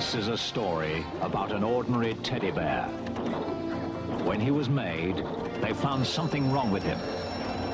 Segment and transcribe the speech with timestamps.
[0.00, 2.84] This is a story about an ordinary teddy bear.
[4.24, 5.22] When he was made,
[5.60, 6.98] they found something wrong with him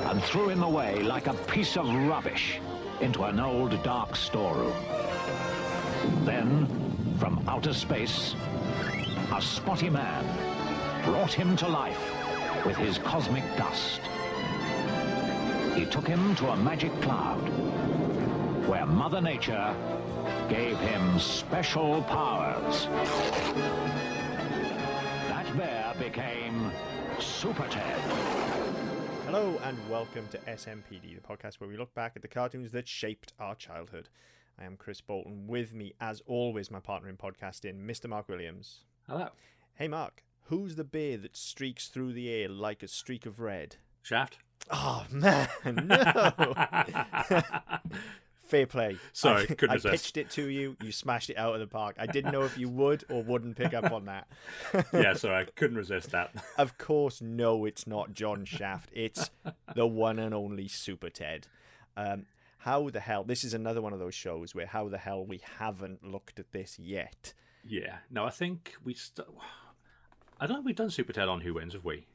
[0.06, 2.58] and threw him away like a piece of rubbish
[3.00, 4.74] into an old dark storeroom.
[6.24, 6.66] Then,
[7.16, 8.34] from outer space,
[9.32, 10.24] a spotty man
[11.04, 12.12] brought him to life
[12.66, 14.00] with his cosmic dust.
[15.76, 17.48] He took him to a magic cloud
[18.66, 19.76] where Mother Nature
[20.48, 22.86] gave him special powers.
[25.28, 26.70] That bear became
[27.18, 28.00] Super Ted.
[29.24, 32.86] Hello and welcome to SMPD, the podcast where we look back at the cartoons that
[32.86, 34.08] shaped our childhood.
[34.56, 35.48] I am Chris Bolton.
[35.48, 38.08] With me, as always, my partner in podcasting, Mr.
[38.08, 38.84] Mark Williams.
[39.08, 39.30] Hello.
[39.74, 43.76] Hey, Mark, who's the bear that streaks through the air like a streak of red?
[44.00, 44.38] Shaft.
[44.70, 46.32] Oh, man, no!
[48.46, 48.96] Fair play.
[49.12, 49.92] Sorry, I, couldn't I resist.
[49.92, 50.76] pitched it to you.
[50.82, 51.96] You smashed it out of the park.
[51.98, 54.28] I didn't know if you would or wouldn't pick up on that.
[54.92, 56.30] yeah, sorry, I couldn't resist that.
[56.58, 58.90] Of course, no, it's not John Shaft.
[58.94, 59.30] It's
[59.74, 61.48] the one and only Super Ted.
[61.96, 62.26] Um,
[62.58, 63.24] how the hell?
[63.24, 66.52] This is another one of those shows where how the hell we haven't looked at
[66.52, 67.34] this yet.
[67.64, 67.96] Yeah.
[68.10, 68.94] No, I think we.
[68.94, 69.26] St-
[70.40, 72.06] I don't think we've done Super Ted on Who Wins, have we?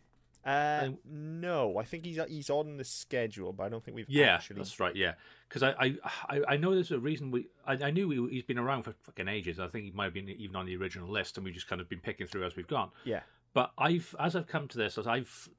[0.45, 4.09] Uh, Um, no, I think he's he's on the schedule, but I don't think we've
[4.09, 4.57] Yeah, actually.
[4.57, 4.95] that's right.
[4.95, 5.13] Yeah,
[5.47, 5.95] because I,
[6.29, 7.47] I, I, know there's a reason we.
[7.65, 9.59] I, I knew he, he's been around for fucking ages.
[9.59, 11.81] I think he might have been even on the original list, and we've just kind
[11.81, 12.89] of been picking through as we've gone.
[13.03, 13.21] Yeah,
[13.53, 15.49] But I've, as I've come to this, as I've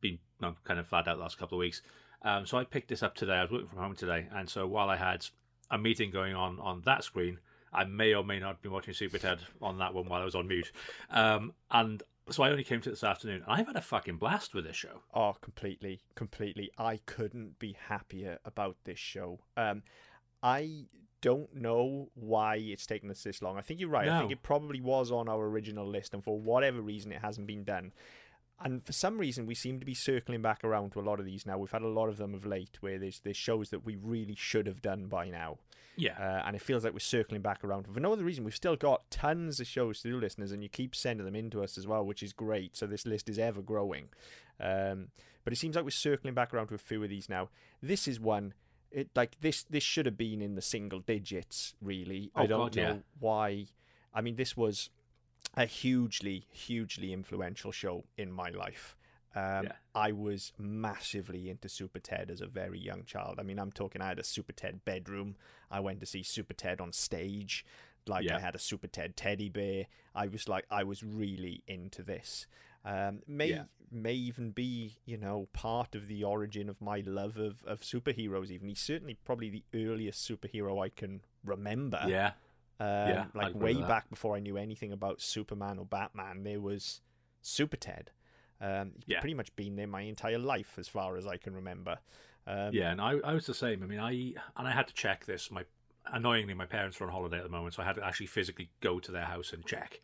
[0.00, 1.82] been no, kind of flat out the last couple of weeks,
[2.22, 3.34] um, so I picked this up today.
[3.34, 5.26] I was working from home today, and so while I had
[5.70, 7.38] a meeting going on on that screen,
[7.72, 10.24] I may or may not have been watching Super Ted on that one while I
[10.24, 10.70] was on mute.
[11.10, 13.44] Um, and so I only came to it this afternoon.
[13.46, 15.02] I've had a fucking blast with this show.
[15.14, 16.70] Oh, completely, completely.
[16.78, 19.40] I couldn't be happier about this show.
[19.56, 19.82] Um,
[20.42, 20.86] I
[21.20, 23.56] don't know why it's taken us this long.
[23.56, 24.08] I think you're right.
[24.08, 27.46] I think it probably was on our original list, and for whatever reason, it hasn't
[27.46, 27.92] been done.
[28.60, 31.26] And for some reason, we seem to be circling back around to a lot of
[31.26, 31.58] these now.
[31.58, 34.36] We've had a lot of them of late, where there's there's shows that we really
[34.36, 35.58] should have done by now.
[35.96, 37.86] Yeah, Uh, and it feels like we're circling back around.
[37.92, 40.70] For no other reason, we've still got tons of shows to do, listeners, and you
[40.70, 42.76] keep sending them in to us as well, which is great.
[42.78, 44.08] So this list is ever growing.
[44.58, 45.08] Um,
[45.44, 47.50] but it seems like we're circling back around to a few of these now.
[47.82, 48.54] This is one.
[48.90, 49.64] It like this.
[49.64, 51.74] This should have been in the single digits.
[51.82, 52.96] Really, I Oh, don't God, know yeah.
[53.18, 53.66] why.
[54.14, 54.88] I mean, this was
[55.54, 58.96] a hugely, hugely influential show in my life.
[59.34, 59.72] Um, Yeah.
[59.94, 63.38] I was massively into Super Ted as a very young child.
[63.38, 65.36] I mean, I'm talking, I had a Super Ted bedroom.
[65.70, 67.64] I went to see Super Ted on stage.
[68.06, 68.36] Like, Yeah.
[68.36, 69.86] I had a Super Ted teddy bear.
[70.14, 72.46] I was like, I was really into this.
[72.84, 73.64] Um, may Yeah.
[73.90, 78.50] may even be, you know, part of the origin of my love of, of superheroes.
[78.50, 82.02] Even he's certainly probably the earliest superhero I can remember.
[82.08, 82.32] yeah,
[82.80, 87.00] Um, Yeah, like way back before I knew anything about Superman or Batman, there was
[87.40, 88.10] Super Ted.
[88.60, 89.20] Um, Yeah.
[89.20, 91.98] pretty much been there my entire life, as far as I can remember.
[92.46, 92.90] Um, yeah.
[92.90, 93.82] And I, I was the same.
[93.82, 94.10] I mean, I
[94.56, 95.50] and I had to check this.
[95.50, 95.64] My
[96.12, 98.70] annoyingly, my parents were on holiday at the moment, so I had to actually physically
[98.80, 100.00] go to their house and check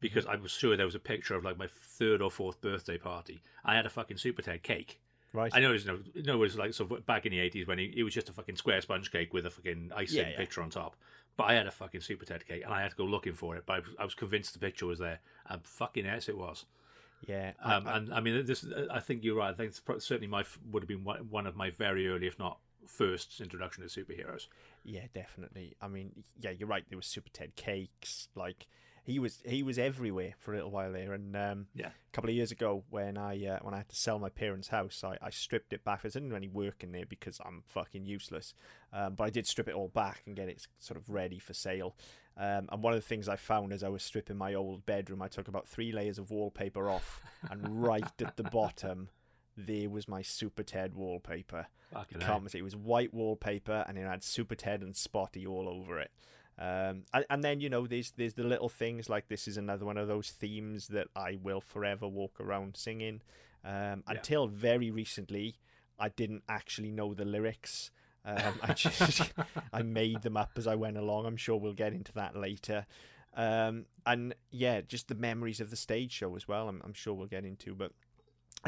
[0.00, 2.98] because I was sure there was a picture of like my third or fourth birthday
[2.98, 3.42] party.
[3.64, 5.00] I had a fucking Super Ted cake.
[5.34, 5.52] right.
[5.54, 7.66] I know it was no, no, it was like sort of back in the eighties
[7.66, 10.30] when he, it was just a fucking square sponge cake with a fucking icing Yeah,
[10.30, 10.36] yeah.
[10.38, 10.96] picture on top.
[11.36, 13.56] But I had a fucking Super Ted cake, and I had to go looking for
[13.56, 13.64] it.
[13.66, 16.66] But I was, I was convinced the picture was there, and fucking yes, it was.
[17.26, 18.66] Yeah, I- Um, I- and I mean, this.
[18.90, 19.50] I think you're right.
[19.50, 22.38] I think it's certainly my would have been one one of my very early, if
[22.38, 24.48] not first, introduction to superheroes.
[24.84, 25.76] yeah, definitely.
[25.80, 26.84] I mean, yeah, you're right.
[26.88, 28.28] There was Super Ted cakes.
[28.34, 28.66] Like
[29.04, 31.12] he was, he was everywhere for a little while there.
[31.12, 31.88] And um, Yeah.
[31.88, 34.68] a couple of years ago, when I uh, when I had to sell my parents'
[34.68, 36.00] house, I, I stripped it back.
[36.04, 38.54] I didn't do any work in there because I'm fucking useless.
[38.92, 41.52] Um, but I did strip it all back and get it sort of ready for
[41.54, 41.96] sale.
[42.36, 45.20] Um, and one of the things I found as I was stripping my old bedroom,
[45.20, 47.20] I took about three layers of wallpaper off,
[47.50, 49.10] and right at the bottom,
[49.56, 51.66] there was my Super Ted wallpaper.
[51.92, 52.54] Fucking can't it.
[52.54, 56.10] It was white wallpaper, and it had Super Ted and Spotty all over it.
[56.62, 59.84] Um, and, and then you know, there's there's the little things like this is another
[59.84, 63.20] one of those themes that I will forever walk around singing.
[63.64, 64.14] Um, Yeah.
[64.14, 65.56] Until very recently,
[65.98, 67.90] I didn't actually know the lyrics.
[68.24, 69.32] Um, I just
[69.72, 71.26] I made them up as I went along.
[71.26, 72.86] I'm sure we'll get into that later.
[73.34, 76.68] Um, and yeah, just the memories of the stage show as well.
[76.68, 77.92] I'm, I'm sure we'll get into, but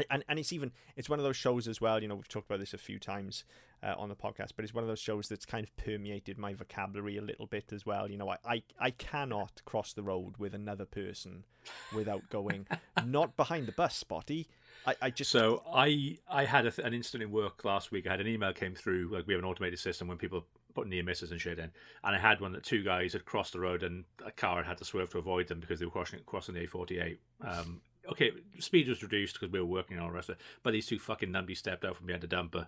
[0.09, 2.01] and and it's even it's one of those shows as well.
[2.01, 3.43] You know, we've talked about this a few times
[3.83, 6.53] uh, on the podcast, but it's one of those shows that's kind of permeated my
[6.53, 8.09] vocabulary a little bit as well.
[8.09, 11.45] You know, I I, I cannot cross the road with another person
[11.93, 12.67] without going
[13.05, 14.47] not behind the bus, Spotty.
[14.85, 18.07] I, I just So I I had a, an incident in work last week.
[18.07, 19.09] I had an email came through.
[19.11, 21.71] Like we have an automated system when people put near misses and shit in.
[22.03, 24.65] And I had one that two guys had crossed the road and a car had
[24.65, 27.17] had to swerve to avoid them because they were crossing crossing the A48.
[27.41, 30.71] Um, okay, speed was reduced because we were working on the rest of it, but
[30.71, 32.67] these two fucking numbers stepped out from behind a dumper.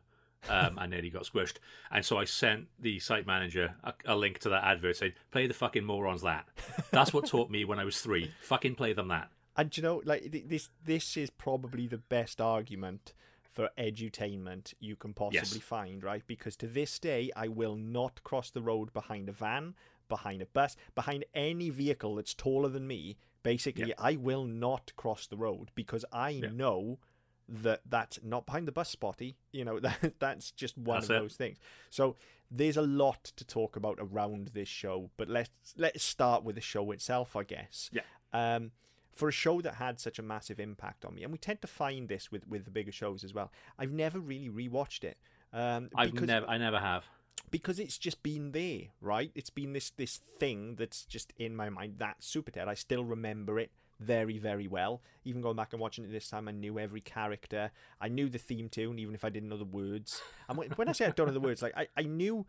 [0.50, 1.56] um, and nearly got squished.
[1.90, 5.48] And so I sent the site manager a, a, link to that advert saying, "Play
[5.48, 6.48] the fucking morons that."
[6.92, 8.32] That's what taught me when I was three.
[8.44, 9.30] Fucking play them that.
[9.58, 13.14] And you know, like this, this is probably the best argument
[13.58, 15.58] for edutainment you can possibly yes.
[15.58, 16.22] find, right?
[16.28, 19.74] Because to this day, I will not cross the road behind a van,
[20.08, 23.18] behind a bus, behind any vehicle that's taller than me.
[23.48, 23.96] Basically, yeah.
[23.98, 26.50] I will not cross the road because I yeah.
[26.52, 27.00] know
[27.48, 29.38] that that's not behind the bus spotty.
[29.54, 31.20] You know, that that's just one that's of it.
[31.20, 31.58] those things.
[31.90, 32.16] So
[32.52, 36.62] there's a lot to talk about around this show, but let's let's start with the
[36.62, 37.90] show itself, I guess.
[37.94, 38.02] Yeah.
[38.34, 38.72] Um,
[39.14, 41.68] for a show that had such a massive impact on me, and we tend to
[41.68, 43.52] find this with with the bigger shows as well.
[43.80, 45.18] I've never really rewatched it.
[45.54, 47.06] Um, I've never, I never have
[47.52, 49.32] because it's just been there, right?
[49.36, 51.96] It's been this this thing that's just in my mind.
[51.98, 55.02] That Super Ted, I still remember it very very well.
[55.24, 57.72] Even going back and watching it this time, I knew every character.
[58.00, 60.22] I knew the theme tune, even if I didn't know the words.
[60.50, 62.46] And when I say I don't know the words, like I, I knew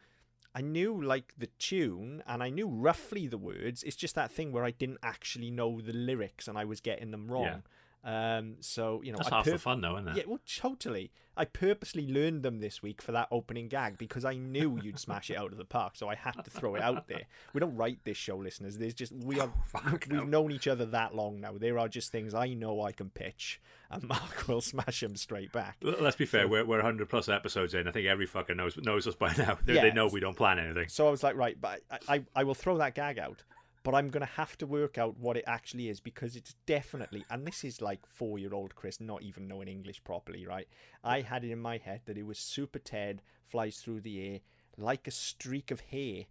[0.54, 3.82] I knew like the tune and I knew roughly the words.
[3.82, 7.10] It's just that thing where I didn't actually know the lyrics and I was getting
[7.10, 7.44] them wrong.
[7.44, 7.56] Yeah.
[8.04, 10.16] Um, so you know, that's I half the fun, though, isn't it?
[10.16, 11.10] Yeah, well, totally.
[11.36, 15.30] I purposely learned them this week for that opening gag because I knew you'd smash
[15.30, 17.22] it out of the park, so I had to throw it out there.
[17.52, 18.78] We don't write this show, listeners.
[18.78, 21.52] There's just we are oh, we've known each other that long now.
[21.56, 23.60] There are just things I know I can pitch,
[23.90, 25.76] and Mark will smash them straight back.
[25.80, 26.44] Let's be fair.
[26.44, 27.86] So, we're we're 100 plus episodes in.
[27.86, 29.58] I think every fucker knows knows us by now.
[29.68, 30.88] They, yeah, they know we don't plan anything.
[30.88, 33.42] So I was like, right, but I, I I will throw that gag out
[33.88, 37.24] but I'm going to have to work out what it actually is because it's definitely,
[37.30, 40.68] and this is like four year old Chris not even knowing English properly, right?
[41.02, 44.40] I had it in my head that it was Super Ted flies through the air
[44.76, 46.24] like a streak of hair.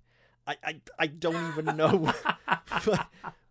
[0.45, 2.13] I, I, I don't even know.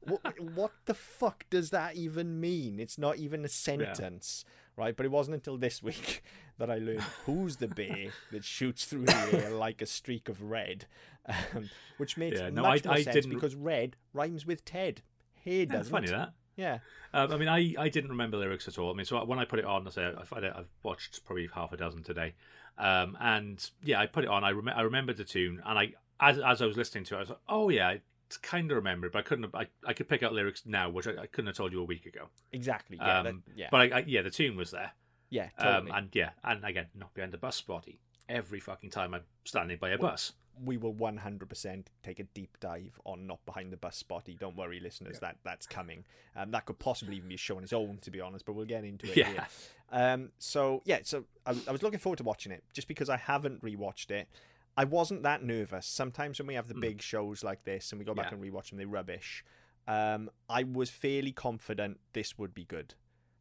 [0.02, 2.78] what, what the fuck does that even mean?
[2.78, 4.44] It's not even a sentence.
[4.46, 4.96] Yeah right?
[4.96, 6.22] But it wasn't until this week
[6.58, 10.42] that I learned who's the bear that shoots through the air like a streak of
[10.42, 10.86] red,
[11.26, 13.34] um, which makes yeah, no, much I, more I sense didn't...
[13.34, 15.02] because red rhymes with Ted.
[15.44, 15.92] Hair doesn't.
[15.92, 16.32] funny that.
[16.56, 16.78] Yeah.
[17.12, 18.90] Um, I mean, I, I didn't remember lyrics at all.
[18.90, 21.72] I mean, so when I put it on, I say I've, I've watched probably half
[21.72, 22.34] a dozen today,
[22.78, 24.42] um, and yeah, I put it on.
[24.42, 27.18] I rem- I remembered the tune, and I as as I was listening to it,
[27.18, 27.96] I was like, oh yeah,
[28.42, 29.44] kind of remember, but I couldn't.
[29.44, 31.80] Have, I I could pick out lyrics now, which I, I couldn't have told you
[31.80, 32.28] a week ago.
[32.52, 32.98] Exactly.
[33.00, 33.18] Yeah.
[33.18, 33.68] Um, that, yeah.
[33.70, 34.92] But I, I, yeah, the tune was there.
[35.30, 35.48] Yeah.
[35.58, 35.90] Totally.
[35.90, 38.00] Um, and yeah, and again, not behind the bus body.
[38.28, 40.32] Every fucking time I'm standing by a well, bus.
[40.64, 44.36] We will 100% take a deep dive on not behind the bus spotty.
[44.40, 45.28] Don't worry, listeners, yeah.
[45.28, 46.04] that that's coming.
[46.34, 48.46] Um, that could possibly even be a show on its own, to be honest.
[48.46, 49.16] But we'll get into it.
[49.16, 49.30] Yeah.
[49.30, 49.46] Here.
[49.92, 50.30] Um.
[50.38, 51.00] So yeah.
[51.02, 54.28] So I, I was looking forward to watching it, just because I haven't rewatched it.
[54.76, 55.86] I wasn't that nervous.
[55.86, 56.82] Sometimes when we have the mm.
[56.82, 58.38] big shows like this and we go back yeah.
[58.38, 59.44] and rewatch them, they're rubbish.
[59.88, 62.94] Um, I was fairly confident this would be good.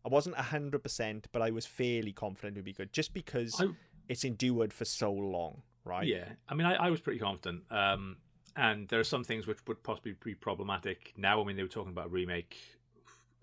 [0.05, 3.59] I wasn't hundred percent, but I was fairly confident it would be good, just because
[3.59, 3.69] I...
[4.07, 6.05] it's endured for so long, right?
[6.05, 7.63] Yeah, I mean, I, I was pretty confident.
[7.71, 8.17] Um,
[8.55, 11.41] and there are some things which would possibly be problematic now.
[11.41, 12.55] I mean, they were talking about a remake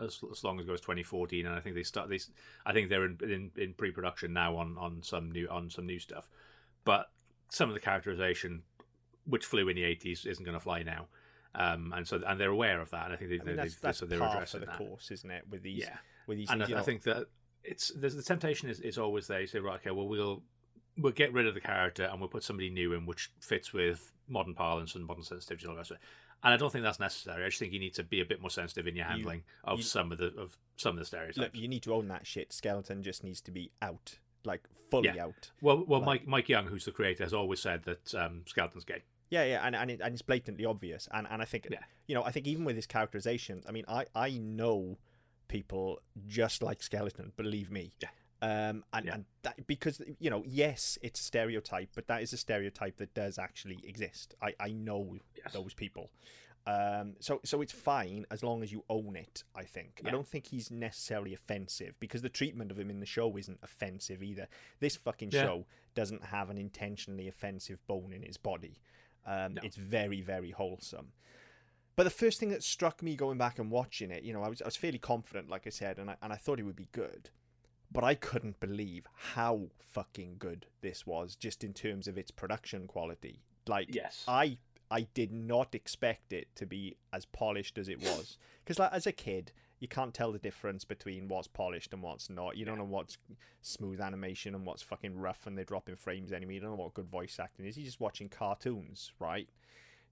[0.00, 2.08] as, as long ago as 2014, and I think they start.
[2.08, 2.20] They,
[2.64, 5.98] I think they're in, in, in pre-production now on, on some new on some new
[5.98, 6.28] stuff.
[6.84, 7.10] But
[7.52, 8.62] some of the characterization
[9.26, 11.06] which flew in the 80s isn't going to fly now.
[11.54, 13.04] Um, and so and they're aware of that.
[13.04, 14.72] And I think they, I mean, that's, they, that's so they're part addressing of the
[14.72, 14.78] that.
[14.78, 15.44] course, isn't it?
[15.50, 15.96] With these, yeah.
[16.26, 17.26] with these, and I, I, think that
[17.62, 19.42] it's there's the temptation is, is always there.
[19.42, 20.42] You say, right, okay, well we'll
[20.96, 24.12] we'll get rid of the character and we'll put somebody new in, which fits with
[24.28, 25.86] modern parlance and modern sensitivity and all that.
[25.86, 26.00] Sort
[26.42, 27.44] and I don't think that's necessary.
[27.44, 29.72] I just think you need to be a bit more sensitive in your handling you,
[29.72, 31.36] of you, some of the of some of the stereotypes.
[31.36, 32.50] Look, you need to own that shit.
[32.50, 35.24] Skeleton just needs to be out like fully yeah.
[35.24, 35.50] out.
[35.60, 38.84] Well, well, like, Mike Mike Young, who's the creator, has always said that um, Skeleton's
[38.84, 39.02] gay.
[39.30, 41.78] Yeah, yeah, and and, it, and it's blatantly obvious, and and I think yeah.
[42.06, 44.98] you know I think even with his characterizations, I mean, I I know
[45.48, 47.92] people just like Skeleton, believe me.
[48.00, 48.08] Yeah.
[48.42, 49.14] Um, and, yeah.
[49.14, 53.14] and that, because you know, yes, it's a stereotype, but that is a stereotype that
[53.14, 54.34] does actually exist.
[54.42, 55.52] I, I know yes.
[55.52, 56.10] those people.
[56.66, 59.42] Um, so so it's fine as long as you own it.
[59.54, 60.00] I think.
[60.02, 60.08] Yeah.
[60.08, 63.58] I don't think he's necessarily offensive because the treatment of him in the show isn't
[63.62, 64.48] offensive either.
[64.80, 65.42] This fucking yeah.
[65.42, 68.80] show doesn't have an intentionally offensive bone in his body.
[69.26, 69.62] Um, no.
[69.64, 71.12] It's very very wholesome.
[71.94, 74.48] But the first thing that struck me going back and watching it, you know, I
[74.48, 76.76] was I was fairly confident, like I said, and I and I thought it would
[76.76, 77.30] be good.
[77.90, 82.86] But I couldn't believe how fucking good this was, just in terms of its production
[82.86, 83.42] quality.
[83.66, 84.24] Like, yes.
[84.26, 84.56] I
[84.92, 88.38] I did not expect it to be as polished as it was.
[88.64, 92.30] Because like, as a kid, you can't tell the difference between what's polished and what's
[92.30, 92.56] not.
[92.56, 93.18] You don't know what's
[93.60, 96.54] smooth animation and what's fucking rough and they're dropping frames anyway.
[96.54, 97.76] You don't know what good voice acting is.
[97.76, 99.48] You're just watching cartoons, right?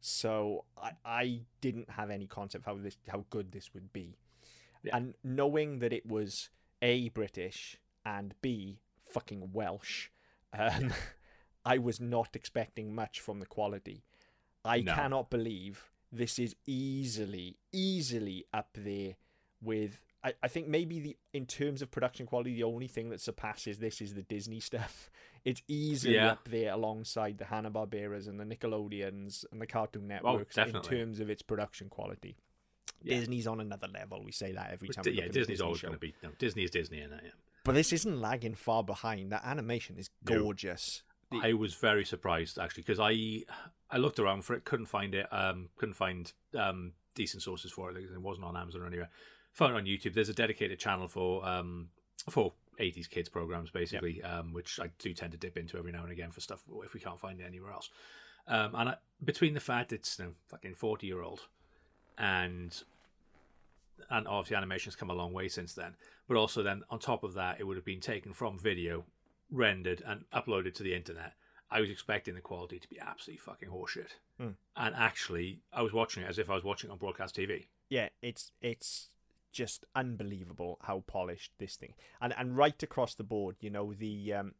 [0.00, 4.16] So I, I didn't have any concept how this how good this would be.
[4.82, 4.96] Yeah.
[4.96, 6.48] And knowing that it was
[6.82, 10.08] A British and B fucking Welsh,
[10.58, 10.92] um,
[11.64, 14.02] I was not expecting much from the quality.
[14.64, 14.94] I No.
[14.94, 19.16] cannot believe this is easily, easily up there
[19.60, 20.00] with.
[20.22, 23.78] I, I think maybe the in terms of production quality, the only thing that surpasses
[23.78, 25.10] this is the Disney stuff.
[25.44, 26.32] It's easily Yeah.
[26.32, 30.62] up there alongside the Hanna Barberas and the Nickelodeons and the Cartoon oh, Networks in
[30.62, 30.96] Oh, definitely.
[30.98, 32.36] terms of its production quality.
[33.02, 33.18] Yeah.
[33.20, 34.22] Disney's on another level.
[34.22, 35.04] We say that every time.
[35.06, 36.14] Yeah, look at a Disney's Disney always going to be.
[36.22, 37.30] No, Disney is Disney, and yeah.
[37.64, 39.32] But this isn't lagging far behind.
[39.32, 40.42] That animation is No.
[40.42, 41.02] gorgeous.
[41.30, 43.44] The- I was very surprised actually because I
[43.90, 47.90] I looked around for it, couldn't find it, um, couldn't find um, decent sources for
[47.90, 47.96] it.
[47.96, 49.10] It wasn't on Amazon or anywhere.
[49.52, 50.14] Found it on YouTube.
[50.14, 51.88] There's a dedicated channel for um,
[52.28, 56.02] for 80s kids programs basically, um, which I do tend to dip into every now
[56.02, 57.90] and again for stuff if we can't find it anywhere else.
[58.48, 61.46] Um, and I, between the fact it's you know, fucking 40 year old
[62.18, 62.82] and
[64.08, 65.94] and obviously animation's come a long way since then,
[66.26, 69.04] but also then on top of that, it would have been taken from video,
[69.50, 71.34] rendered and uploaded to the internet.
[71.70, 74.10] I was expecting the quality to be absolutely fucking horseshit.
[74.38, 74.50] Hmm.
[74.76, 77.66] And actually, I was watching it as if I was watching it on broadcast TV.
[77.88, 79.10] yeah, it's it's
[79.52, 83.56] just unbelievable how polished this thing and and right across the board.
[83.60, 84.54] You know the um,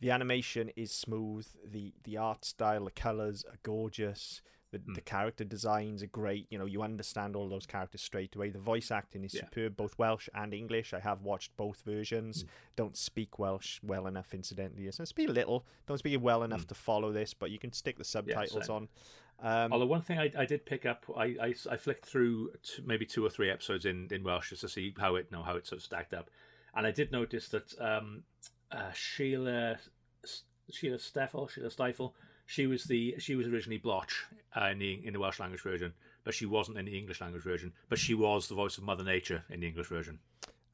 [0.00, 1.46] the animation is smooth.
[1.64, 4.42] the The art style, the colors are gorgeous.
[4.70, 4.92] The, Hmm.
[4.94, 6.46] the character designs are great.
[6.50, 8.50] You know, you understand all those characters straight away.
[8.50, 9.44] The voice acting is Yeah.
[9.44, 10.92] superb, both Welsh and English.
[10.92, 12.42] I have watched both versions.
[12.42, 12.48] Hmm.
[12.76, 14.90] Don't speak Welsh well enough, incidentally.
[14.92, 15.66] So speak a little.
[15.86, 18.76] Don't speak it well enough to follow this, but you can stick the subtitles same.
[18.76, 18.88] on.
[19.40, 22.82] Um, Although one thing I, I did pick up, I, I, I flicked through t
[22.84, 25.54] maybe two or three episodes in, in Welsh just to see how it know how
[25.56, 26.28] it sort of stacked up,
[26.74, 28.24] and I did notice that um,
[28.72, 29.78] uh, Sheila
[30.70, 32.12] Sheila Steafel Sheila Stifel
[32.48, 34.24] she was the she was originally Blotch
[34.56, 35.92] uh, in the in the Welsh language version,
[36.24, 37.74] but she wasn't in the English language version.
[37.90, 40.18] But she was the voice of Mother Nature in the English version.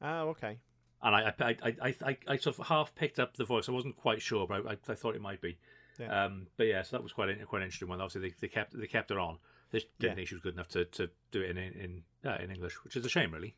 [0.01, 0.57] oh, okay.
[1.03, 3.67] And I I, I, I, I, sort of half picked up the voice.
[3.67, 5.57] I wasn't quite sure, but I, I, thought it might be.
[5.99, 6.25] Yeah.
[6.25, 7.99] Um, but yeah, so that was quite an, quite an interesting one.
[7.99, 9.37] Obviously, they, they kept they kept her on.
[9.71, 10.15] They didn't Yeah.
[10.15, 12.95] think she was good enough to, to do it in in uh, in English, which
[12.95, 13.53] is a shame, really.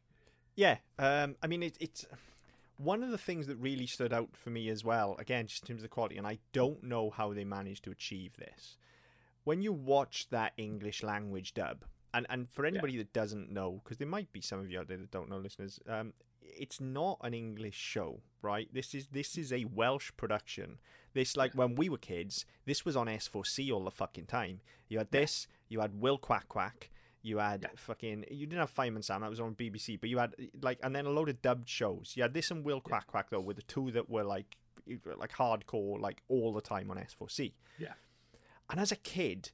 [0.56, 2.04] Yeah, um, I mean, it, it's
[2.78, 5.16] one of the things that really stood out for me as well.
[5.20, 7.92] Again, just in terms of the quality, and I don't know how they managed to
[7.92, 8.78] achieve this.
[9.44, 13.98] When you watch that English language dub, and and for anybody that doesn't know, because
[13.98, 17.18] there might be some of you out there that don't know, listeners, um, it's not
[17.22, 18.70] an English show, right?
[18.74, 20.78] This is this is a Welsh production.
[21.14, 24.62] This like when we were kids, this was on S4C all the fucking time.
[24.88, 26.90] You had this, you had Wil Cwac Cwac,
[27.28, 27.70] you had Yeah.
[27.76, 30.96] fucking you didn't have Fireman Sam that was on BBC, but you had like and
[30.96, 32.14] then a load of dubbed shows.
[32.16, 34.58] You had this and Wil Cwac Cwac though, were the two that were like
[35.18, 37.54] like hardcore, like all the time on S4C.
[37.78, 37.94] Yeah.
[38.70, 39.52] And as a kid,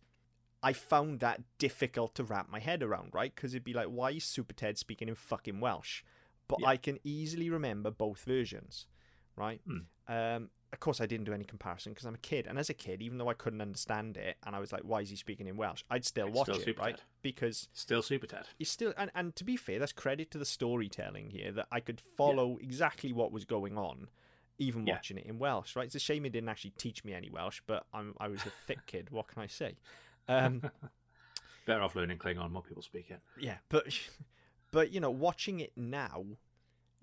[0.62, 3.34] I found that difficult to wrap my head around, right?
[3.36, 6.04] Because it'd be like, why is Super Ted speaking in fucking Welsh?
[6.48, 6.68] But Yeah.
[6.68, 8.86] I can easily remember both versions,
[9.36, 9.62] right?
[9.66, 9.78] Hmm.
[10.08, 12.74] Um, of course, I didn't do any comparison because I'm a kid, and as a
[12.74, 15.48] kid, even though I couldn't understand it, and I was like, "Why is he speaking
[15.48, 16.96] in Welsh?" I'd still It's watch still it, Super right?
[16.98, 17.06] Ted.
[17.22, 18.48] Because Still Super Ted.
[18.60, 21.80] it's still, and, and to be fair, that's credit to the storytelling here that I
[21.80, 24.10] could follow exactly what was going on,
[24.58, 24.96] even Yeah.
[24.96, 25.76] watching it in Welsh.
[25.76, 25.86] Right?
[25.86, 28.52] It's a shame it didn't actually teach me any Welsh, but I'm I was a
[28.68, 29.10] thick kid.
[29.12, 29.78] What can I say?
[30.28, 30.62] Um,
[31.66, 32.52] Better off learning Klingon.
[32.52, 33.22] More people speak it.
[33.40, 33.86] yeah, but
[34.72, 36.26] but you know, watching it now,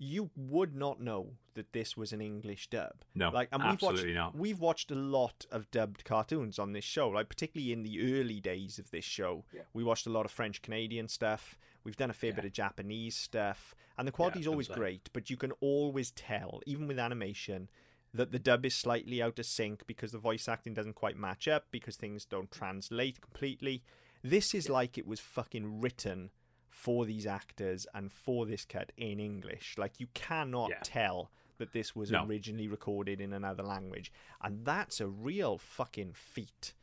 [0.03, 3.03] you would not know that this was an English dub.
[3.13, 4.35] No, like, and we've absolutely watched not.
[4.35, 7.07] we've watched a lot of dubbed cartoons on this show.
[7.09, 9.61] Like particularly in the early days of this show, Yeah.
[9.73, 11.59] we watched a lot of French Canadian stuff.
[11.83, 12.37] We've done a fair Yeah.
[12.37, 15.09] bit of Japanese stuff, and the quality's I was always gonna great.
[15.13, 17.69] But you can always tell, even with animation,
[18.11, 21.47] that the dub is slightly out of sync because the voice acting doesn't quite match
[21.47, 23.83] up because things don't translate completely.
[24.23, 26.31] This is like it was fucking written
[26.71, 29.75] for these actors and for this cut in English.
[29.77, 30.79] Like you cannot Yeah.
[30.83, 32.25] tell that this was No.
[32.25, 34.11] originally recorded in another language,
[34.41, 36.73] and that's a real fucking feat.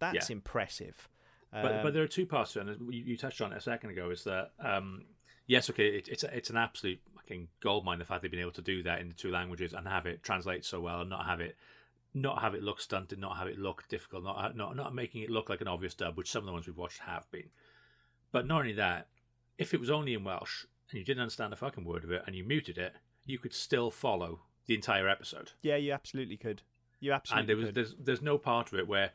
[0.00, 0.34] That's Yeah.
[0.36, 1.08] impressive.
[1.52, 3.60] But, Um, but there are two parts to it, and you, touched on it a
[3.60, 4.10] second ago.
[4.10, 5.06] Is that um,
[5.46, 8.50] yes, okay, it, it's a, it's an absolute fucking goldmine the fact they've been able
[8.52, 11.26] to do that in the two languages and have it translate so well, and not
[11.26, 11.56] have it
[12.16, 15.30] not have it look stunted, not have it look difficult, not not not making it
[15.30, 17.50] look like an obvious dub, which some of the ones we've watched have been.
[18.32, 19.08] But not only that,
[19.58, 22.22] if it was only in Welsh and you didn't understand a fucking word of it
[22.26, 22.94] and you muted it,
[23.24, 26.62] you could still follow the entire episode yeah, you absolutely could.
[27.00, 27.74] You absolutely and there was could.
[27.74, 29.10] there's there's no part of it where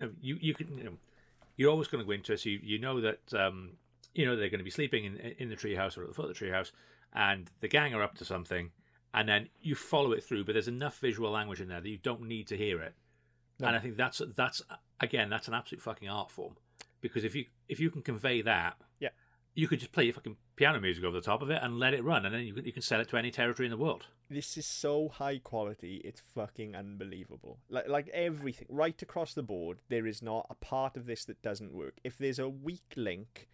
[0.00, 0.92] you know, you you can you know,
[1.56, 2.40] you're always going to go into it.
[2.40, 3.70] So you, you know that um,
[4.14, 6.28] you know they're going to be sleeping in in the treehouse or at the foot
[6.28, 6.72] of the treehouse,
[7.14, 8.70] and the gang are up to something,
[9.14, 10.44] and then you follow it through.
[10.44, 12.94] But there's enough visual language in there that you don't need to hear it.
[13.60, 13.68] No.
[13.68, 14.62] And I think that's that's
[15.00, 16.56] again that's an absolute fucking art form
[17.00, 19.10] because if you if you can convey that, Yeah.
[19.58, 21.92] You could just play your fucking piano music over the top of it and let
[21.92, 23.76] it run, and then you can, you can sell it to any territory in the
[23.76, 24.06] world.
[24.30, 27.58] This is so high quality, it's fucking unbelievable.
[27.68, 31.42] Like like everything, right across the board, there is not a part of this that
[31.42, 31.94] doesn't work.
[32.04, 33.48] If there's a weak link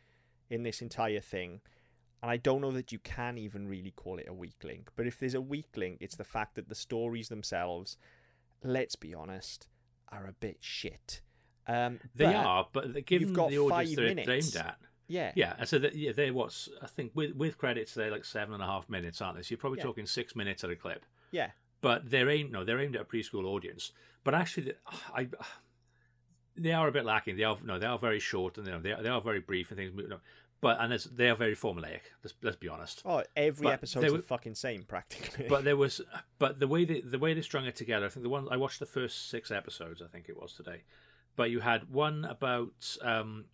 [0.51, 1.63] in this entire thing,
[2.23, 5.07] and I don't know that you can even really call it a weak link, but
[5.07, 7.97] if there's a weak link, it's the fact that the stories themselves,
[8.63, 9.69] let's be honest,
[10.13, 11.23] are a bit shit.
[11.67, 14.57] Um, They but are, but given got the audience five they're minutes.
[14.57, 15.55] aimed at, Yeah, yeah.
[15.59, 18.67] and So yeah, they're what's I think with with credits they're like seven and a
[18.67, 19.43] half minutes, aren't they?
[19.43, 19.85] So you're probably Yeah.
[19.85, 21.05] talking six minutes at a clip.
[21.31, 23.93] yeah, but they're aimed no, they're aimed at a preschool audience.
[24.25, 24.73] But actually,
[25.15, 25.29] I
[26.57, 27.37] they are a bit lacking.
[27.37, 29.41] They are no, they are very short and you know, they are, they are very
[29.41, 29.93] brief and things.
[30.09, 30.19] No,
[30.61, 32.01] but and it's, they are very formulaic.
[32.23, 33.03] Let's let's be honest.
[33.05, 35.47] Oh, every But episode's they the fucking same practically.
[35.49, 36.01] But there was,
[36.39, 38.07] but the way they the way they strung it together.
[38.07, 40.01] I think the one I watched the first six episodes.
[40.01, 40.83] I think it was today.
[41.37, 43.47] But you had one about um,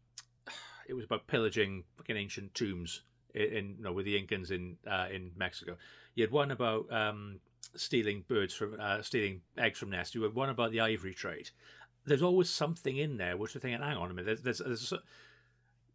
[0.90, 3.02] it was about pillaging fucking ancient tombs
[3.34, 5.76] in, in no with the Incans in uh, in Mexico.
[6.14, 7.38] You had one about um,
[7.76, 10.14] stealing birds from uh, stealing eggs from nests.
[10.14, 11.50] You had one about the ivory trade.
[12.04, 14.42] There's always something in there which you're thinking, hang on a minute.
[14.42, 15.02] There's, there's, there's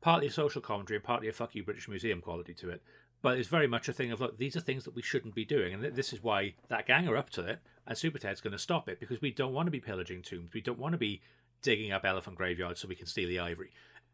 [0.02, 2.82] partly a social commentary and partly a fuck you British Museum quality to it.
[3.22, 5.46] But it's very much a thing of look, these are things that we shouldn't be
[5.46, 8.40] doing, and th- this is why that gang are up to it, and Super Ted's
[8.40, 10.94] going to stop it because we don't want to be pillaging tombs, we don't want
[10.94, 11.22] to be
[11.64, 13.72] digging up elephant graveyards so we can steal the ivory.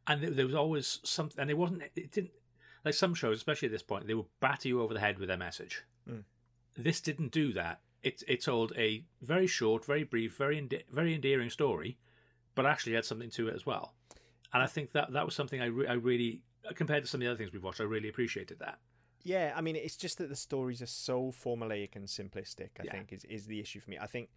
[0.07, 2.31] And there, was always something, and it wasn't, it didn't
[2.83, 5.27] like some shows, especially at this point, they would batter you over the head with
[5.27, 5.83] their message.
[6.09, 6.23] Mm.
[6.75, 7.81] This didn't do that.
[8.01, 11.97] It it told a very short, very brief, very ende- very endearing story,
[12.55, 13.93] but actually had something to it as well.
[14.53, 16.41] And I think that that was something I, re- I really,
[16.73, 18.79] compared to some of the other things we've watched, I really appreciated that.
[19.23, 22.69] Yeah, I mean, it's just that the stories are so formulaic and simplistic.
[22.79, 22.91] I Yeah.
[22.91, 23.99] think is is the issue for me.
[23.99, 24.29] I think,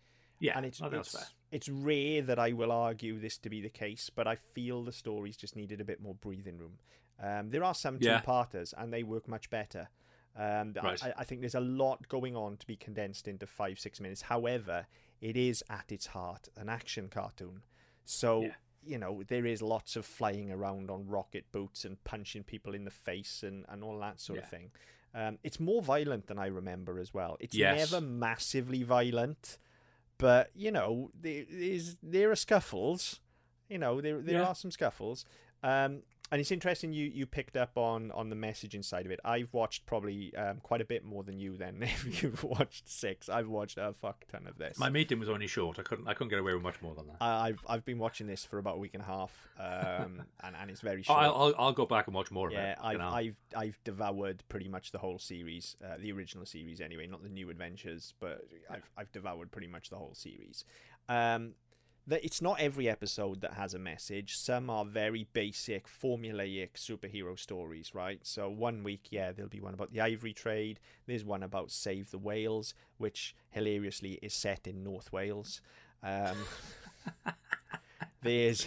[0.44, 1.28] Yeah, and it's I think that's it's, fair.
[1.52, 4.92] it's rare that I will argue this to be the case, but I feel the
[4.92, 6.78] stories just needed a bit more breathing room.
[7.20, 8.18] Um, there are some Yeah.
[8.18, 9.88] two-parters, and they work much better.
[10.36, 11.04] Um, I- Right.
[11.04, 14.22] I, I think there's a lot going on to be condensed into five six minutes.
[14.22, 14.86] However,
[15.20, 17.62] it is at its heart an action cartoon,
[18.04, 18.42] so.
[18.42, 18.54] Yeah.
[18.86, 22.84] You know, there is lots of flying around on rocket boots and punching people in
[22.84, 24.72] the face and, and all that sort of thing.
[25.14, 27.38] Um, it's more violent than I remember as well.
[27.40, 27.90] It's Yes.
[27.90, 29.56] never massively violent,
[30.24, 33.20] but you know there is there are scuffles.
[33.68, 34.48] You know there there Yeah.
[34.48, 35.26] are some scuffles.
[35.62, 35.92] Um,
[36.34, 39.20] and it's interesting you you picked up on on the messaging side of it.
[39.24, 41.56] I've watched probably um, quite a bit more than you.
[41.56, 44.76] Then if you've watched six, I've watched a fuck ton of this.
[44.76, 45.78] My meeting was only short.
[45.78, 47.18] I couldn't I couldn't get away with much more than that.
[47.20, 50.56] I- I've I've been watching this for about a week and a half, um, and
[50.60, 51.18] and it's very Oh, short.
[51.20, 53.00] I'll, I'll I'll go back and watch more of Yeah, I've.
[53.00, 57.28] I've I've devoured pretty much the whole series, uh, the original series anyway, not the
[57.28, 60.64] new adventures, but I've I've devoured pretty much the whole series.
[61.08, 61.52] Um,
[62.06, 64.36] that it's not every episode that has a message.
[64.36, 68.18] Some are very basic, formulaic superhero stories, right?
[68.22, 70.80] So one week, yeah, there'll be one about the ivory trade.
[71.06, 75.62] There's one about save the whales, which hilariously is set in North Wales.
[76.02, 76.36] Um,
[78.22, 78.66] there's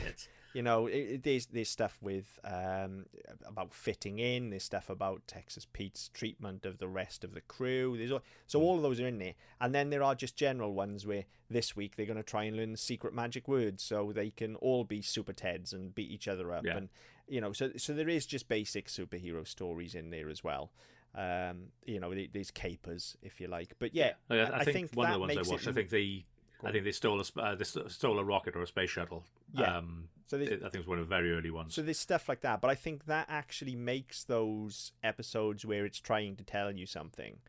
[0.58, 3.06] you know, it, it- there's there's stuff with um,
[3.46, 4.50] about fitting in.
[4.50, 7.96] There's stuff about Texas Pete's treatment of the rest of the crew.
[7.98, 10.74] There's all, so all of those are in there, and then there are just general
[10.74, 14.12] ones where this week they're going to try and learn the secret magic words so
[14.12, 16.78] they can all be super Teds and beat each other up, Yeah.
[16.78, 16.90] and
[17.28, 20.72] you know, so so there is just basic superhero stories in there as well.
[21.14, 24.92] Um, you know, there's capers if you like, but yeah, I, I, I think, think
[24.96, 25.68] one of the ones I watched.
[25.68, 26.26] I think they,
[26.64, 29.24] I think they stole a uh, they stole a rocket or a space shuttle.
[29.54, 29.78] Yeah.
[29.78, 31.74] Um, So there's- I think it was one of the very early ones.
[31.74, 36.00] So there's stuff like that, but I think that actually makes those episodes where it's
[36.00, 37.40] trying to tell you something.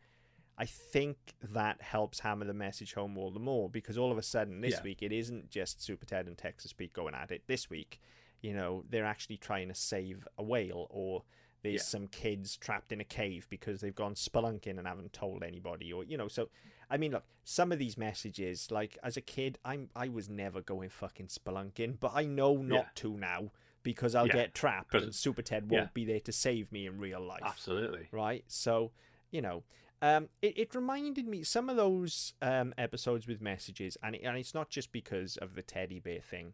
[0.57, 4.21] I think that helps hammer the message home all the more because all of a
[4.23, 4.83] sudden this Yeah.
[4.83, 7.47] week it isn't just Super Ted and Texas Pete going at it.
[7.47, 7.99] This week,
[8.41, 11.23] you know, they're actually trying to save a whale or
[11.61, 11.81] there's Yeah.
[11.81, 16.03] some kids trapped in a cave because they've gone spelunking and haven't told anybody or
[16.05, 16.49] you know, so
[16.89, 20.61] I mean look, some of these messages, like as a kid, I'm I was never
[20.61, 22.89] going fucking spelunking, but I know not Yeah.
[22.95, 23.51] to now
[23.83, 25.89] because I'll Yeah, get trapped and Super Ted won't yeah.
[25.93, 27.41] be there to save me in real life.
[27.43, 28.07] Absolutely.
[28.11, 28.43] Right?
[28.47, 28.91] So,
[29.31, 29.63] you know,
[30.01, 34.37] um, it, it reminded me some of those um, episodes with messages, and, it, and
[34.37, 36.53] it's not just because of the teddy bear thing,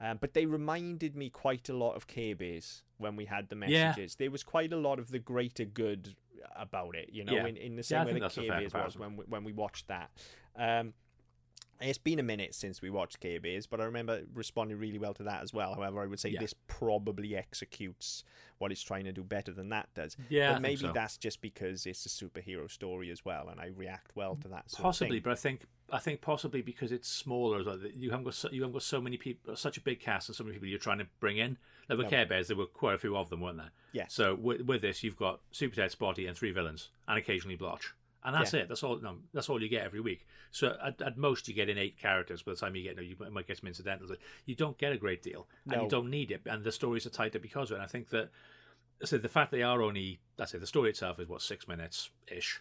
[0.00, 3.56] um, but they reminded me quite a lot of Care Bears when we had the
[3.56, 3.88] Yeah.
[3.88, 4.16] messages.
[4.16, 6.14] There was quite a lot of the greater good
[6.54, 7.46] about it, you know, Yeah.
[7.46, 9.24] in, in the same I way that that's a Care fair Bears was when we,
[9.28, 10.10] when we watched that.
[10.56, 10.94] Um,
[11.78, 15.22] It's been a minute since we watched Bears, but I remember responding really well to
[15.24, 15.74] that as well.
[15.74, 16.40] However, I would say Yeah.
[16.40, 18.24] this probably executes
[18.58, 20.16] what it's trying to do better than that does.
[20.30, 20.92] Yeah, but maybe so.
[20.92, 24.70] that's just because it's a superhero story as well, and I react well to that.
[24.70, 25.22] Sort Possibly, of thing.
[25.24, 28.34] but I think I think possibly because it's smaller, as well, that you haven't got
[28.34, 30.68] so, you haven't got so many people, such a big cast, and so many people
[30.68, 31.56] you're trying to bring in.
[31.88, 32.10] There were No.
[32.10, 33.70] Care Bears, there were quite a few of them, weren't there?
[33.92, 34.06] Yeah.
[34.08, 37.94] So with, with this, you've got Super Ted, Spotty, and three villains, and occasionally Blotch,
[38.24, 38.66] and that's it.
[38.68, 38.98] That's all.
[38.98, 40.26] No, that's all you get every week.
[40.50, 42.42] So at, at most, you get in eight characters.
[42.42, 44.10] By the time you get, no, you might get some incidentals.
[44.46, 45.82] You don't get a great deal, and No.
[45.84, 46.42] you don't need it.
[46.46, 47.80] And the stories are tighter because of it.
[47.80, 48.30] And I think that
[49.04, 50.60] so the fact they are only that's it.
[50.60, 52.60] The story itself is what six minutes ish.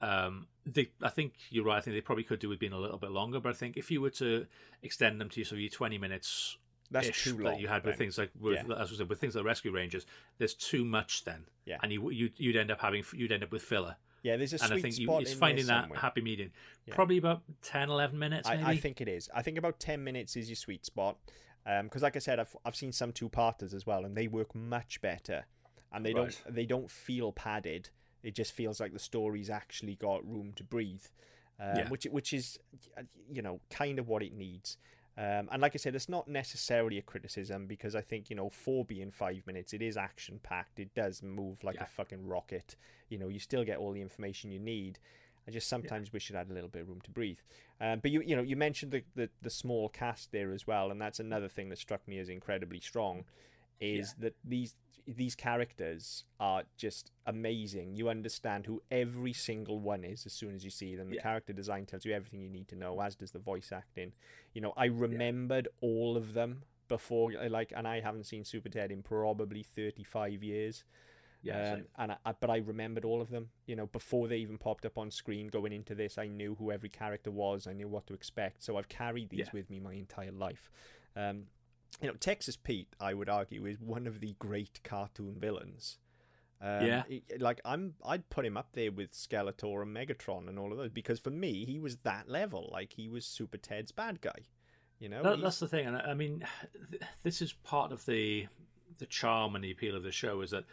[0.00, 1.78] Um, they, I think you're right.
[1.78, 3.40] I think they probably could do with being a little bit longer.
[3.40, 4.46] But I think if you were to
[4.82, 6.56] extend them to of your 20 minutes
[6.90, 7.58] That's too that long.
[7.60, 7.98] you had with then.
[7.98, 8.74] things like with, Yeah.
[8.76, 10.06] as I said, with things like Rescue Rangers,
[10.38, 11.44] there's too much then.
[11.64, 11.78] Yeah.
[11.82, 13.96] And you you you'd end up having you'd end up with filler.
[14.22, 16.00] Yeah, there's a and sweet I think you, spot it's in finding that somewhere.
[16.00, 16.50] happy medium.
[16.84, 16.94] Yeah.
[16.94, 18.48] Probably about 10, 11 minutes.
[18.48, 18.62] Maybe.
[18.62, 19.28] I, I think it is.
[19.32, 21.16] I think about ten minutes is your sweet spot.
[21.82, 24.54] Because, like I said, I've I've seen some two parters as well, and they work
[24.54, 25.46] much better,
[25.92, 26.38] and they Right.
[26.44, 27.90] don't they don't feel padded.
[28.26, 31.06] It just feels like the story's actually got room to breathe,
[31.60, 31.88] um, Yeah.
[31.88, 32.58] which which is
[33.32, 34.78] you know kind of what it needs.
[35.18, 38.50] Um, and like I said, it's not necessarily a criticism because I think you know
[38.50, 40.78] four being five minutes, it is action packed.
[40.80, 41.84] It does move like Yeah.
[41.84, 42.76] a fucking rocket.
[43.08, 44.98] You know, you still get all the information you need.
[45.48, 47.38] I just sometimes wish it had a little bit of room to breathe.
[47.80, 50.90] Um, but you you know you mentioned the, the the small cast there as well,
[50.90, 53.24] and that's another thing that struck me as incredibly strong,
[53.80, 54.74] is that these
[55.06, 57.96] these characters are just amazing.
[57.96, 61.08] You understand who every single one is as soon as you see them.
[61.10, 61.22] The Yeah.
[61.22, 64.12] character design tells you everything you need to know, as does the voice acting.
[64.52, 68.90] You know, I remembered all of them before, like, and I haven't seen Super Ted
[68.90, 70.84] in probably thirty five years.
[71.42, 73.50] Yeah, Um, and I, I- but I remembered all of them.
[73.66, 75.46] You know, before they even popped up on screen.
[75.48, 77.68] Going into this, I knew who every character was.
[77.68, 78.62] I knew what to expect.
[78.64, 79.50] So I've carried these Yeah.
[79.52, 80.70] with me my entire life.
[81.14, 81.46] Um,
[82.00, 85.98] you know, Texas Pete, I would argue, is one of the great cartoon villains.
[86.60, 87.02] Um, Yeah.
[87.38, 90.90] like I'm, I'd put him up there with Skeletor and Megatron and all of those
[90.90, 92.70] because for me, he was that level.
[92.72, 94.46] Like he was Super Ted's bad guy.
[94.98, 96.46] You know, That, that's the thing, and I I mean,
[96.90, 98.46] th- this is part of the
[98.98, 100.64] the charm and the appeal of the show is that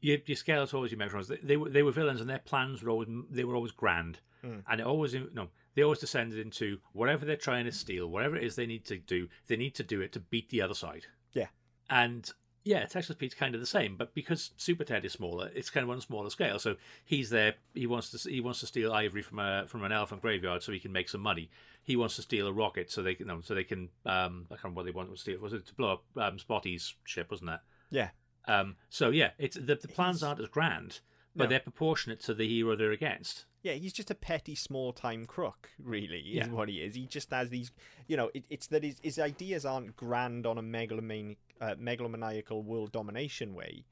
[0.00, 2.88] your, your Skeletors, your Megatrons, they, they were they were villains, and their plans were
[2.88, 4.62] always they were always grand, Mm.
[4.66, 8.36] and it always you no, they always descended into whatever they're trying to steal, whatever
[8.36, 10.74] it is they need to do, they need to do it to beat the other
[10.74, 11.06] side.
[11.32, 11.46] Yeah.
[11.88, 12.30] and
[12.62, 15.82] yeah, Texas Pete's kind of the same, but because Super Ted is smaller, it's kind
[15.82, 16.58] of on a smaller scale.
[16.58, 17.54] So he's there.
[17.72, 20.70] He wants to he wants to steal ivory from a from an elephant graveyard so
[20.70, 21.50] he can make some money.
[21.82, 24.54] He wants to steal a rocket so they can no, so they can um I
[24.56, 25.40] can't remember what they want to steal.
[25.40, 27.30] Was it to blow up um, Spotty's ship?
[27.30, 27.62] Wasn't that?
[27.90, 28.10] yeah,
[28.46, 28.76] Um.
[28.90, 31.00] So yeah, it's the the plans aren't as grand,
[31.34, 31.48] but No.
[31.50, 33.46] they're proportionate to the hero they're against.
[33.62, 35.70] Yeah, he's just a petty, small-time crook.
[35.78, 36.48] Really, is Yeah.
[36.48, 36.94] what he is.
[36.94, 37.70] He just has these,
[38.06, 42.64] you know, it, it's that his, his ideas aren't grand on a megalomani- uh, megalomaniacal
[42.64, 43.84] world domination way,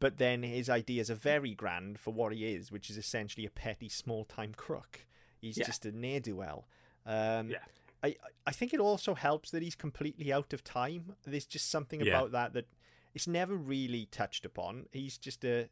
[0.00, 3.50] but then his ideas are very grand for what he is, which is essentially a
[3.50, 5.06] petty, small-time crook.
[5.40, 5.66] He's Yeah.
[5.66, 6.66] just a ne'er do well.
[7.06, 7.64] Um, Yeah.
[8.02, 11.16] I I think it also helps that he's completely out of time.
[11.24, 12.08] There's just something Yeah.
[12.18, 12.66] about that that
[13.14, 14.88] it's never really touched upon.
[14.92, 15.70] He's just a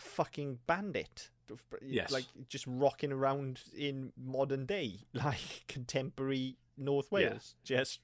[0.00, 1.30] fucking bandit.
[1.82, 2.12] Yes.
[2.12, 8.00] Like just rocking around in modern day, like contemporary North Wales, just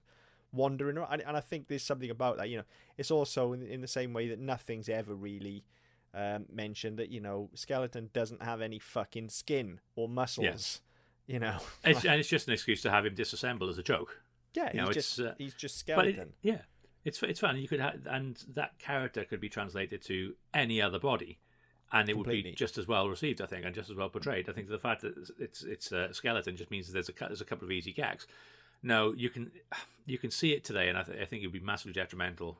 [0.52, 1.12] wandering around.
[1.12, 2.48] And, and I think there's something about that.
[2.50, 2.64] You know,
[2.98, 5.64] it's also in, in the same way that nothing's ever really
[6.14, 10.44] um, mentioned that you know skeleton doesn't have any fucking skin or muscles.
[10.44, 10.80] Yes.
[11.28, 14.22] You know, It's, and it's just an excuse to have him disassemble as a joke.
[14.54, 16.34] yeah, you he's know, just it's, uh, he's just But it- skeleton.
[16.40, 16.58] yeah,
[17.04, 17.56] it's it's fun.
[17.56, 21.40] You could have, and that character could be translated to any other body,
[21.92, 24.48] and it would be just as well received, I think, and just as well portrayed.
[24.48, 27.44] I think the fact that it's it's, a skeleton just means there's a there's a
[27.44, 28.26] couple of easy gags.
[28.82, 29.50] No, you can
[30.04, 32.58] you can see it today, and I, th- I think it would be massively detrimental.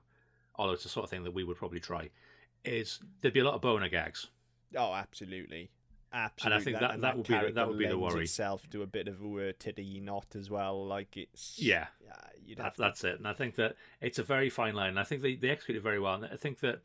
[0.57, 2.11] Although it's the sort of thing that we would probably try.
[2.65, 4.29] Is there'd be a lot of boner gags.
[4.77, 5.71] Oh, absolutely.
[6.13, 6.55] Absolutely.
[6.55, 8.23] And I think that- and that would be the- that would be the worry.
[8.23, 10.87] itself to a bit of a titty knot as well.
[10.87, 11.87] Like it's Yeah.
[12.57, 14.91] That, to, that's it, and I think that it's a very fine line.
[14.91, 16.15] And I think they, they execute it very well.
[16.15, 16.81] And I think that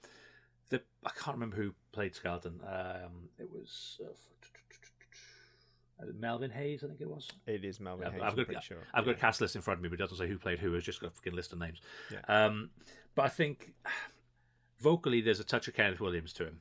[0.71, 2.59] the I can't remember who played Skeleton.
[2.67, 4.07] Um, it was uh,
[6.19, 7.27] Melvin Hayes, I think it was.
[7.45, 8.21] it is Melvin I've, Hayes.
[8.23, 8.77] I've I'm got pretty sure.
[8.93, 10.57] I've got a cast list in front of me, but it doesn't say who played
[10.59, 10.73] who.
[10.73, 11.79] It's just got a fucking list of names.
[12.11, 12.45] Yeah.
[12.45, 12.71] Um,
[13.13, 13.73] but I think
[14.79, 16.59] vocally, there's a touch of Kenneth Williams to him,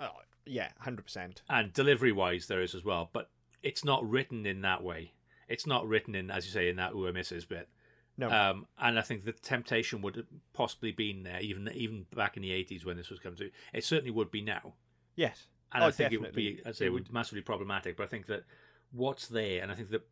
[0.00, 0.08] Oh,
[0.46, 1.42] yeah, hundred percent.
[1.50, 3.10] and delivery wise, there is as well.
[3.12, 3.28] But
[3.62, 5.12] it's not written in that way.
[5.48, 7.68] It's not written in, as you say, in that ooh misses bit.
[8.18, 12.36] No, Um, and I think the temptation would have possibly been there, even even back
[12.36, 13.50] in the eighties when this was coming to.
[13.72, 14.74] It certainly would be now,
[15.16, 15.46] yes.
[15.72, 16.70] and Oh, I think it would be, definitely.
[16.70, 17.96] as I say, It would massively problematic.
[17.96, 18.44] But I think that
[18.90, 20.02] what's there, and I think that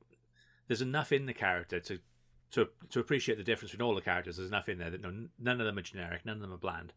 [0.69, 1.99] there's enough in the character to
[2.53, 4.37] to to appreciate the difference between all the characters.
[4.37, 6.59] There's enough in there that no, none of them are generic, none of them are
[6.59, 6.93] bland,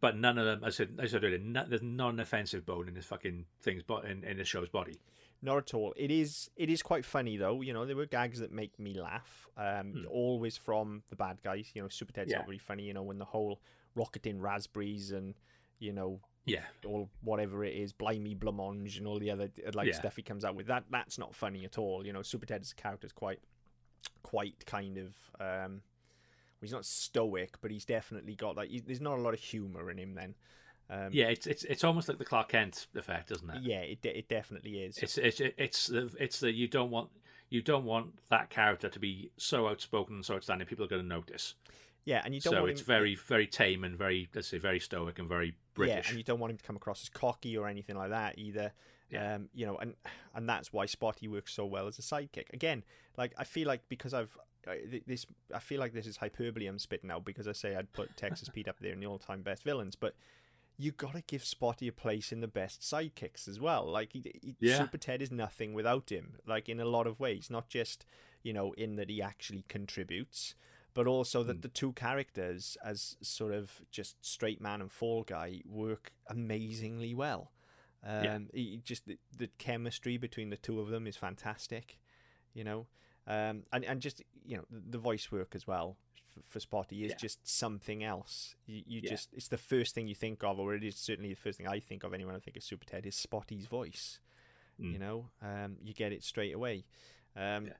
[0.00, 0.64] but none of them.
[0.64, 3.82] I said I said earlier, no, there's not an offensive bone in this fucking thing's
[3.82, 5.00] bo- in, in the show's body.
[5.42, 5.92] Not at all.
[5.96, 7.60] It is it is quite funny though.
[7.60, 9.46] You know, there were gags that make me laugh.
[9.56, 10.06] Um, Hmm.
[10.10, 11.70] always from the bad guys.
[11.74, 12.38] You know, Super Ted's Yeah.
[12.38, 12.84] not really funny.
[12.84, 13.60] You know, when the whole
[13.94, 15.34] rocketing raspberries and
[15.78, 19.94] you know Yeah, all whatever it is, blimey blancmange and all the other like Yeah.
[19.94, 20.66] stuff he comes out with.
[20.68, 22.06] That that's not funny at all.
[22.06, 23.40] You know, Super Ted as a character is quite
[24.22, 25.82] quite kind of um
[26.58, 29.40] well, he's not stoic, but he's definitely got like he- there's not a lot of
[29.40, 30.14] humor in him.
[30.14, 30.34] Then,
[30.88, 31.26] um, yeah.
[31.26, 33.62] It's it's it's almost like the Clark Kent effect, isn't it?
[33.62, 34.98] yeah, it it definitely is.
[34.98, 37.10] It's it's it's the it's the you don't want
[37.48, 40.66] you don't want that character to be so outspoken and so outstanding.
[40.66, 41.54] People are going to notice.
[42.04, 44.80] yeah, and you don't So it's him, very very tame and very let's say very
[44.80, 46.06] stoic and very British.
[46.06, 48.38] Yeah, and you don't want him to come across as cocky or anything like that
[48.38, 48.72] either.
[49.10, 49.34] Yeah.
[49.34, 49.94] Um, you know, and
[50.34, 52.52] and that's why Spotty works so well as a sidekick.
[52.52, 52.84] Again,
[53.16, 54.36] like I feel like because I've
[55.06, 58.16] this, I feel like this is hyperbole I'm spitting out because I say I'd put
[58.16, 60.14] Texas Pete up there in the all-time best villains, but
[60.78, 63.86] you got to give Spotty a place in the best sidekicks as well.
[63.90, 64.78] Like he, he, Yeah.
[64.78, 66.36] Super Ted is nothing without him.
[66.46, 68.04] Like in a lot of ways, not just
[68.42, 70.54] you know in that he actually contributes,
[70.94, 71.62] but also that Mm.
[71.62, 77.52] the two characters as sort of just straight man and fall guy work amazingly well.
[78.04, 78.38] Um, Yeah.
[78.52, 81.98] he- just the, the chemistry between the two of them is fantastic,
[82.54, 82.86] you know,
[83.26, 85.96] um, and and just you know the, the voice work as well
[86.36, 87.16] for, for Spotty is Yeah.
[87.16, 88.54] just something else.
[88.66, 89.10] You, you Yeah.
[89.10, 91.68] just it's the first thing you think of, or it is certainly the first thing
[91.68, 92.12] I think of.
[92.14, 94.20] Anyone I think of Super Ted is Spotty's voice.
[94.78, 95.00] You Mm.
[95.00, 96.84] know, um, you get it straight away.
[97.34, 97.72] Um, Yeah.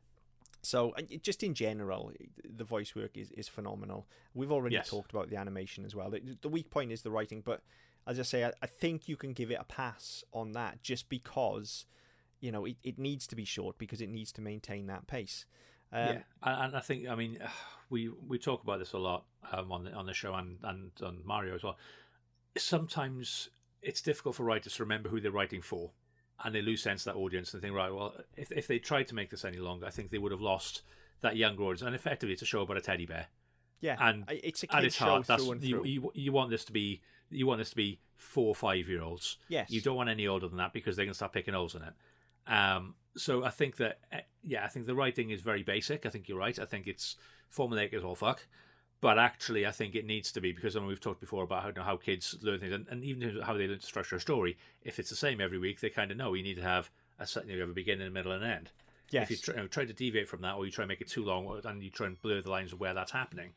[0.62, 2.10] So, and just in general,
[2.42, 4.08] the voice work is, is phenomenal.
[4.34, 4.88] We've already Yes.
[4.88, 6.10] talked about the animation as well.
[6.10, 7.62] The, the weak point is the writing, but
[8.04, 11.08] as I say, I, I think you can give it a pass on that just
[11.08, 11.86] because,
[12.40, 15.44] you know, it, it needs to be short because it needs to maintain that pace.
[15.92, 17.38] Um, yeah, and I think I mean
[17.90, 20.90] we we talk about this a lot um, on the on the show and and
[21.02, 21.76] on Mario as well.
[22.56, 23.48] Sometimes
[23.82, 25.90] it's difficult for writers to remember who they're writing for,
[26.42, 29.06] and they lose sense of that audience and think, right, well, if if they tried
[29.08, 30.82] to make this any longer, I think they would have lost
[31.20, 31.82] that younger audience.
[31.82, 33.26] And effectively, it's a show about a teddy bear.
[33.80, 35.84] Yeah, And it's a At kid its show heart, that's through and you, through.
[35.86, 39.02] you you want this to be you want this to be four or five year
[39.02, 39.36] olds.
[39.48, 41.82] yes, You don't want any older than that because they can start picking holes in
[41.82, 41.92] it.
[42.50, 46.06] Um, so I think that eh, yeah, I think the writing is very basic.
[46.06, 46.58] I think you're right.
[46.58, 47.16] I think it's
[47.54, 48.46] formulaic as all fuck.
[49.00, 51.62] But actually, I think it needs to be because I mean, we've talked before about
[51.62, 54.16] how, you know, how kids learn things and, and even how they learn to structure
[54.16, 54.56] a story.
[54.82, 57.26] If it's the same every week, they kind of know you need to have a
[57.26, 58.70] certain you have a beginning, a middle, and an end.
[59.10, 59.24] yes.
[59.24, 61.00] If you try, you know, try to deviate from that, or you try and make
[61.00, 63.52] it too long, and you try and blur the lines of where that's happening,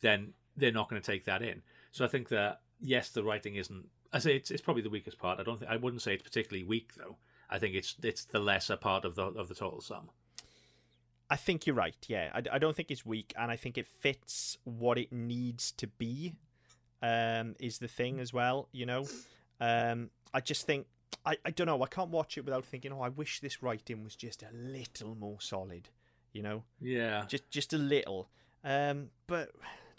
[0.00, 1.62] then they're not going to take that in.
[1.92, 3.86] So I think that yes, the writing isn't.
[4.12, 5.38] I say it's, it's probably the weakest part.
[5.38, 5.58] I don't.
[5.58, 7.16] Think, I wouldn't say it's particularly weak though.
[7.50, 10.10] I think it's it's the lesser part of the of the total sum.
[11.28, 11.96] I think you're right.
[12.08, 15.72] Yeah, I, I don't think it's weak, and I think it fits what it needs
[15.72, 16.34] to be.
[17.02, 18.68] Um, is the thing as well.
[18.72, 19.06] You know,
[19.60, 20.86] um, I just think
[21.24, 21.82] I, I don't know.
[21.82, 25.14] I can't watch it without thinking, oh, I wish this writing was just a little
[25.14, 25.88] more solid.
[26.32, 28.28] You know, Yeah, just just a little.
[28.62, 29.50] Um, but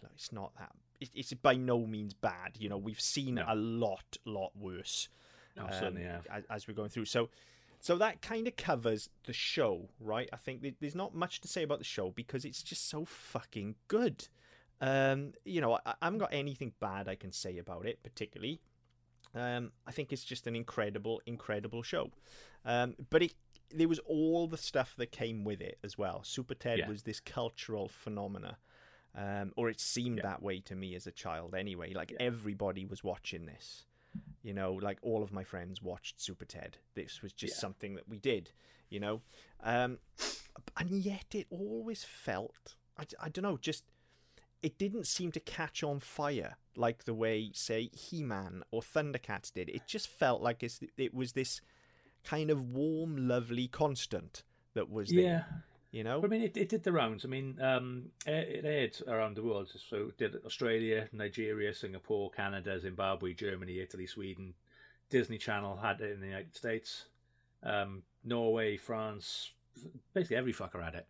[0.04, 0.72] look, it's not that.
[1.00, 2.52] It, it's by no means bad.
[2.60, 3.46] You know, we've seen No.
[3.48, 5.10] a lot, lot worse
[5.56, 7.06] no, um, certainly as, as we're going through.
[7.06, 7.30] So,
[7.80, 10.30] so that kind of covers the show, right?
[10.32, 13.06] I think th- there's not much to say about the show because it's just so
[13.06, 14.28] fucking good.
[14.80, 18.62] Um, you know, I, I haven't got anything bad I can say about it, particularly.
[19.34, 22.12] Um, I think it's just an incredible, incredible show.
[22.66, 23.34] Um, but it,
[23.74, 26.24] there was all the stuff that came with it as well.
[26.24, 26.90] Super Ted Yeah.
[26.90, 28.58] was this cultural phenomena.
[29.16, 30.24] Um, or it seemed Yeah.
[30.24, 31.94] that way to me as a child anyway.
[31.94, 32.18] Like Yeah.
[32.22, 33.86] everybody was watching this.
[34.44, 36.78] You know, like all of my friends watched Super Ted.
[36.96, 37.60] This was just Yeah.
[37.60, 38.52] something that we did,
[38.90, 39.22] you know.
[39.64, 40.00] Um,
[40.78, 43.84] and yet it always felt, I, I don't know, just
[44.64, 49.52] it didn't seem to catch on fire like the way, say, He Man or Thundercats
[49.54, 49.70] did.
[49.70, 51.62] It just felt like it's, it was this
[52.24, 55.44] kind of warm, lovely constant that was there, Yeah,
[55.92, 56.22] you know?
[56.24, 57.26] I mean, it, it did the rounds.
[57.26, 59.70] I mean, um, it, it aired around the world.
[59.90, 64.54] So it did Australia, Nigeria, Singapore, Canada, Zimbabwe, Germany, Italy, Sweden.
[65.10, 67.06] Disney Channel had it in the United States,
[67.64, 69.52] um, Norway, France,
[70.14, 71.06] basically every fucker had it.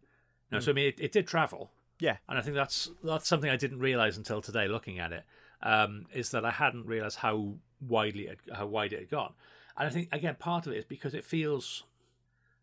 [0.52, 1.72] No, so I mean, it, it did travel.
[2.00, 2.18] Yeah.
[2.28, 5.24] and I think that's that's something I didn't realize until today, looking at it,
[5.62, 9.34] um, is that I hadn't realized how widely it, how wide it had gone.
[9.78, 11.84] And I think again, part of it is because it feels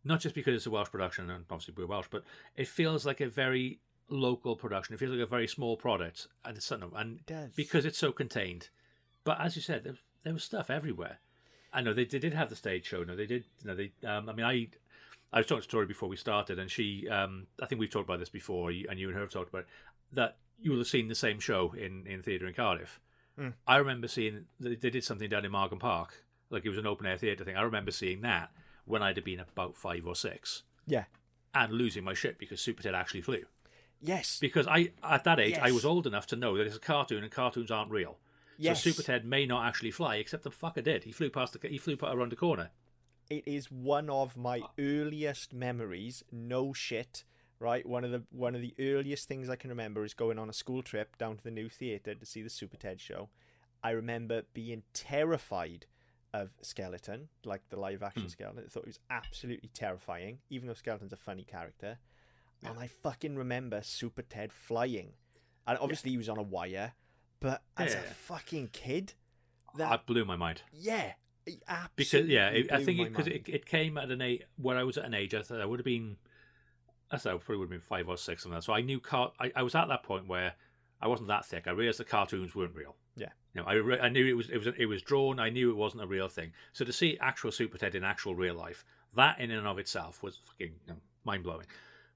[0.05, 2.25] not just because it's a Welsh production, and obviously we're Welsh, but
[2.57, 4.95] it feels like a very local production.
[4.95, 7.51] It feels like a very small product, and it's something, and It does.
[7.55, 8.69] because it's so contained.
[9.25, 11.19] But as you said, there, there was stuff everywhere.
[11.73, 13.03] I know they, they did have the stage show.
[13.05, 13.45] No, they did.
[13.63, 13.93] You know, they.
[14.07, 14.69] Um, I mean, I
[15.33, 18.09] I was talking to Tori before we started, and she, um, I think we've talked
[18.09, 19.69] about this before, and you and her have talked about it,
[20.15, 23.01] that you will have seen the same show in in theatre in Cardiff.
[23.39, 23.53] Mm.
[23.67, 27.07] I remember seeing they did something down in Margam Park, like it was an open
[27.07, 27.57] air theatre thing.
[27.57, 28.51] I remember seeing that
[28.89, 30.63] when I'd have been about five or six.
[30.87, 31.05] Yeah.
[31.55, 33.45] And losing my shit because Super Ted actually flew.
[34.01, 34.39] Yes.
[34.41, 37.23] Because I, at that age, I was old enough to know that it's a cartoon
[37.23, 38.19] and cartoons aren't real.
[38.57, 38.83] Yes.
[38.83, 41.05] So Super Ted may not actually fly, except the fucker did.
[41.05, 42.71] He flew past the, he flew around the corner.
[43.31, 44.71] it is one of my ah.
[44.79, 47.25] earliest memories no shit
[47.61, 50.49] right one of the one of the earliest things i can remember is going on
[50.49, 53.29] a school trip down to the new theater to see the super ted show
[53.83, 55.87] i remember being terrified
[56.35, 58.29] of skeleton like the live action Hmm.
[58.29, 61.99] skeleton i thought it was absolutely terrifying even though skeleton's a funny character
[62.63, 65.13] and i fucking remember super ted flying
[65.67, 66.93] and obviously he was on a wire
[67.41, 68.01] but as Yeah.
[68.01, 69.15] a fucking kid
[69.77, 70.63] That blew my mind.
[70.73, 71.13] yeah
[71.47, 71.63] it
[71.97, 73.37] Because yeah, it, I think because mind.
[73.47, 75.65] it, it came at an age where I was at an age I thought I
[75.65, 76.17] would have been,
[77.11, 78.65] I thought I probably would have been five or six on that.
[78.65, 79.33] So I knew car.
[79.41, 80.53] I, I was at that point where
[81.01, 81.67] I wasn't that thick.
[81.67, 82.97] I realized the cartoons weren't real.
[83.19, 83.29] Yeah.
[83.55, 85.41] You know, I, re- I knew it was it was it was drawn.
[85.41, 86.53] I knew it wasn't a real thing.
[86.73, 88.85] So to see actual Super Ted in actual real life,
[89.17, 91.67] that in and of itself was fucking you know, mind blowing.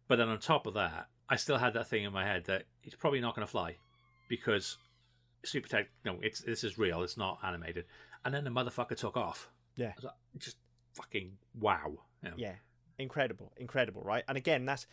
[0.08, 2.64] But then on top of that, I still had that thing in my head that
[2.84, 3.76] it's probably not going to fly
[4.28, 4.76] because
[5.44, 7.02] Super Ted, no, it's this is real.
[7.02, 7.86] It's not animated.
[8.24, 9.50] And then the motherfucker took off.
[9.76, 9.92] Yeah.
[10.02, 10.58] Like, just
[10.94, 11.92] fucking wow.
[12.22, 12.36] You know?
[12.36, 12.54] Yeah,
[12.98, 14.24] incredible, incredible, right?
[14.28, 14.86] And again, that's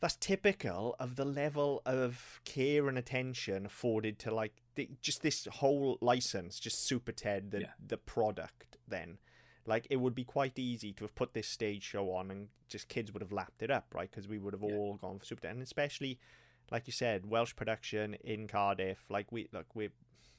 [0.00, 5.46] that's typical of the level of care and attention afforded to like the, just this
[5.50, 7.72] whole license, just Super Ted, the Yeah.
[7.86, 8.76] the product.
[8.86, 9.18] Then,
[9.66, 12.88] like, it would be quite easy to have put this stage show on, and just
[12.88, 14.10] kids would have lapped it up, right?
[14.10, 14.74] Because we would have Yeah.
[14.76, 16.18] all gone for Super Ted, and especially,
[16.70, 19.04] like you said, Welsh production in Cardiff.
[19.08, 19.92] Like we look, we're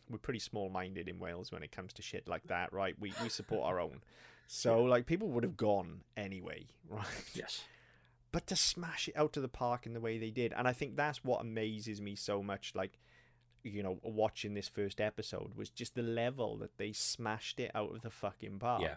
[0.09, 2.95] we're pretty small minded in Wales when it comes to shit like that, right?
[2.99, 4.01] We we support our own.
[4.47, 7.07] So like people would have gone anyway, right?
[7.33, 7.63] Yes.
[8.35, 10.73] But to smash it out of the park in the way they did, and I
[10.73, 12.73] think that's what amazes me so much.
[12.75, 12.99] Like,
[13.63, 17.95] you know, watching this first episode was just the level that they smashed it out
[17.95, 18.81] of the fucking park.
[18.81, 18.95] Yeah.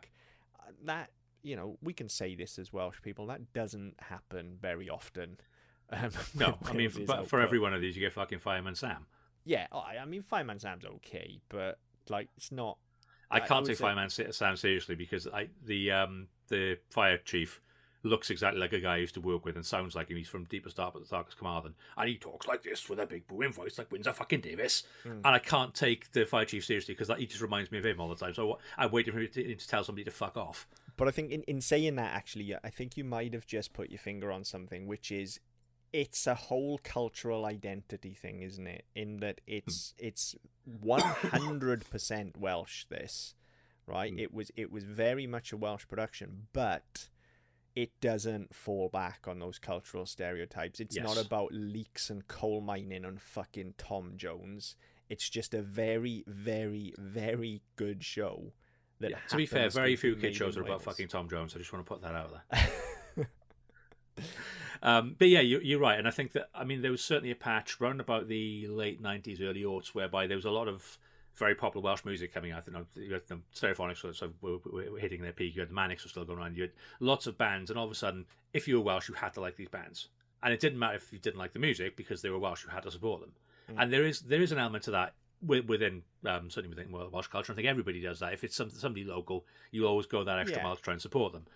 [0.58, 1.10] Uh, That
[1.44, 3.26] you know, we can say this as Welsh people.
[3.26, 5.38] That doesn't happen very often.
[5.90, 9.06] Um, No, I mean, but for every one of these, you get fucking Fireman Sam.
[9.44, 11.78] yeah, I, I mean, Fireman Sam's okay, but
[12.10, 12.76] like, it's not.
[13.30, 17.60] I can't take Fireman Sa- Sam seriously because I the um the fire chief
[18.02, 20.16] looks exactly like a guy I used to work with and sounds like him.
[20.16, 23.06] He's from Deepest Dark, at the Darkest Carmarthen, and he talks like this with a
[23.06, 24.84] big booming voice like Windsor fucking Davies.
[25.04, 25.20] Mm.
[25.24, 28.00] And I can't take the fire chief seriously because he just reminds me of him
[28.00, 28.34] all the time.
[28.34, 30.66] So I'm waiting for him to, to tell somebody to fuck off.
[30.96, 33.90] But I think in, in saying that, actually, I think you might have just put
[33.90, 35.40] your finger on something, which is
[35.92, 38.84] it's a whole cultural identity thing, isn't it?
[38.94, 40.34] In that it's it's
[40.64, 42.84] one hundred percent Welsh.
[42.88, 43.34] This
[43.88, 44.14] right?
[44.14, 44.20] Mm.
[44.20, 47.08] It was it was very much a Welsh production, but
[47.78, 50.80] it doesn't fall back on those cultural stereotypes.
[50.80, 54.74] It's not about leeks and coal mining and fucking Tom Jones.
[55.08, 58.52] It's just a very, very, very good show.
[58.98, 61.54] That Yeah, to be fair, very few kid shows are about fucking Tom Jones.
[61.54, 63.26] I just want to put that out there.
[64.80, 67.32] Um, but yeah, you, you're right, and I think that I mean there was certainly
[67.32, 70.98] a patch round about the late '90s, early aughts, whereby there was a lot of
[71.38, 72.66] very popular Welsh music coming out.
[72.94, 75.54] You had the Stereophonics were, of were, were, hitting their peak.
[75.54, 76.56] You had the Manics were still going around.
[76.56, 79.14] You had lots of bands, and all of a sudden, if you were Welsh, you
[79.14, 80.08] had to like these bands,
[80.42, 82.64] and it didn't matter if you didn't like the music because they were Welsh.
[82.64, 83.32] You had to support them,
[83.70, 83.82] Mm.
[83.82, 85.14] and there is there is an element to that
[85.46, 87.52] within um, certainly within Welsh culture.
[87.52, 88.32] I think everybody does that.
[88.32, 90.64] If it's some, somebody local, you always go that extra Yeah.
[90.64, 91.46] mile to try and support them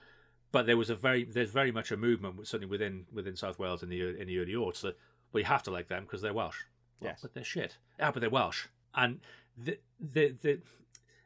[0.53, 3.83] but there was a very there's very much a movement certainly within within South Wales
[3.83, 4.99] in the in the early aughts that
[5.33, 6.59] well you have to like them because they're Welsh.
[7.01, 7.21] Well, Yes.
[7.23, 7.79] but they're shit.
[7.99, 9.21] Yeah, but they're Welsh, and
[9.57, 10.61] the, the the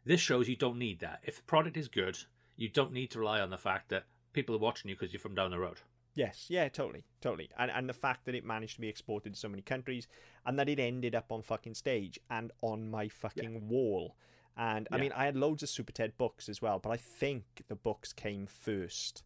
[0.05, 1.21] this shows you don't need that.
[1.25, 2.19] If the product is good,
[2.57, 5.21] you don't need to rely on the fact that people are watching you because you're
[5.21, 5.81] from down the road.
[6.15, 7.51] Yes, yeah, totally, totally.
[7.59, 10.07] And and the fact that it managed to be exported to so many countries
[10.47, 14.17] and that it ended up on fucking stage and on my fucking wall.
[14.57, 15.03] And I Yeah.
[15.03, 18.15] mean, I had loads of Super Ted books as well, but I think the books
[18.15, 19.23] came first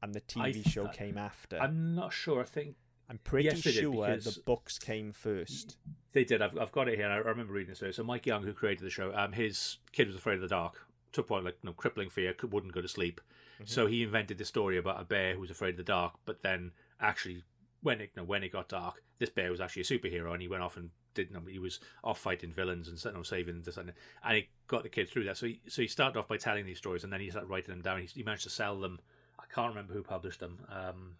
[0.00, 1.58] and the TV th- show came after.
[1.60, 2.40] I'm not sure.
[2.42, 2.76] I think
[3.22, 5.76] pretty yes, sure the books came first.
[6.12, 6.40] They did.
[6.42, 7.08] I've, I've got it here.
[7.08, 7.82] I remember reading this.
[7.82, 7.92] earlier.
[7.92, 10.86] So Mike Young, who created the show, um, his kid was afraid of the dark.
[11.12, 13.20] To a point like you know, crippling fear, could, wouldn't go to sleep.
[13.64, 16.14] So he invented this story about a bear who was afraid of the dark.
[16.24, 17.44] But then, actually,
[17.82, 20.42] when it you know, when it got dark, this bear was actually a superhero, and
[20.42, 21.28] he went off and did.
[21.28, 23.92] You know, he was off fighting villains and you know, saving this and
[24.24, 25.36] and he got the kid through that.
[25.36, 27.72] So he so he started off by telling these stories, and then he started writing
[27.74, 28.00] them down.
[28.00, 28.98] He, he managed to sell them.
[29.38, 30.58] I can't remember who published them.
[30.68, 31.16] Um,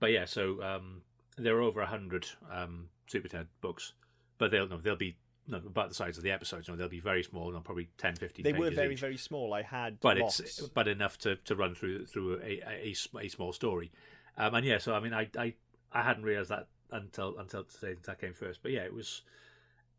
[0.00, 1.02] but yeah, so um,
[1.38, 3.92] there are over a hundred um, Super Ted books,
[4.38, 6.68] but they'll no, they'll be no, about the size of the episodes.
[6.68, 9.00] Know, they'll be very small, know, probably 10, 15 They were very each.
[9.00, 9.52] very small.
[9.52, 10.40] I had but lots.
[10.40, 13.90] it's but enough to, to run through through a, a, a small story.
[14.36, 15.54] Um, and yeah, so I mean, I, I
[15.92, 18.62] I hadn't realized that until until today that came first.
[18.62, 19.22] But yeah, it was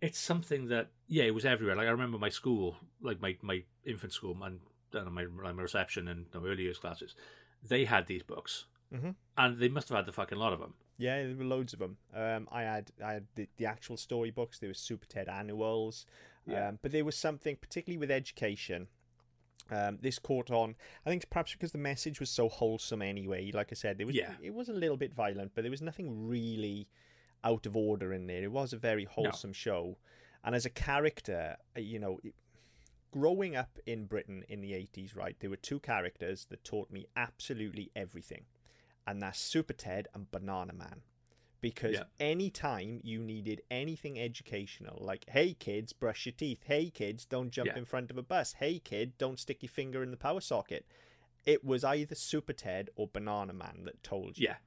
[0.02, 1.76] it's something that yeah, it was everywhere.
[1.76, 4.60] Like I remember my school, like my my infant school and,
[4.94, 7.16] and my my reception and you know, early years classes,
[7.68, 9.16] they had these books, Mhm.
[9.38, 10.74] and they must have had the fucking lot of them.
[10.98, 11.98] Yeah, there were loads of them.
[12.14, 14.60] Um, I had I had the, the actual storybooks.
[14.60, 16.06] There was Super Ted annuals.
[16.46, 16.68] Yeah.
[16.70, 18.88] Um, but there was something, particularly with education.
[19.70, 20.76] Um, this caught on.
[21.06, 23.52] I think it's perhaps because the message was so wholesome anyway.
[23.52, 24.36] Like I said, there was Yeah.
[24.42, 26.88] it was a little bit violent, but there was nothing really
[27.44, 28.44] out of order in there.
[28.44, 29.98] It was a very wholesome show,
[30.44, 32.36] and as a character, uh, you know, it-
[33.12, 37.06] growing up in Britain in the eighties, right, there were two characters that taught me
[37.16, 38.46] absolutely everything,
[39.08, 41.02] and that's Super Ted and Banana Man.
[41.60, 42.06] Because Yeah.
[42.20, 47.52] any time you needed anything educational, like "Hey kids, brush your teeth," "Hey kids, don't
[47.52, 47.78] jump Yeah.
[47.78, 50.88] in front of a bus," "Hey kid, don't stick your finger in the power socket,"
[51.46, 54.58] it was either Super Ted or Banana Man that told you Yeah,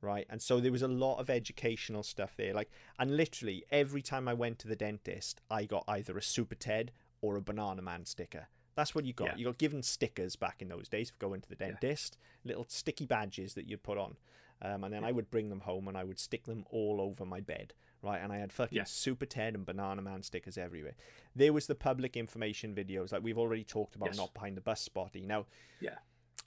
[0.00, 0.26] right?
[0.30, 2.54] And so there was a lot of educational stuff there.
[2.54, 6.54] Like, and literally every time I went to the dentist, I got either a Super
[6.54, 8.48] Ted or a Banana Man sticker.
[8.74, 9.26] That's what you got.
[9.26, 9.36] Yeah.
[9.36, 13.06] You got given stickers back in those days for going to the dentist, little sticky
[13.06, 14.16] badges that you'd put on.
[14.62, 17.26] Um, and then I would bring them home and I would stick them all over
[17.26, 18.18] my bed, right?
[18.22, 18.84] And I had fucking Yeah.
[18.84, 20.94] Super Ted and Banana Man stickers everywhere.
[21.34, 24.16] There was the public information videos, like we've already talked about, Yes.
[24.16, 25.26] not behind the bus spotty.
[25.26, 25.46] Now,
[25.80, 25.96] yeah,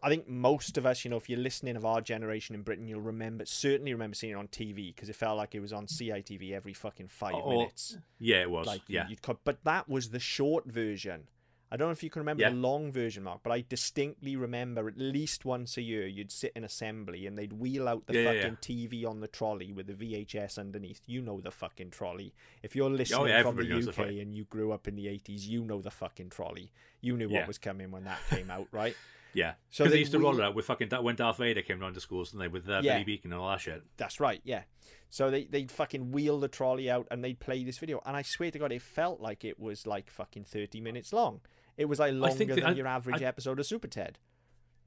[0.02, 2.88] I think most of us, you know, if you're listening of our generation in Britain,
[2.88, 5.88] you'll remember, certainly remember seeing it on TV because it felt like it was on
[5.88, 7.98] CITV every fucking five Or- minutes.
[8.18, 8.42] yeah.
[8.42, 8.66] It was.
[8.66, 11.28] Like, yeah, you'd cut, but that was the short version.
[11.76, 12.52] I don't know if you can remember Yeah.
[12.52, 16.54] the long version, Mark, but I distinctly remember at least once a year you'd sit
[16.56, 19.88] in assembly and they'd wheel out the Yeah, yeah, fucking TV on the trolley with
[19.88, 21.02] the VHS underneath.
[21.06, 22.34] You know the fucking trolley.
[22.64, 24.96] If you're listening Oh, yeah, from the knows the UK and you grew up in
[24.96, 26.72] the 80s, you know the fucking trolley.
[27.02, 27.40] You knew Yeah.
[27.40, 28.96] what was coming when that came out, right?
[29.34, 29.56] yeah.
[29.70, 31.96] So they they used to roll it out with fucking when Darth Vader came round
[31.96, 32.94] to schools, and they with uh, Yeah.
[32.94, 33.84] Billy Beacon and all that shit.
[33.98, 34.64] That's right, yeah.
[35.10, 38.22] So they they'd fucking wheel the trolley out and they'd play this video, and I
[38.22, 41.42] swear to God, it felt like it was like fucking thirty minutes long.
[41.78, 44.18] It was like longer that- than I- your average I- episode of Super Ted.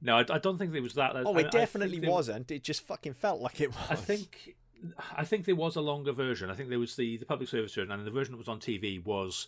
[0.01, 1.11] No, I, I don't think it was that.
[1.15, 2.51] Oh, it definitely wasn't.
[2.51, 3.85] It just fucking felt like it was.
[3.89, 4.55] I think
[5.15, 6.49] I think there was a longer version.
[6.49, 8.59] I think there was the, the public service version, and the version that was on
[8.59, 9.47] TV was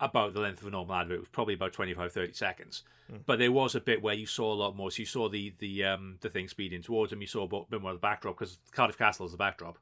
[0.00, 1.16] about the length of a normal advert.
[1.16, 2.82] It was probably about 25, 30 seconds.
[3.10, 3.18] Hmm.
[3.26, 4.90] But there was a bit where you saw a lot more.
[4.90, 7.20] So you saw the the um, the thing speeding towards him.
[7.20, 9.78] You saw a bit more of the backdrop because Cardiff Castle is the backdrop,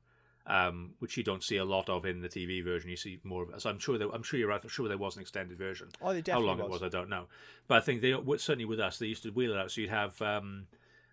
[0.48, 2.90] um, which you don't see a lot of in the TV version.
[2.90, 3.60] You see more of it.
[3.62, 4.60] So I'm sure there, I'm sure you're right.
[4.62, 5.88] I'm sure there was an extended version.
[6.02, 6.66] Oh, there How long was.
[6.66, 7.26] it was, I don't know.
[7.68, 9.70] But I think they certainly with us, they used to wheel it out.
[9.70, 10.66] So you'd have um,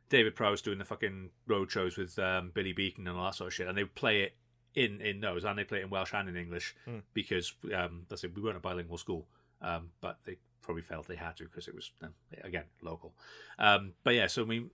[0.09, 3.47] David Prowse doing the fucking road shows with um, Billy Beacon and all that sort
[3.49, 4.35] of shit, and they would play it
[4.73, 6.99] in in those, and they play it in Welsh and in English Hmm.
[7.13, 8.35] because um, that's it.
[8.35, 9.27] We weren't a bilingual school,
[9.61, 12.13] um, but they probably felt they had to because it was um,
[12.43, 13.13] again local.
[13.59, 14.69] Um, but yeah, so I mean,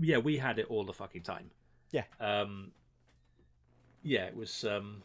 [0.00, 1.50] yeah, we had it all the fucking time.
[1.92, 2.04] Yeah.
[2.20, 2.72] Um,
[4.04, 4.64] yeah, it was.
[4.64, 5.02] Um,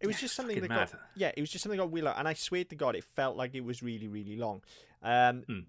[0.00, 2.08] It was Yeah, just something that got yeah, it was just something that got wheel
[2.08, 4.62] out, and I swear to God, it felt like it was really, really long.
[5.02, 5.60] Um, Hmm.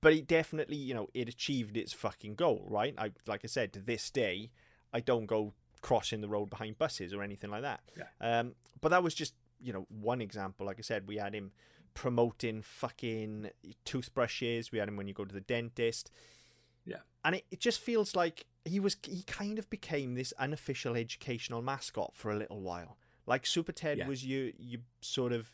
[0.00, 2.94] but it definitely, you know, it achieved its fucking goal, right?
[2.98, 4.50] I like I said, to this day,
[4.92, 7.80] I don't go crossing the road behind buses or anything like that.
[7.96, 8.08] Yeah.
[8.20, 10.66] Um, but that was just you know one example.
[10.66, 11.52] Like I said, we had him
[11.94, 13.50] promoting fucking
[13.84, 14.72] toothbrushes.
[14.72, 16.10] We had him when you go to the dentist.
[16.84, 16.98] Yeah.
[17.24, 21.62] And it, it just feels like he was he kind of became this unofficial educational
[21.62, 22.96] mascot for a little while.
[23.26, 24.08] Like Super Ted Yeah.
[24.08, 25.50] was your your sort of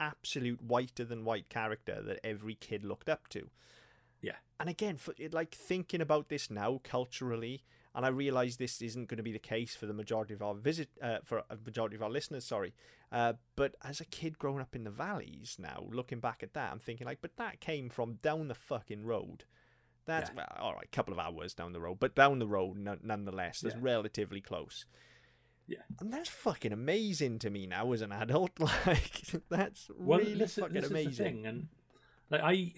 [0.00, 3.50] absolute whiter than white character that every kid looked up to.
[4.20, 4.36] Yeah.
[4.58, 9.18] And again, for like thinking about this now culturally, and I realize this isn't going
[9.18, 12.02] to be the case for the majority of our visit uh, for a majority of
[12.02, 12.44] our listeners.
[12.44, 12.74] Sorry,
[13.10, 16.72] uh, but as a kid growing up in the valleys now, looking back at that,
[16.72, 19.44] I'm thinking like, but that came from down the fucking road.
[20.06, 20.36] That's Yeah.
[20.36, 22.96] well, all right, a couple of hours down the road, but down the road no,
[23.02, 23.60] nonetheless.
[23.60, 23.80] That's Yeah.
[23.82, 24.84] relatively close.
[25.68, 25.78] Yeah.
[26.00, 28.50] and that's fucking amazing to me now as an adult.
[28.60, 31.10] Like that's well, really this, fucking this amazing.
[31.12, 31.68] is the thing, and
[32.30, 32.74] like I, you,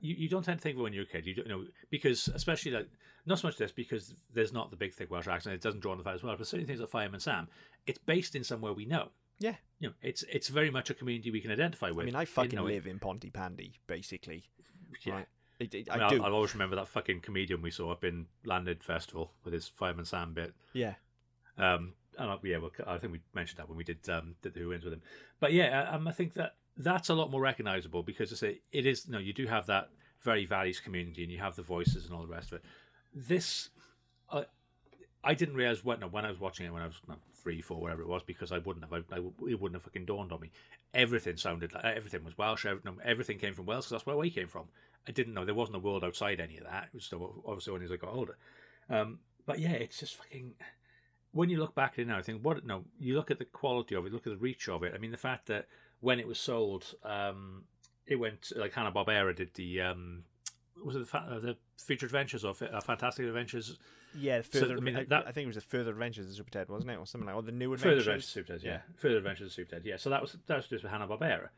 [0.00, 1.26] you don't tend to think of it when you're a kid.
[1.26, 2.88] You don't you know because especially like
[3.26, 5.54] not so much this because there's not the big thick Welsh accent.
[5.56, 6.36] It doesn't draw on the fact as well.
[6.36, 7.48] But certain things like Fireman Sam,
[7.86, 9.08] it's based in somewhere we know.
[9.40, 9.56] Yeah.
[9.80, 12.04] You know, it's it's very much a community we can identify with.
[12.04, 14.44] I mean, I You fucking it- live in Pontypandy, basically.
[15.04, 15.14] Yeah.
[15.14, 15.26] Right.
[15.62, 16.16] It, it- I, I, mean, do.
[16.22, 19.68] I'll, I'll always remember that fucking comedian we saw up in Landed Festival with his
[19.68, 20.54] Fireman Sam bit.
[20.72, 20.94] yeah.
[21.58, 24.54] Um, and I, yeah, well, I think we mentioned that when we did um, did
[24.54, 25.02] the Who Wins with him.
[25.40, 28.86] But yeah, um, I think that that's a lot more recognisable because it's a, it
[28.86, 29.06] is.
[29.06, 29.90] You know, you do have that
[30.20, 32.64] very values community, and you have the voices and all the rest of it.
[33.14, 33.70] This,
[34.30, 34.44] uh,
[35.24, 37.80] I didn't realize when when I was watching it when I was no, three, four,
[37.80, 38.92] whatever it was, because I wouldn't have.
[38.92, 40.50] I, I, it wouldn't have fucking dawned on me.
[40.94, 42.66] Everything sounded like everything was Welsh.
[42.66, 44.64] Everything, everything came from Wales because that's where we came from.
[45.08, 46.84] I didn't know there wasn't a world outside any of that.
[46.84, 48.36] It was still obviously only as I got older.
[48.88, 50.54] Um, but yeah, it's just fucking.
[51.32, 53.46] When you look back at it now, I think what no, you look at the
[53.46, 54.92] quality of it, look at the reach of it.
[54.94, 55.66] I mean, the fact that
[56.00, 57.64] when it was sold, um,
[58.06, 60.24] it went like Hanna Barbera did the um,
[60.84, 63.78] was it the, uh, the Future Adventures or uh, Fantastic Adventures?
[64.14, 64.68] Yeah, further.
[64.68, 66.68] So, I mean, I, that, I think it was the Further Adventures of Super Ted,
[66.68, 68.04] wasn't it, or something like, or the New Adventures.
[68.04, 68.70] Further Adventures of Super Ted, yeah.
[68.70, 68.80] yeah.
[68.96, 69.96] Further Adventures of Super Ted, yeah.
[69.96, 71.48] So that was that was just with Hanna Barbera.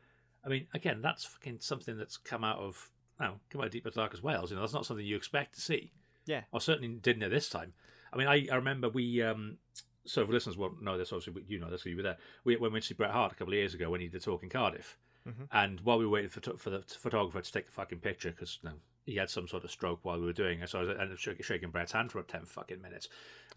[0.45, 2.89] I mean, again, that's fucking something that's come out of
[3.19, 4.49] oh, come out of Deep as Dark as Wales.
[4.49, 5.91] You know, that's not something you expect to see.
[6.25, 7.73] Yeah, I certainly didn't at this time.
[8.13, 9.21] I mean, I, I remember we.
[9.21, 9.57] Um,
[10.07, 12.17] so if listeners won't know this, obviously you know this, you were there.
[12.43, 14.07] We when we went to see Bret Hart a couple of years ago when he
[14.07, 14.97] did talk in Cardiff,
[15.27, 15.43] mm-hmm.
[15.51, 18.69] and while we waited for for the photographer to take the fucking picture because you
[18.69, 20.69] know, he had some sort of stroke while we were doing it.
[20.69, 23.07] So I was ended up shaking Bret's hand for 10 fucking minutes.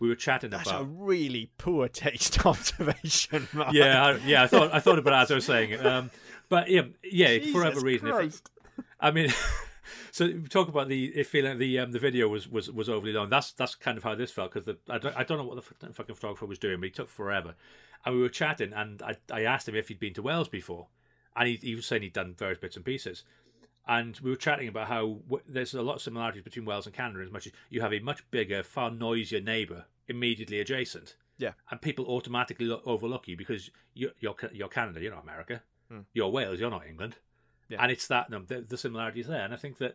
[0.01, 0.83] We were chatting That's about.
[0.83, 3.73] a really poor taste observation, Mark.
[3.73, 5.85] Yeah, I, yeah, I thought I thought about it as I was saying it.
[5.85, 6.11] Um,
[6.49, 8.09] but yeah, yeah, Jesus for whatever reason.
[8.09, 8.43] If,
[9.01, 9.33] I mean,
[10.11, 13.31] so talk about the feeling the um, the video was, was, was overly long.
[13.31, 15.93] That's that's kind of how this felt because I don't, I don't know what the
[15.93, 17.55] fucking photographer was doing, but he took forever.
[18.05, 20.87] And we were chatting, and I, I asked him if he'd been to Wales before,
[21.37, 23.25] and he, he was saying he'd done various bits and pieces
[23.89, 26.95] and we were chatting about how w- there's a lot of similarities between Wales and
[26.95, 31.17] Canada as much as you have a much bigger, far noisier neighbour immediately adjacent.
[31.39, 35.63] Yeah, and people automatically lo- overlook you because you're, you're, you're Canada, you're not America,
[35.91, 36.01] hmm.
[36.13, 37.17] you're Wales, you're not England,
[37.69, 37.79] yeah.
[37.81, 39.95] and it's that no, the, the similarities there, and I think that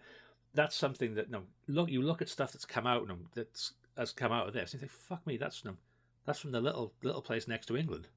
[0.54, 4.12] that's something that no look you look at stuff that's come out no, that's has
[4.12, 5.74] come out of this, and you think fuck me, that's no,
[6.26, 8.08] that's from the little little place next to England.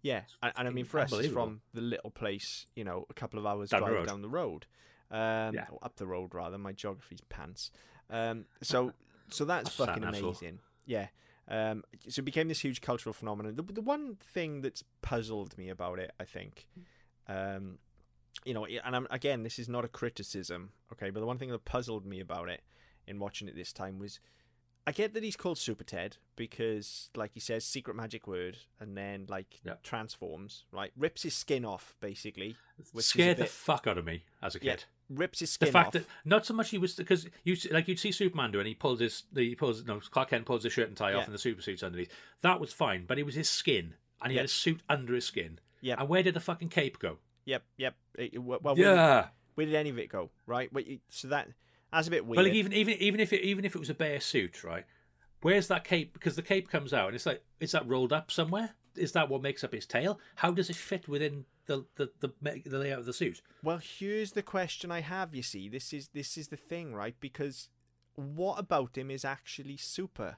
[0.00, 3.14] Yeah, and, and, I mean for us, it's from the little place, you know, a
[3.14, 4.66] couple of hours down drive down the road
[5.10, 5.66] um, yeah.
[5.82, 6.58] up the road rather.
[6.58, 7.70] My geography's pants.
[8.10, 8.92] Um, so
[9.30, 10.60] so that's fucking amazing.
[10.86, 11.08] Yeah.
[11.50, 13.56] Um, so it became this huge cultural phenomenon.
[13.56, 16.68] The, the one thing that's puzzled me about it, I think,
[17.26, 17.78] um,
[18.44, 21.50] you know, and I'm, again, this is not a criticism, okay, but the one thing
[21.50, 22.62] that puzzled me about it
[23.06, 24.20] in watching it this time was
[24.88, 28.96] I get that he's called Super Ted because, like he says, secret magic word, and
[28.96, 29.74] then like yeah.
[29.82, 30.92] transforms, right?
[30.96, 32.56] Rips his skin off, basically.
[32.96, 33.42] Scared bit...
[33.42, 34.84] the fuck out of me as a kid.
[35.10, 35.92] Yeah, rips his skin the fact off.
[35.92, 38.74] that not so much he was because you like you'd see Superman do, and he
[38.74, 41.18] pulls his he pulls no Clark Kent pulls his shirt and tie yeah.
[41.18, 42.10] off, and the super suit's underneath.
[42.40, 45.26] That was fine, but it was his skin, and he had a suit under his
[45.26, 45.58] skin.
[45.82, 45.96] Yeah.
[45.98, 47.18] And where did the fucking cape go?
[47.48, 47.94] Yep, yep.
[48.18, 49.20] It, well, where yeah.
[49.22, 50.28] Did, where did any of it go?
[50.46, 50.70] Right.
[51.08, 51.48] So that
[51.90, 52.36] that's a bit weird.
[52.36, 54.84] But like even even even if it even if it was a bare suit, right?
[55.40, 56.12] Where's that cape?
[56.12, 58.74] Because the cape comes out, and it's like, is that rolled up somewhere?
[58.96, 60.20] Is that what makes up his tail?
[60.34, 63.40] How does it fit within the the, the, the layout of the suit?
[63.62, 65.34] Well, here's the question I have.
[65.34, 67.14] You see, this is this is the thing, right?
[67.18, 67.70] Because
[68.14, 70.36] what about him is actually super?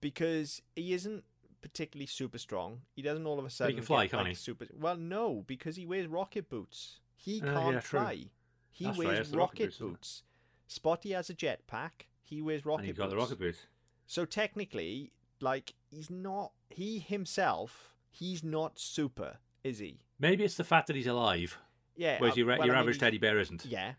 [0.00, 1.22] Because he isn't
[1.62, 2.82] particularly super strong.
[2.94, 3.68] He doesn't all of a sudden.
[3.68, 4.34] But he can fly, can't like he?
[4.34, 4.66] Super.
[4.78, 7.00] Well, no, because he wears rocket boots.
[7.16, 8.24] He uh, can't yeah, fly.
[8.70, 10.22] He That's wears right, rocket, rocket boots, boots.
[10.68, 12.06] Spotty has a jetpack.
[12.22, 12.98] He wears rocket and he boots.
[13.00, 13.58] got the rocket boots.
[14.06, 17.94] So technically, like he's not he himself.
[18.10, 20.00] He's not super, is he?
[20.18, 21.58] Maybe it's the fact that he's alive.
[21.96, 22.18] Yeah.
[22.18, 23.66] Whereas uh, your, well, your I mean, average teddy bear isn't.
[23.66, 23.92] Yeah.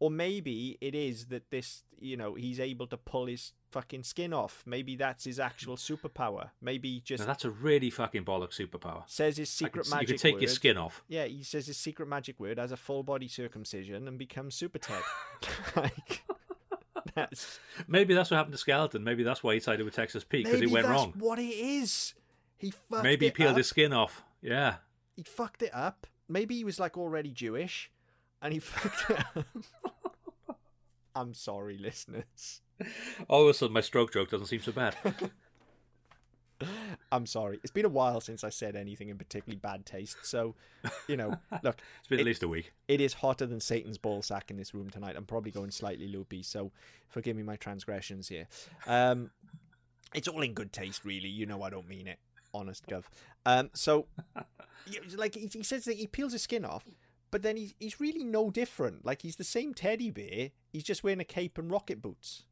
[0.00, 4.32] Or maybe it is that this, you know, he's able to pull his fucking skin
[4.32, 4.62] off.
[4.66, 6.50] Maybe that's his actual superpower.
[6.60, 9.02] Maybe just Now, that's a really fucking bollock superpower.
[9.06, 10.42] says his secret Like, magic you could take word.
[10.42, 11.02] your skin off.
[11.08, 14.78] Yeah, he says his secret magic word has a full body circumcision and becomes Super
[14.78, 15.02] Ted.
[15.76, 16.22] like,
[17.14, 19.02] that's Maybe that's what happened to Skeleton.
[19.04, 21.14] Maybe that's why he sided with Texas Pete because he maybe went that's wrong.
[21.18, 22.14] What it is?
[22.56, 23.56] He fucked Maybe he peeled up.
[23.58, 24.22] his skin off.
[24.42, 24.76] Yeah.
[25.16, 26.06] He fucked it up.
[26.28, 27.90] Maybe he was like already Jewish,
[28.40, 29.46] and he fucked it up.
[31.14, 32.60] I'm sorry, listeners.
[33.28, 34.96] All of a sudden, my stroke joke doesn't seem so bad.
[37.12, 37.58] I'm sorry.
[37.62, 40.16] It's been a while since I said anything in particularly bad taste.
[40.24, 40.54] So,
[41.08, 42.72] you know, look, It's been It- at least a week.
[42.88, 45.14] it is hotter than Satan's ball sack in this room tonight.
[45.16, 46.70] I'm probably going slightly loopy, so
[47.08, 48.46] forgive me my transgressions here.
[48.86, 49.30] Um,
[50.14, 51.28] it's all in good taste, really.
[51.28, 52.18] You know I don't mean it,
[52.54, 53.04] honest gov.
[53.44, 54.06] Um, so,
[55.16, 56.84] like he, he says that he peels his skin off,
[57.34, 59.04] but then he's he's really no different.
[59.04, 60.50] Like he's the same teddy bear.
[60.72, 62.44] He's just wearing a cape and rocket boots.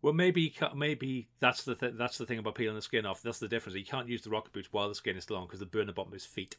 [0.00, 3.20] Well, maybe maybe that's the th- that's the thing about peeling the skin off.
[3.20, 3.74] That's the difference.
[3.74, 5.88] He can't use the rocket boots while the skin is still on because they burn
[5.88, 6.56] the bottom of his feet.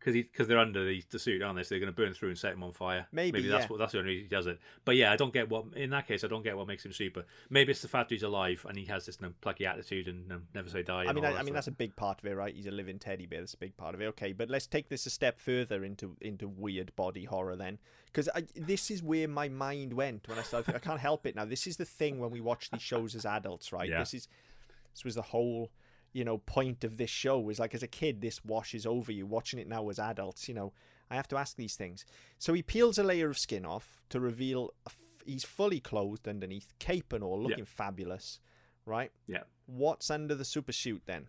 [0.00, 1.62] Because because they're under the, the suit, aren't they?
[1.62, 3.06] So they're going to burn through and set him on fire.
[3.12, 3.68] Maybe, that's yeah.
[3.68, 4.58] what that's the only reason he does it.
[4.86, 6.24] But yeah, I don't get what in that case.
[6.24, 7.26] I don't get what makes him super.
[7.50, 10.70] Maybe it's the fact he's alive and he has this no, plucky attitude and never
[10.70, 11.04] say die.
[11.04, 12.54] I mean, I, I mean that's a big part of it, right?
[12.54, 13.40] He's a living teddy bear.
[13.40, 14.06] That's a big part of it.
[14.06, 18.28] Okay, but let's take this a step further into into weird body horror then, because
[18.56, 20.74] this is where my mind went when I started.
[20.74, 21.44] I can't help it now.
[21.44, 23.90] This is the thing when we watch these shows as adults, right?
[23.90, 23.98] Yeah.
[23.98, 24.28] This is
[24.94, 25.70] This was the whole,
[26.12, 27.38] you know, point of this show.
[27.38, 29.26] Was like as a kid, this washes over you.
[29.26, 30.72] Watching it now as adults, you know,
[31.10, 32.04] I have to ask these things.
[32.38, 36.72] So he peels a layer of skin off to reveal f- he's fully clothed underneath,
[36.78, 38.40] cape and all, looking fabulous,
[38.86, 39.12] right?
[39.26, 39.42] Yeah.
[39.66, 41.28] What's under the super suit then?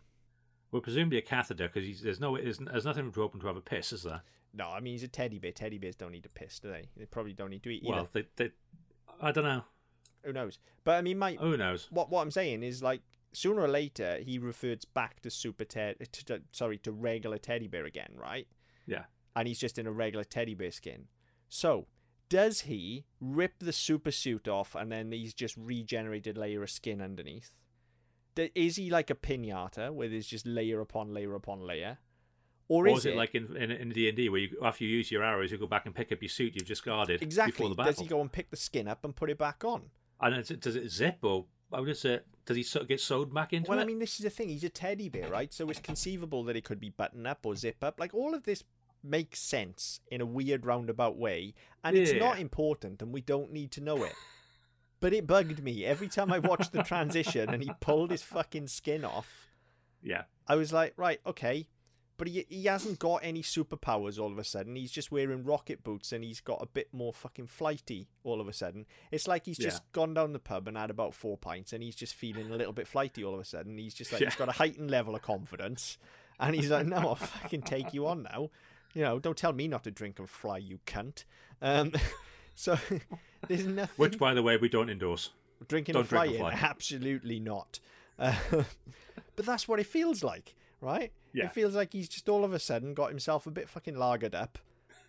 [0.72, 3.62] Well, presumably a catheter because there's no there's, there's nothing to open to have a
[3.62, 4.22] piss, is there?
[4.54, 5.52] No, I mean he's a teddy bear.
[5.52, 6.90] Teddy bears don't need to piss, do they?
[6.98, 7.94] They probably don't need to eat either.
[7.94, 8.52] Well, they, they,
[9.22, 9.64] I don't know.
[10.24, 10.60] Who knows?
[10.84, 11.88] But I mean, my Who knows?
[11.92, 13.02] what what I'm saying is like
[13.34, 17.86] sooner or later he reverts back to super ted to, sorry to regular teddy bear
[17.86, 18.48] again, right?
[18.86, 19.04] Yeah.
[19.36, 21.08] And he's just in a regular teddy bear skin.
[21.50, 21.88] So
[22.30, 27.02] does he rip the super suit off and then he's just regenerated layer of skin
[27.02, 27.52] underneath?
[28.56, 31.98] Is he like a pinata where there's just layer upon layer upon layer?
[32.70, 34.86] Or, Or is, is it like in in, in D and D where you after
[34.86, 37.52] you use your arrows, you go back and pick up your suit you've discarded exactly?
[37.52, 37.92] before the battle?
[37.92, 39.82] Does he go and pick the skin up and put it back on?
[40.22, 42.26] And it, does it zip or how does it?
[42.46, 43.84] Does he sort of get sewed back into Well, it?
[43.84, 44.50] I mean, this is the thing.
[44.50, 45.54] He's a teddy bear, right?
[45.54, 48.00] So it's conceivable that it could be button up or zip up.
[48.00, 48.64] Like all of this
[49.04, 51.54] makes sense in a weird roundabout way,
[51.84, 54.14] and it's not important, and we don't need to know it.
[55.00, 58.68] But it bugged me every time I watched the transition, and he pulled his fucking
[58.68, 59.48] skin off.
[60.04, 60.24] yeah.
[60.48, 61.68] I was like, right, okay.
[62.22, 64.76] But he, he hasn't got any superpowers all of a sudden.
[64.76, 68.48] He's just wearing rocket boots and he's got a bit more fucking flighty all of
[68.48, 68.86] a sudden.
[69.10, 69.88] It's like he's just Yeah.
[69.94, 72.74] gone down the pub and had about four pints and he's just feeling a little
[72.74, 73.76] bit flighty all of a sudden.
[73.76, 74.28] He's just like, Yeah.
[74.28, 75.98] he's got a heightened level of confidence.
[76.40, 78.52] And he's like, no, I'll fucking take you on now.
[78.94, 81.24] You know, don't tell me not to drink and fly, you cunt.
[81.60, 81.92] Um,
[82.54, 82.78] so
[83.48, 83.96] there's nothing.
[83.98, 85.32] Which, by the way, we don't endorse.
[85.68, 86.38] Drinking Don't and drink flying?
[86.40, 86.52] fly.
[86.70, 87.80] Absolutely not.
[88.20, 88.36] Uh,
[89.36, 91.12] but that's what it feels like, right?
[91.34, 91.46] Yeah.
[91.46, 94.34] It feels like he's just all of a sudden got himself a bit fucking lagered
[94.36, 94.58] up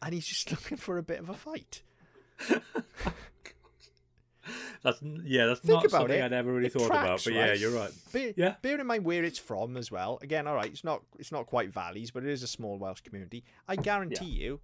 [0.03, 1.83] and he's just looking for a bit of a fight.
[4.83, 5.47] That's yeah.
[5.47, 6.25] That's Think not about something it.
[6.25, 7.05] I'd ever really It thought about.
[7.07, 7.93] tracks, But yeah, you're right.
[8.13, 8.55] Bear, Yeah.
[8.63, 10.19] bear in mind where it's from as well.
[10.23, 13.01] Again, all right, it's not it's not quite valleys, but it is a small Welsh
[13.03, 13.45] community.
[13.69, 14.61] I guarantee you,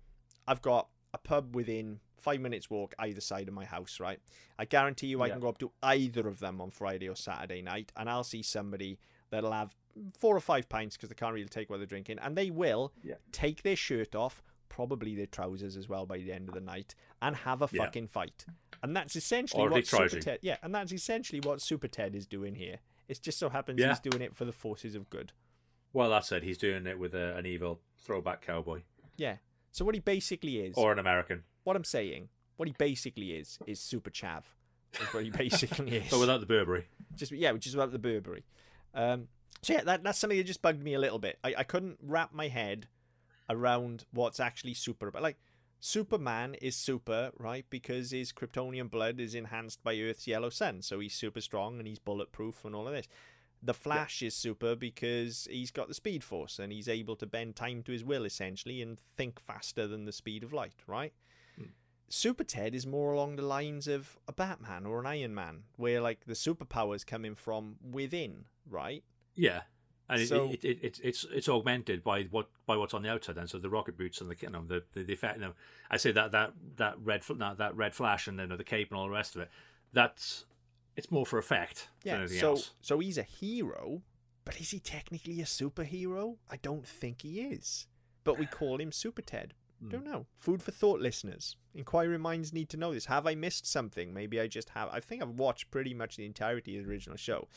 [0.49, 4.01] I've got a pub within five minutes walk either side of my house.
[4.01, 4.19] Right,
[4.59, 5.35] I guarantee you, I Yeah.
[5.35, 8.43] can go up to either of them on Friday or Saturday night, and I'll see
[8.43, 8.99] somebody
[9.31, 9.75] that'll have
[10.19, 12.93] four or five pints because they can't really take what they're drinking, and they will
[13.03, 13.15] Yeah.
[13.33, 16.95] take their shirt off, probably their trousers as well by the end of the night,
[17.21, 17.85] and have a Yeah.
[17.85, 18.47] fucking fight.
[18.83, 20.21] And that's essentially Or what Super.
[20.21, 22.79] Ted, yeah, and that's essentially what Super Ted is doing here.
[23.09, 23.89] It just so happens Yeah.
[23.89, 25.33] he's doing it for the forces of good.
[25.93, 28.83] Well, that said, He's doing it with a, an evil throwback cowboy
[29.17, 29.39] Yeah.
[29.73, 33.59] So what he basically is, or an American, what I'm saying, what he basically is,
[33.67, 34.45] is Super Chav.
[35.01, 36.11] Is what he basically is.
[36.11, 36.87] but without the Burberry.
[37.15, 38.45] just yeah, which is about the Burberry.
[38.95, 39.29] Um,
[39.63, 41.39] so yeah, that, that's something that just bugged me a little bit.
[41.43, 42.89] I, I couldn't wrap my head
[43.51, 45.23] around what's actually super about.
[45.23, 45.39] Like
[45.81, 47.65] Superman is super, right?
[47.71, 51.87] Because his Kryptonian blood is enhanced by Earth's yellow sun, so he's super strong and
[51.87, 53.09] he's bulletproof and all of this.
[53.63, 57.57] The Flash is super because he's got the Speed Force and he's able to bend
[57.57, 61.13] time to his will essentially and think faster than the speed of light, right?
[62.09, 66.01] Super Ted is more along the lines of a Batman or an Iron Man, where
[66.01, 69.05] like the superpowers coming from within, right?
[69.35, 69.63] Yeah,
[70.09, 73.11] and it, So- it, it, it, it's it's augmented by what by what's on the
[73.11, 73.35] outside.
[73.37, 75.37] Then, so the rocket boots and the you know the the, the effect.
[75.37, 75.53] You know,
[75.91, 78.99] I say that that that red that, that red flash and then the cape and
[78.99, 79.51] all the rest of it.
[79.93, 80.45] That's
[80.97, 82.27] it's more for effect Yeah.
[82.27, 82.71] So else.
[82.81, 84.03] so he's a hero,
[84.45, 86.37] but is he technically a superhero?
[86.51, 87.87] I don't think he is.
[88.25, 89.55] But we call him Super Ted.
[89.83, 89.89] Hmm.
[89.91, 90.27] Don't know.
[90.39, 91.57] Food for thought, listeners.
[91.75, 93.07] Inquiry minds need to know this.
[93.07, 94.13] Have I missed something?
[94.13, 94.89] Maybe I just have.
[94.93, 97.49] I think I've watched pretty much the entirety of the original show,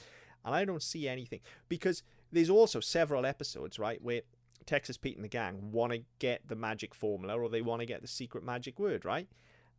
[0.46, 4.22] and I don't see anything because there's also several episodes, right, where
[4.66, 7.86] Texas Pete and the gang want to get the magic formula or they want to
[7.86, 9.28] get the secret magic word, right?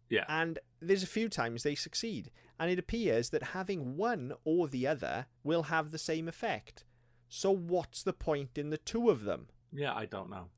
[0.08, 0.24] Yeah.
[0.28, 2.30] And there's a few times they succeed.
[2.58, 6.84] And it appears that having one or the other will have the same effect.
[7.28, 9.48] So what's the point in the two of them?
[9.72, 10.48] Yeah, I don't know.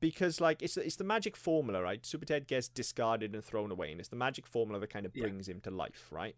[0.00, 2.04] Because like it's it's the magic formula, right?
[2.04, 5.12] Super Ted gets discarded and thrown away, and it's the magic formula that kind of
[5.14, 5.22] Yeah.
[5.22, 6.36] brings him to life, right?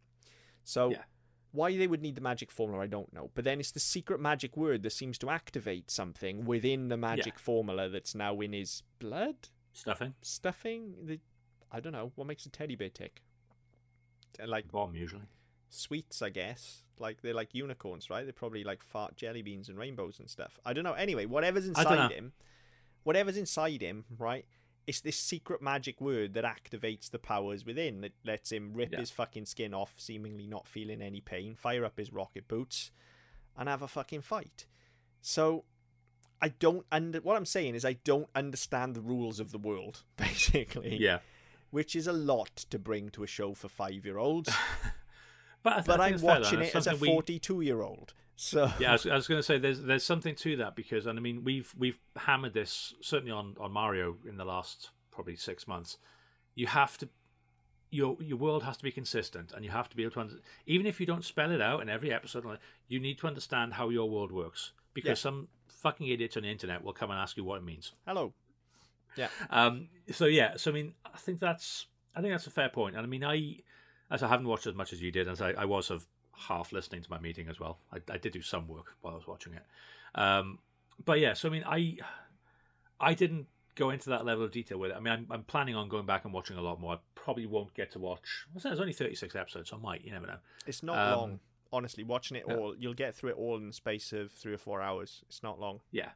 [0.65, 1.05] So Yeah.
[1.51, 3.31] why they would need the magic formula, I don't know.
[3.35, 7.39] But then it's the secret magic word that seems to activate something within the magic
[7.39, 11.07] formula that's now in his blood Stuffing stuffing.
[11.07, 11.21] The
[11.71, 13.23] I don't know what makes a teddy bear tick.
[14.41, 15.27] Uh, Like bomb usually.
[15.69, 16.85] sweets, I guess.
[16.99, 18.25] Like they're like unicorns, right?
[18.25, 20.59] They're probably like fart jelly beans and rainbows and stuff.
[20.65, 20.95] I don't know.
[20.95, 22.33] Anyway, whatever's inside him,
[23.09, 24.45] whatever's inside him, right?
[24.87, 29.01] It's this secret magic word that activates the powers within that lets him rip Yeah.
[29.01, 32.91] his fucking skin off, seemingly not feeling any pain, fire up his rocket boots,
[33.57, 34.67] and have a fucking fight.
[35.23, 35.65] So
[36.43, 40.03] I don't under what I'm saying is I don't understand the rules of the world,
[40.19, 41.21] basically Yeah.
[41.71, 44.51] which is a lot to bring to a show for five year olds.
[45.63, 47.83] But, but I'm think it's fair, though, watching it as a something we- 42 year
[47.83, 48.15] old.
[48.37, 51.07] So Yeah, I was, I was going to say there's there's something to that because
[51.07, 55.35] and I mean we've we've hammered this certainly on on Mario in the last probably
[55.35, 55.99] six months.
[56.55, 57.09] You have to
[57.91, 60.35] your your world has to be consistent and you have to be able to under,
[60.67, 62.45] even if you don't spell it out in every episode
[62.87, 65.15] you need to understand how your world works because Yeah.
[65.15, 67.93] some fucking idiots on the internet will come and ask you what it means.
[68.07, 68.33] hello.
[69.17, 69.29] Yeah.
[69.51, 72.95] Um, so yeah, so I mean, I think that's I think that's a fair point.
[72.95, 73.57] And I mean, I
[74.11, 76.07] as I haven't watched as much as you did, as I, I was of
[76.37, 77.79] half listening to my meeting as well.
[77.93, 79.63] I, I did do some work while I was watching it.
[80.15, 80.59] Um,
[81.05, 81.97] but yeah, so I mean, I
[83.01, 84.97] I didn't go into that level of detail with it.
[84.97, 86.95] I mean, I'm, I'm planning on going back and watching a lot more.
[86.95, 88.47] I probably won't get to watch.
[88.57, 90.05] I said there's only 36 episodes, so I might.
[90.05, 90.39] You never know.
[90.67, 91.41] It's not Um, long.
[91.71, 94.59] Honestly, watching it all, you'll get through it all in the space of three or
[94.59, 95.23] four hours.
[95.29, 95.81] It's not long.
[95.93, 96.09] Yeah.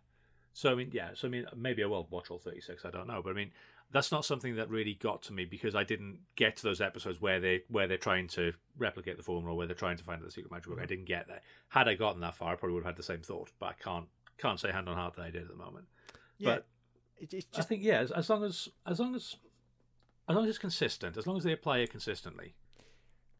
[0.54, 1.10] So I mean, yeah.
[1.14, 2.84] So I mean, maybe I will watch all thirty six.
[2.86, 3.50] I don't know, but I mean,
[3.92, 7.20] that's not something that really got to me because I didn't get to those episodes
[7.20, 10.24] where they where they're trying to replicate the formula, where they're trying to find out
[10.24, 10.78] the secret magic book.
[10.78, 10.88] I mm-hmm.
[10.88, 11.40] didn't get there.
[11.68, 13.50] Had I gotten that far, I probably would have had the same thought.
[13.58, 14.06] But I can't
[14.38, 15.86] can't say hand on heart that I did at the moment.
[16.38, 16.66] Yeah, But
[17.18, 19.36] it, it's I think yeah, as, as long as as long as
[20.28, 22.54] as long as it's consistent, as long as they apply it consistently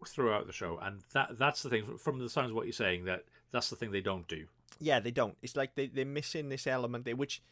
[0.07, 3.07] throughout the show, and that that's the thing from the sounds of what you're saying
[3.07, 4.47] that that's the thing they don't do.
[4.79, 5.37] yeah, they don't.
[5.41, 7.43] It's like they they're missing this element there, which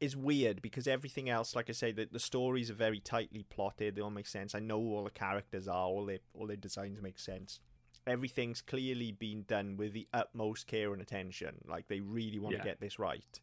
[0.00, 3.94] is weird because everything else, like I say, the, the stories are very tightly plotted.
[3.96, 4.54] They all make sense.
[4.54, 5.86] I know all the characters are.
[5.86, 7.60] All their all their designs make sense.
[8.06, 11.56] Everything's clearly been done with the utmost care and attention.
[11.66, 12.62] Like they really want Yeah.
[12.62, 13.40] to get this right.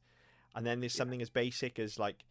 [0.55, 2.23] And then there's something as basic as like,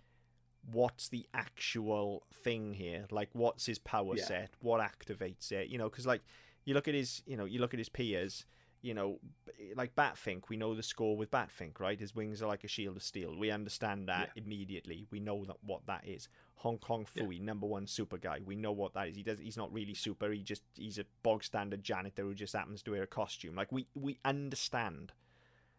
[0.71, 3.07] what's the actual thing here?
[3.11, 4.25] Like, what's his power Yeah.
[4.25, 4.51] set?
[4.61, 5.69] What activates it?
[5.69, 6.23] You know, because like
[6.65, 8.47] you look at his, you know, you look at his peers
[8.83, 9.21] you know,
[9.77, 11.99] like Batfink, we know the score with Batfink, right?
[11.99, 13.37] His wings are like a shield of steel.
[13.39, 15.07] We understand that immediately.
[15.11, 16.29] We know that what that is.
[16.57, 17.23] Hong Kong Yeah.
[17.25, 18.41] Phooey, number one super guy.
[18.45, 19.17] We know what that is.
[19.17, 19.39] He does.
[19.39, 20.31] He's not really super.
[20.33, 23.55] He just he's a bog standard janitor who just happens to wear a costume.
[23.55, 25.13] Like we we understand.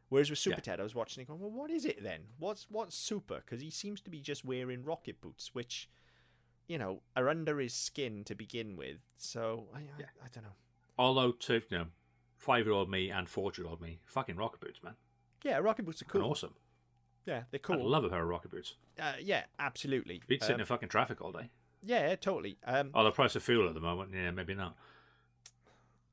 [0.09, 0.61] Whereas with Super Yeah.
[0.73, 2.21] Ted, I was watching it going, well, what is it then?
[2.37, 3.37] What's what's super?
[3.43, 5.89] Because he seems to be just wearing rocket boots, which,
[6.67, 8.97] you know, are under his skin to begin with.
[9.17, 10.55] So I I, I don't know.
[10.97, 11.85] Although to you know,
[12.43, 14.95] five year old me and four year old me, fucking rocket boots, man,
[15.43, 16.21] Yeah, rocket boots are cool.
[16.21, 16.31] cool.
[16.31, 16.53] awesome.
[17.25, 17.81] Yeah, they're cool.
[17.81, 18.75] I love a pair of rocket boots.
[18.99, 20.21] Uh, yeah, absolutely.
[20.27, 21.49] Beat sitting Um, in fucking traffic all day.
[21.81, 22.57] yeah, totally.
[22.65, 24.75] Um, Oh, the price of fuel at the moment, yeah, maybe not.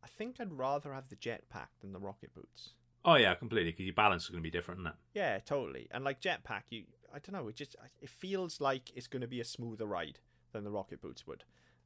[0.02, 2.70] I think I'd rather have the jetpack than the rocket boots.
[3.04, 3.72] Oh yeah, completely.
[3.72, 4.96] Because your balance is going to be different, isn't it?
[5.14, 5.88] Yeah, totally.
[5.90, 9.28] And like jetpack, you, I don't know, it just it feels like it's going to
[9.28, 10.18] be a smoother ride
[10.52, 11.44] than the rocket boots would.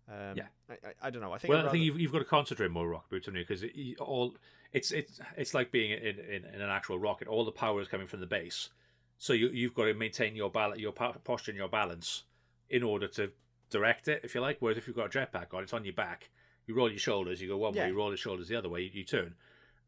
[0.08, 0.46] Um, Yeah.
[0.68, 1.32] I, I, I don't know.
[1.32, 1.50] I think.
[1.50, 3.62] Well, I'd I think you've, you've got to concentrate more rocket boots on you because
[3.62, 4.34] it, all
[4.72, 7.28] it's it's it's like being in, in, in an actual rocket.
[7.28, 8.70] All the power is coming from the base,
[9.18, 12.24] so you you've got to maintain your balance, your posture, and your balance
[12.70, 13.30] in order to
[13.70, 14.56] direct it, if you like.
[14.60, 16.30] Whereas if you've got a jetpack on, it's on your back.
[16.66, 17.82] You roll your shoulders, you go one Yeah.
[17.82, 17.88] way.
[17.88, 18.80] You roll your shoulders the other way.
[18.82, 19.34] You, you turn.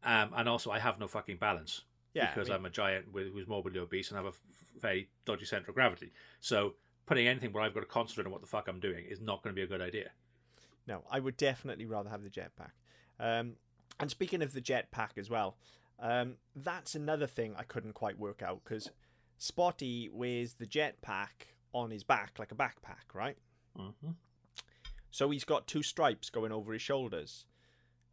[0.03, 1.81] Um, and also, I have no fucking balance
[2.13, 5.09] yeah, because I mean, I'm a giant with, who's morbidly obese and have a very
[5.25, 6.11] dodgy center of gravity.
[6.39, 6.75] So
[7.07, 9.41] putting anything where I've got to concentrate on what the fuck I'm doing is not
[9.41, 10.11] going to be a good idea.
[10.87, 12.71] no, I would definitely rather have the jetpack.
[13.19, 13.53] Um,
[13.99, 15.57] and speaking of the jetpack as well,
[15.99, 18.91] um, that's another thing I couldn't quite work out because
[19.39, 23.37] Spotty wears the jetpack on his back like a backpack, right?
[23.75, 24.11] hmm
[25.11, 27.45] So he's got two stripes going over his shoulders.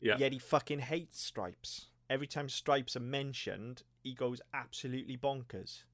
[0.01, 0.17] Yeah.
[0.19, 1.87] Yet he fucking hates stripes.
[2.11, 5.85] Every time stripes are mentioned, he goes absolutely bonkers.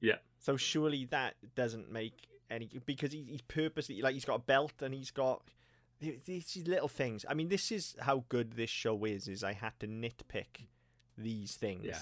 [0.00, 0.16] Yeah.
[0.38, 4.72] So surely that doesn't make any because he, he's purposely like he's got a belt
[4.82, 5.42] and he's got
[6.00, 7.24] these little things.
[7.28, 9.28] I mean, this is how good this show is.
[9.28, 10.66] Is I had to nitpick
[11.16, 11.98] these things, Yeah.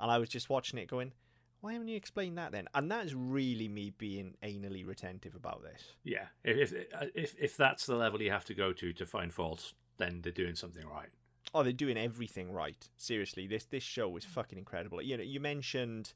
[0.00, 1.12] and I was just watching it going,
[1.60, 2.68] why haven't you explained that then?
[2.74, 5.82] And that is really me being anally retentive about this.
[6.04, 9.32] Yeah, if, if if if that's the level you have to go to to find
[9.32, 11.08] faults, then they're doing something right.
[11.54, 12.88] Oh, they're doing everything right.
[12.96, 15.02] Seriously, this this show is fucking incredible.
[15.02, 16.12] You know, you mentioned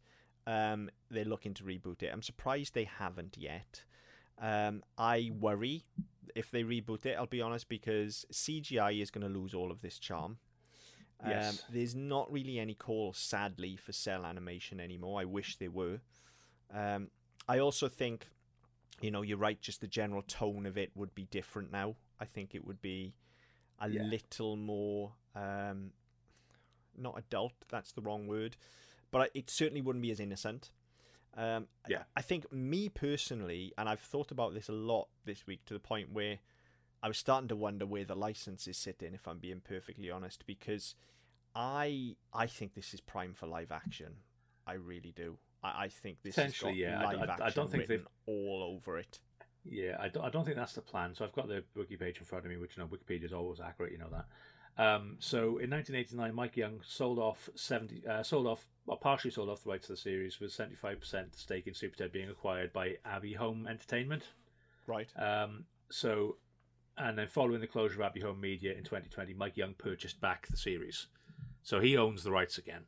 [0.46, 2.10] um, they're looking to reboot it.
[2.12, 3.82] I'm surprised they haven't yet.
[4.38, 5.84] Um, I worry
[6.34, 7.16] if they reboot it.
[7.18, 10.38] I'll be honest because CGI is going to lose all of this charm.
[11.22, 11.64] Um, Yes.
[11.70, 15.20] there's not really any call, sadly, for cel animation anymore.
[15.20, 16.00] I wish there were.
[16.72, 17.10] Um,
[17.48, 18.26] I also think,
[19.00, 19.60] you know, you're right.
[19.60, 21.96] Just the general tone of it would be different now.
[22.20, 23.14] I think it would be
[23.78, 24.02] a Yeah.
[24.02, 25.92] little more um,
[26.96, 27.52] not adult.
[27.68, 28.56] That's the wrong word,
[29.10, 30.70] but it certainly wouldn't be as innocent.
[31.34, 32.04] Um, I- Yeah.
[32.16, 35.80] I think me personally, and I've thought about this a lot this week to the
[35.80, 36.38] point where
[37.02, 39.12] I was starting to wonder where the license is sitting.
[39.14, 40.94] If I'm being perfectly honest, because
[41.54, 44.16] I I think this is prime for live action.
[44.66, 45.38] I really do.
[45.62, 47.04] I, I think this has got yeah.
[47.06, 49.20] I- live I- I action don't think they've- all over it.
[49.68, 51.14] Yeah, I don't, I don't think that's the plan.
[51.14, 53.32] So I've got the wiki page in front of me, which you know Wikipedia is
[53.32, 54.26] always accurate, you know that.
[54.78, 59.48] Um, so in 1989, Mike Young sold off 70, uh, sold off, or partially sold
[59.48, 62.96] off the rights to the series, with 75% stake in Super Ted being acquired by
[63.04, 64.24] Abbey Home Entertainment.
[64.86, 65.08] Right.
[65.16, 66.36] Um, so,
[66.98, 70.46] and then following the closure of Abbey Home Media in 2020, Mike Young purchased back
[70.48, 71.06] the series,
[71.62, 72.82] so he owns the rights again.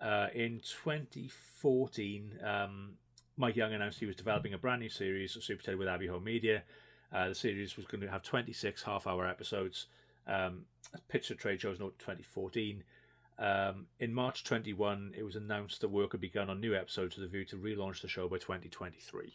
[0.00, 2.94] Uh, in 2014, um,
[3.36, 6.06] Mike Young announced he was developing a brand new series of Super Ted with Abbey
[6.06, 6.62] Home Media.
[7.12, 9.86] Uh, the series was going to have 26 half-hour episodes.
[10.26, 10.64] Um,
[11.08, 12.82] pitched at trade shows in 2014.
[13.38, 17.24] Um, in March 21, it was announced that work had begun on new episodes with
[17.24, 19.32] a view to relaunch the show by 2023.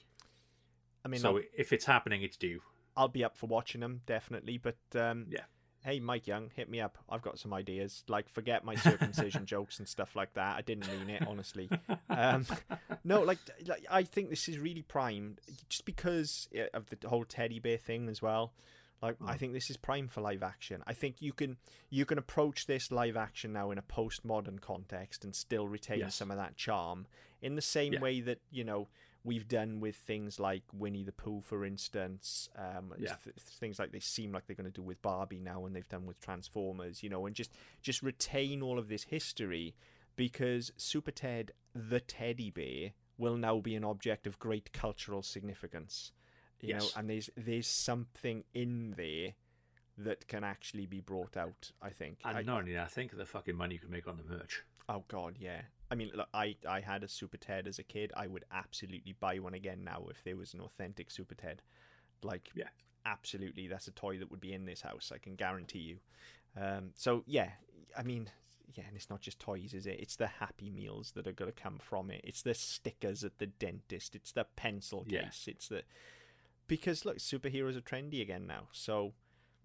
[1.06, 2.62] I mean, so I'll, if it's happening, it's due.
[2.98, 4.58] I'll be up for watching them definitely.
[4.58, 5.42] But um, Yeah.
[5.84, 6.98] hey, Mike Young, hit me up.
[7.10, 8.04] I've got some ideas.
[8.08, 10.58] Like, forget my circumcision jokes and stuff like that.
[10.58, 11.70] I didn't mean it, honestly.
[12.10, 12.46] Um,
[13.06, 15.38] no, like, like, I think this is really prime,
[15.70, 18.54] just because uh, of the whole teddy bear thing as well.
[19.04, 19.40] Like, I Mm.
[19.40, 20.82] think this is prime for live action.
[20.88, 21.58] I think you can
[21.90, 26.16] you can approach this live action now in a postmodern context and still retain Yes.
[26.16, 27.06] some of that charm,
[27.42, 28.00] in the same Yeah.
[28.00, 28.88] way that you know
[29.26, 32.50] we've done with things like Winnie the Pooh, for instance.
[32.56, 33.16] Um, Yeah.
[33.24, 35.88] th- things like they seem like they're going to do with Barbie now, and they've
[35.88, 37.04] done with Transformers.
[37.04, 37.52] You know, and just
[37.82, 39.76] just retain all of this history
[40.16, 46.12] because Super Ted, the teddy bear, will now be an object of great cultural significance.
[46.62, 46.82] You Yes.
[46.84, 49.34] know, and there's there's something in there
[49.98, 51.72] that can actually be brought out.
[51.82, 52.20] I think.
[52.26, 54.24] And I, not only that, I think the fucking money you can make on the
[54.24, 54.64] merch.
[54.90, 55.62] Oh god, yeah.
[55.92, 58.12] I mean, look, I I had a Super Ted as a kid.
[58.16, 61.62] I would absolutely buy one again now if there was an authentic Super Ted.
[62.24, 62.70] Like, Yeah.
[63.06, 65.12] absolutely, that's a toy that would be in this house.
[65.14, 66.00] I can guarantee you.
[66.56, 67.52] Um, so yeah,
[67.98, 68.30] I mean,
[68.74, 70.00] yeah, and it's not just toys, is it?
[70.00, 72.22] It's the Happy Meals that are going to come from it.
[72.24, 74.16] It's the stickers at the dentist.
[74.16, 75.24] It's the pencil Yeah.
[75.26, 75.48] case.
[75.48, 75.84] It's the
[76.68, 78.68] because look, superheroes are trendy again now.
[78.72, 79.14] So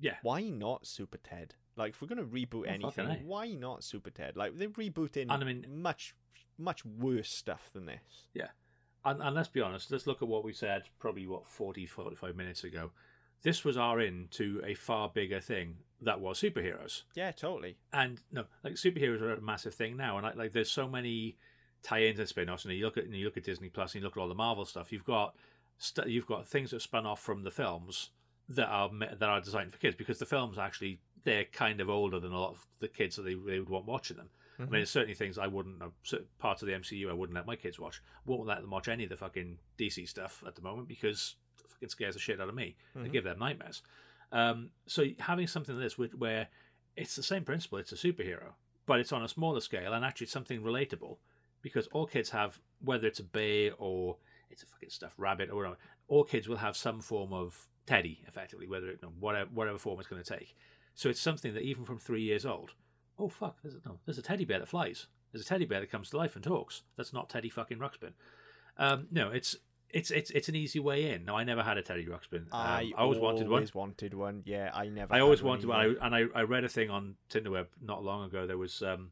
[0.01, 0.17] Yeah.
[0.23, 1.55] why not Super Ted?
[1.77, 4.37] Like, if we're going to reboot anything, why not Super Ted?
[4.37, 6.15] Like, they're rebooting And I mean- much,
[6.59, 8.27] much worse stuff than this.
[8.35, 8.49] Yeah.
[9.05, 12.35] And, and let's be honest, let's look at what we said probably, what, 40, 45
[12.35, 12.91] minutes ago.
[13.43, 17.03] This was our in to a far bigger thing that was superheroes.
[17.15, 17.79] Yeah, totally.
[17.93, 20.17] And no, like superheroes are a massive thing now.
[20.19, 21.37] And like, like there's so many
[21.85, 22.65] tie-ins and spin-offs.
[22.65, 24.27] And you look at and you look at Disney Plus, and you look at all
[24.29, 24.91] the Marvel stuff.
[24.91, 25.37] You've got
[25.79, 28.11] st- you've got things that spun off from the films
[28.49, 32.19] that are that are designed for kids because the films actually they're kind of older
[32.21, 34.31] than a lot of the kids that they, they would want watching them.
[34.61, 35.81] I mean, there's certainly things I wouldn't,
[36.41, 38.03] parts of the MCU I wouldn't let my kids watch.
[38.27, 41.71] Won't let them watch any of the fucking DC stuff at the moment because it
[41.71, 42.75] fucking scares the shit out of me.
[42.97, 43.13] They Mhm.
[43.13, 43.83] give them nightmares.
[44.33, 46.49] Um, so having something like this where, where
[46.97, 48.55] it's the same principle, it's a superhero,
[48.87, 51.19] but it's on a smaller scale and actually it's something relatable
[51.63, 54.17] because all kids have, whether it's a bear or
[54.51, 55.79] it's a fucking stuffed rabbit or whatever,
[56.09, 59.99] all kids will have some form of teddy, effectively, whether it, no, whatever, whatever form
[59.99, 60.55] it's going to take.
[60.95, 62.73] So it's something that even from three years old,
[63.19, 65.07] oh fuck, there's a, no, there's a teddy bear that flies.
[65.33, 66.83] There's a teddy bear that comes to life and talks.
[66.97, 68.13] That's not Teddy fucking Ruxpin.
[68.79, 69.57] Um, no, it's
[69.91, 71.25] it's it's it's an easy way in.
[71.25, 72.43] No, I never had a Teddy Ruxpin.
[72.43, 73.59] Um, I, I always wanted one.
[73.59, 74.43] always wanted one.
[74.45, 75.15] Yeah, I never.
[75.15, 75.79] I always wanted one.
[75.79, 78.47] I, and I, I read a thing on Tinderweb not long ago.
[78.47, 79.11] There was um,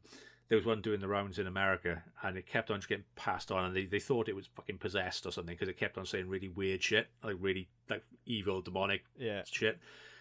[0.49, 3.51] there was one doing the rounds in America, and it kept on just getting passed
[3.51, 6.05] on, and they, they thought it was fucking possessed or something because it kept on
[6.05, 9.43] saying really weird shit, like really like evil, demonic Yeah.
[9.45, 9.79] shit.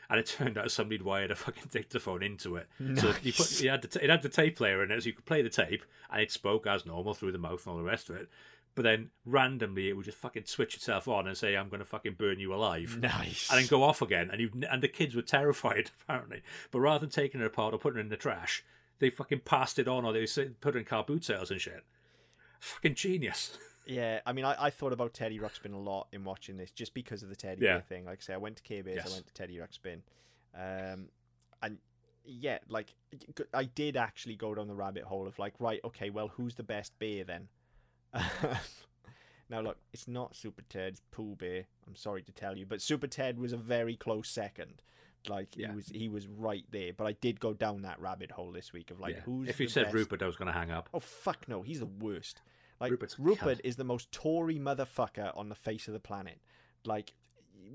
[0.09, 3.61] And it turned out somebody'd wired a fucking dictaphone into it, so you put, Nice.
[3.63, 5.43] it had the t- it had the tape player in it, so you could play
[5.43, 8.17] the tape, and it spoke as normal through the mouth and all the rest of
[8.17, 8.29] it.
[8.75, 11.85] But then randomly, it would just fucking switch itself on and say, "I'm going to
[11.87, 13.49] fucking burn you alive." Nice.
[13.51, 14.29] and then go off again.
[14.31, 16.43] And you and the kids were terrified apparently.
[16.71, 18.63] But rather than taking it apart or putting it in the trash,
[18.99, 20.27] they fucking passed it on or they
[20.61, 21.85] put it in car boot sales and shit.
[22.61, 23.59] Fucking genius.
[23.89, 26.93] Yeah, I mean, I, I thought about Teddy Ruxpin a lot in watching this, just
[26.93, 27.75] because of the Teddy Yeah.
[27.75, 28.05] Bear thing.
[28.05, 29.07] Like I say, I went to K Yes.
[29.09, 30.01] I went to Teddy Ruxpin,
[30.57, 31.09] um,
[31.63, 31.79] and
[32.25, 32.95] yeah, like
[33.55, 36.65] I did actually go down the rabbit hole of like, right, okay, well, who's the
[36.65, 37.49] best bear then?
[39.49, 41.65] now look, it's not Super Ted, it's Pooh Bear.
[41.87, 44.83] I'm sorry to tell you, but Super Ted was a very close second.
[45.29, 45.71] Like Yeah.
[45.71, 46.93] he was, he was right there.
[46.93, 49.21] But I did go down that rabbit hole this week of like, Yeah.
[49.23, 49.95] who's if you said best?
[49.95, 50.89] Rupert, I was going to hang up.
[50.95, 52.43] Oh fuck no, he's the worst.
[52.81, 56.41] Like Rupert's Rupert is the most Tory motherfucker on the face of the planet.
[56.85, 57.15] Like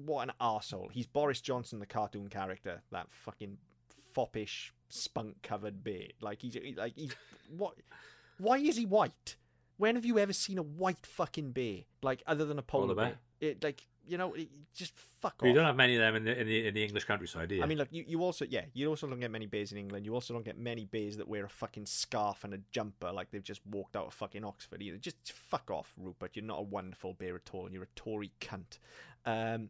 [0.05, 0.91] what an arsehole.
[0.91, 2.81] He's Boris Johnson, the cartoon character.
[2.91, 3.57] That fucking
[4.13, 6.07] foppish spunk covered bear.
[6.21, 7.15] Like he's like he's
[7.49, 7.75] what
[8.37, 9.35] why is he white?
[9.77, 11.79] When have you ever seen a white fucking bear?
[12.03, 13.17] Like other than a polar, Polar bear?
[13.39, 13.49] bear.
[13.49, 14.35] It like you know,
[14.75, 16.83] just fuck But you don't have many of them in the in the, in the
[16.83, 17.63] English countryside, do you?
[17.63, 20.05] I mean, look, you, you also, yeah, you also don't get many bears in England.
[20.05, 23.31] You also don't get many bears that wear a fucking scarf and a jumper like
[23.31, 24.97] they've just walked out of fucking Oxford either.
[24.97, 26.31] Just fuck off, Rupert.
[26.33, 27.65] You're not a wonderful bear at all.
[27.65, 28.79] and You're a Tory cunt.
[29.25, 29.69] Um,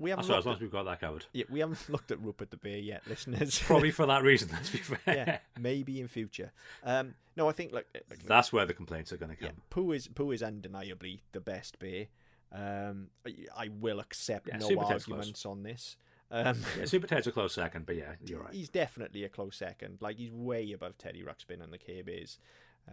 [0.00, 1.26] we haven't right, as long at, as we've got that covered.
[1.32, 3.58] yeah, we haven't looked at Rupert the Bear yet, listeners.
[3.64, 4.98] Probably for that reason, let's be fair.
[5.06, 6.52] yeah, maybe in future.
[6.82, 9.50] Um, no, I think like, like That's where the complaints are going to come.
[9.54, 12.06] yeah, Pooh is Pooh is undeniably the best bear.
[12.52, 15.16] Um, I, I will accept Yeah, no Super Ted's close.
[15.16, 15.96] arguments on this.
[16.30, 18.52] Um, Yeah, Super Ted's a close second, but yeah, you're right.
[18.52, 19.98] he's definitely a close second.
[20.00, 22.38] Like he's way above Teddy Ruxpin and the Bears.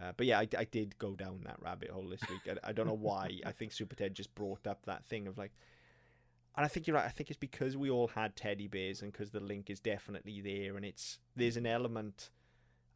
[0.00, 2.40] Uh, but yeah, I, I did go down that rabbit hole this week.
[2.62, 3.40] I, I don't know why.
[3.44, 5.52] I think Super Ted just brought up that thing of like,
[6.56, 7.06] and I think you're right.
[7.06, 10.40] I think it's because we all had teddy bears and because the link is definitely
[10.40, 12.30] there, and it's there's an element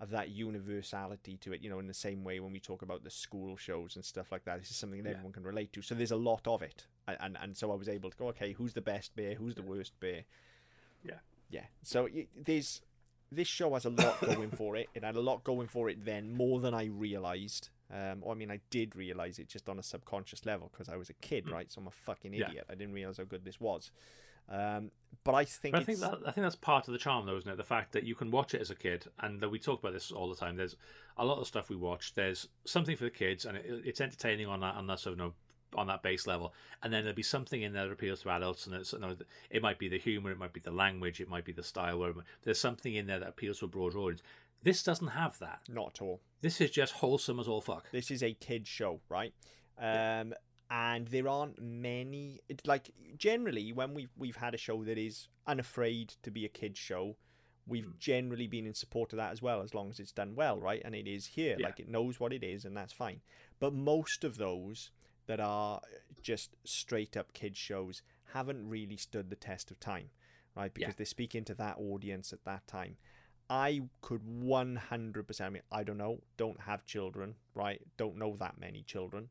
[0.01, 1.61] of that universality to it.
[1.63, 4.33] You know, in the same way when we talk about the school shows and stuff
[4.33, 5.15] like that, this is something that Yeah.
[5.17, 5.83] everyone can relate to.
[5.83, 8.29] So there's a lot of it, and and, and so I was able to go,
[8.29, 9.35] okay, who's the best bear?
[9.35, 10.25] Who's the worst bear?
[11.05, 11.19] Yeah.
[11.51, 11.65] yeah.
[11.83, 12.81] So there's
[13.31, 14.89] this show has a lot going for it.
[14.95, 17.71] It had a lot going for it then, more than I realized.
[17.91, 20.97] Um, or I mean, I did realize it just on a subconscious level because I
[20.97, 21.71] was a kid, right?
[21.71, 22.39] So I'm a fucking Mm.
[22.39, 22.49] Yeah.
[22.49, 22.67] idiot.
[22.71, 23.91] I didn't realize how good this was.
[24.49, 24.91] Um,
[25.25, 27.37] but I think But I think that I think that's part of the charm, though,
[27.37, 27.57] isn't it?
[27.57, 30.11] The fact that you can watch it as a kid, and we talk about this
[30.11, 30.57] all the time.
[30.57, 30.77] There's
[31.17, 32.15] a lot of stuff we watch.
[32.15, 35.19] There's something for the kids, and it, it's entertaining on that on that sort of
[35.19, 35.35] you know,
[35.77, 36.53] on that base level.
[36.83, 39.15] And then there'll be something in there that appeals to adults, and it's you know,
[39.51, 41.99] it might be the humor, it might be the language, it might be the style.
[41.99, 42.13] Where
[42.43, 44.23] there's something in there that appeals to a broad audience.
[44.65, 45.61] This doesn't have that.
[45.69, 46.21] not at all.
[46.41, 47.91] This is just wholesome as all fuck.
[47.91, 49.35] This is a kid show, right?
[49.79, 50.35] Um,
[50.73, 52.41] and there aren't many.
[52.49, 56.49] It's like generally when we've we've had a show that is unafraid to be a
[56.49, 57.17] kid show,
[57.67, 57.99] we've Hmm.
[57.99, 60.81] generally been in support of that as well, as long as it's done well, right?
[60.83, 61.67] And it is here, Yeah.
[61.67, 63.21] like it knows what it is, and that's fine.
[63.61, 64.91] But most of those
[65.27, 65.83] that are
[66.23, 68.03] just straight up kid shows
[68.33, 70.11] haven't really stood the test of time,
[70.57, 70.73] right?
[70.73, 70.97] Because Yeah.
[70.97, 72.97] they're speaking to that audience at that time.
[73.51, 77.83] I could 100%, I mean, I don't know, don't have children, right?
[77.99, 79.29] Don't know that many children.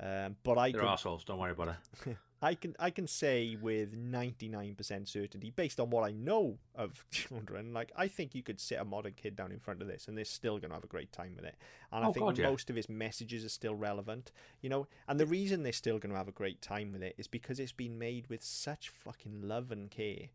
[0.00, 1.24] Um, but I They're could, assholes.
[1.24, 2.16] Don't worry about it.
[2.42, 7.72] I can I can say with 99% certainty based on what I know of children
[7.72, 10.18] like I think you could sit a modern kid down in front of this and
[10.18, 11.54] they're still going to have a great time with it
[11.90, 12.50] and I Oh, think God, yeah.
[12.50, 14.30] most of his messages are still relevant
[14.60, 17.14] you know and the reason they're still going to have a great time with it
[17.16, 20.26] is because it's been made with such fucking love and care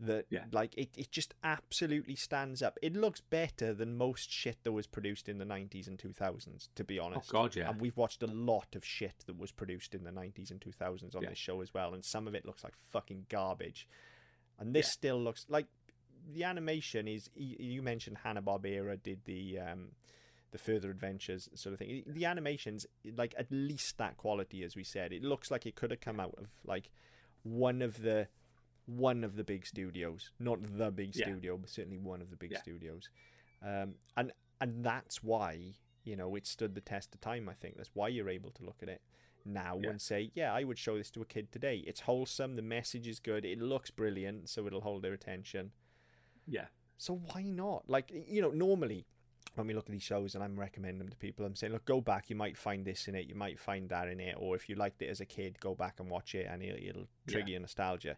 [0.00, 0.44] that Yeah.
[0.50, 4.86] like it, it just absolutely stands up it looks better than most shit that was
[4.88, 7.70] produced in the 90s and 2000s to be honest Oh, God, yeah.
[7.70, 11.14] and we've watched a lot of shit that was produced in the 90s and 2000s
[11.14, 11.28] on Yeah.
[11.30, 13.86] this show as well and some of it looks like fucking garbage
[14.58, 14.90] and this Yeah.
[14.90, 15.66] still looks like
[16.32, 19.92] the animation is you mentioned Hanna Barbera did the um
[20.50, 22.86] the further adventures sort of thing the animations
[23.16, 26.18] like at least that quality as we said it looks like it could have come
[26.18, 26.90] out of like
[27.42, 28.26] one of the
[28.86, 31.26] one of the big studios not the big Yeah.
[31.26, 32.60] studio but certainly one of the big Yeah.
[32.62, 33.08] studios
[33.62, 35.74] um and and that's why
[36.04, 38.62] you know it stood the test of time i think that's why you're able to
[38.64, 39.00] look at it
[39.46, 39.90] now Yeah.
[39.90, 43.06] and say yeah i would show this to a kid today it's wholesome the message
[43.08, 45.72] is good it looks brilliant so it'll hold their attention
[46.46, 46.66] Yeah.
[46.98, 49.06] so why not like you know normally
[49.54, 51.84] when we look at these shows and i'm recommending them to people i'm saying look
[51.84, 54.54] go back you might find this in it you might find that in it or
[54.56, 57.08] if you liked it as a kid go back and watch it and it'll, it'll
[57.26, 57.52] trigger Yeah.
[57.52, 58.16] your nostalgia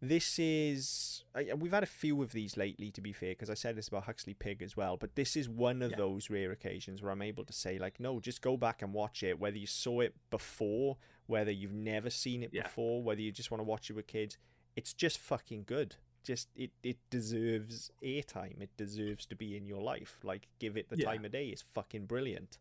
[0.00, 3.54] this is I- we've had a few of these lately to be fair because i
[3.54, 5.96] said this about huxley pig as well but this is one of Yeah.
[5.96, 9.22] those rare occasions where i'm able to say like no just go back and watch
[9.22, 12.62] it whether you saw it before whether you've never seen it Yeah.
[12.62, 14.38] before whether you just want to watch it with kids
[14.76, 19.82] it's just fucking good just it it deserves airtime it deserves to be in your
[19.82, 21.06] life like give it the Yeah.
[21.06, 22.58] time of day it's fucking brilliant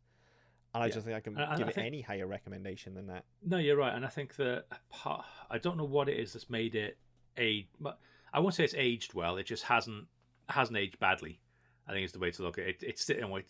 [0.73, 0.93] and i Yeah.
[0.93, 3.77] don't think i can And- give it think- any higher recommendation than that No, you're
[3.77, 6.97] right, and I think that part, I don't know what it is that's made it
[7.37, 7.67] a.
[8.33, 9.37] I won't say it's aged well.
[9.37, 10.05] It just hasn't
[10.49, 11.39] hasn't aged badly.
[11.87, 12.83] I think is the way to look at it.
[12.83, 13.17] It's still.
[13.17, 13.43] You,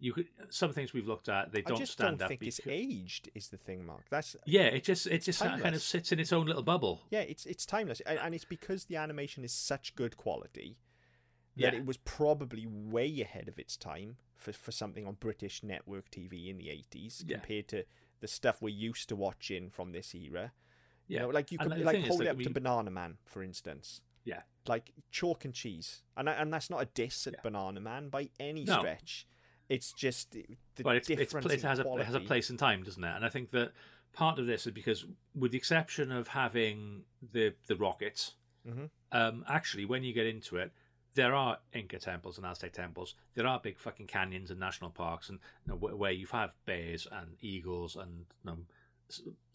[0.00, 2.28] you could some things we've looked at they don't just stand don't up.
[2.28, 5.74] think it's because- aged is the thing mark that's yeah, it just it just kind
[5.74, 7.02] of sits in its own little bubble.
[7.10, 10.76] Yeah, it's it's timeless, and, and it's because the animation is such good quality
[11.56, 11.78] that Yeah.
[11.80, 16.48] it was probably way ahead of its time for for something on British network TV
[16.48, 17.38] in the eighties Yeah.
[17.38, 17.84] compared to
[18.20, 20.52] the stuff we're used to watching from this era.
[21.08, 22.90] Yeah, You know, like you could like is, hold like, it up we- to Banana
[22.90, 24.02] Man, for instance.
[24.24, 24.42] Yeah.
[24.66, 27.40] Like chalk and cheese, and and that's not a diss at Yeah.
[27.42, 28.78] Banana Man by any No.
[28.78, 29.26] stretch.
[29.70, 30.44] It's just the
[30.82, 33.02] but it's, it's difference it in has a it has a place and time, doesn't
[33.02, 33.16] it?
[33.16, 33.72] And I think that
[34.12, 38.34] part of this is because, with the exception of having the the rockets,
[38.66, 38.90] Mhm.
[39.12, 40.72] um, actually, when you get into it,
[41.14, 43.14] there are Inca temples and Aztec temples.
[43.34, 47.06] There are big fucking canyons and national parks, and you know, where, you have bears
[47.10, 48.58] and eagles and you know,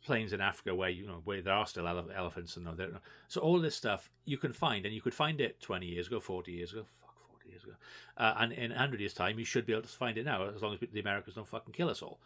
[0.04, 3.41] plains in Africa where you know where there are still ele- elephants and there- so
[3.41, 6.51] all this stuff you can find, and you could find it twenty years ago, forty
[6.51, 6.86] years ago.
[7.01, 7.74] Fuck, forty years ago,
[8.18, 10.62] uh, and in hundred years' time, you should be able to find it now, as
[10.62, 12.20] long as the Americans don't fucking kill us all.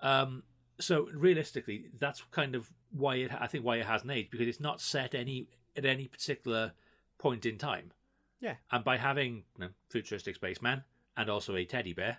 [0.00, 0.42] Um,
[0.80, 3.32] so realistically, that's kind of why it.
[3.32, 6.72] I think why it hasn't aged because it's not set any at any particular
[7.18, 7.92] point in time.
[8.40, 8.56] Yeah.
[8.72, 10.82] And by having you know, futuristic spaceman
[11.16, 12.18] and also a teddy bear,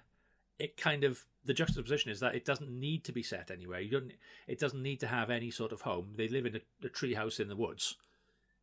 [0.60, 3.82] it kind of the juxtaposition is that it doesn't need to be set anywhere.
[3.82, 4.12] You don't.
[4.48, 6.14] It doesn't need to have any sort of home.
[6.16, 7.96] They live in a, a tree house in the woods,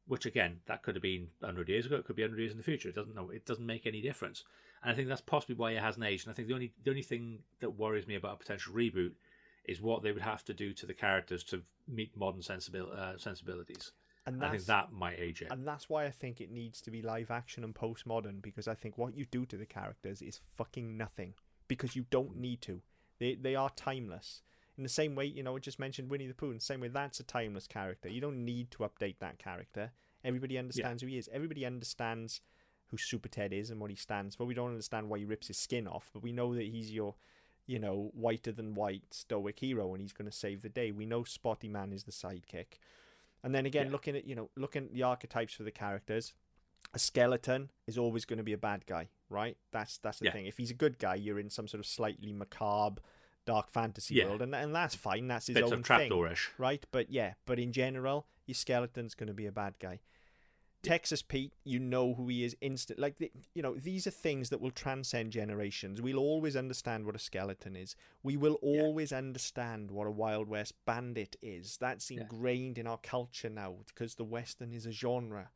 [0.06, 1.96] which again, that could have been hundred years ago.
[1.96, 2.88] It could be hundred years in the future.
[2.88, 3.30] It doesn't know.
[3.30, 4.44] It doesn't make any difference.
[4.82, 6.26] And I think that's possibly why it hasn't aged.
[6.26, 9.12] And I think the only the only thing that worries me about a potential reboot
[9.66, 13.18] is what they would have to do to the characters to meet modern sensibil- uh,
[13.18, 13.92] sensibilities.
[14.26, 15.48] And I think that might age it.
[15.50, 18.74] And that's why I think it needs to be live action and postmodern because I
[18.74, 21.34] think what you do to the characters is fucking nothing
[21.70, 22.82] because you don't need to.
[23.20, 24.42] They they are timeless.
[24.76, 26.50] In the same way, you know, I just mentioned Winnie the Pooh.
[26.50, 28.08] In the same way, that's a timeless character.
[28.08, 29.92] You don't need to update that character.
[30.24, 31.28] Everybody understands who he is.
[31.32, 32.40] Everybody understands
[32.88, 34.44] who Super Ted is and what he stands for.
[34.46, 37.14] We don't understand why he rips his skin off, but we know that he's your,
[37.66, 40.90] you know, whiter than white stoic hero and he's going to save the day.
[40.90, 42.78] We know Spotty Man is the sidekick.
[43.44, 43.92] And then again, Yeah.
[43.92, 46.34] looking at you know, looking at the archetypes for the characters,
[46.94, 49.56] a skeleton is always going to be a bad guy, right?
[49.72, 50.32] That's that's the Yeah.
[50.32, 50.46] thing.
[50.46, 53.00] If he's a good guy, you're in some sort of slightly macabre,
[53.46, 54.26] dark fantasy Yeah.
[54.26, 55.28] world, and and that's fine.
[55.28, 56.10] That's his Bits own thing,
[56.58, 56.84] right?
[56.90, 60.00] But yeah, but in general, your skeleton's going to be a bad guy.
[60.82, 62.98] Texas Pete, you know who he is instant.
[62.98, 66.00] Like the, you know, these are things that will transcend generations.
[66.00, 67.94] We'll always understand what a skeleton is.
[68.22, 68.80] We will Yeah.
[68.84, 71.76] always understand what a Wild West bandit is.
[71.76, 72.22] That's Yeah.
[72.22, 75.50] ingrained in our culture now because the Western is a genre.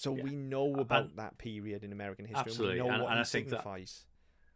[0.00, 0.22] So Yeah.
[0.22, 2.40] we know And- about that period in American history.
[2.40, 2.78] Absolutely.
[2.78, 4.06] And we know And- what and I think that- signifies.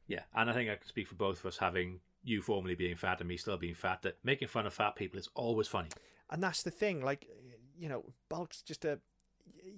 [0.06, 2.96] Yeah, and I think I can speak for both of us having you formerly being
[2.96, 4.00] fat and me still being fat.
[4.02, 5.90] That making fun of fat people is always funny.
[6.30, 7.28] and that's the thing like
[7.76, 8.98] you know bulk's just a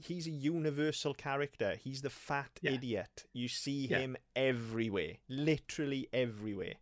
[0.01, 2.71] he's a universal character he's the fat Yeah.
[2.71, 3.99] idiot you see Yeah.
[3.99, 6.75] him everywhere literally everywhere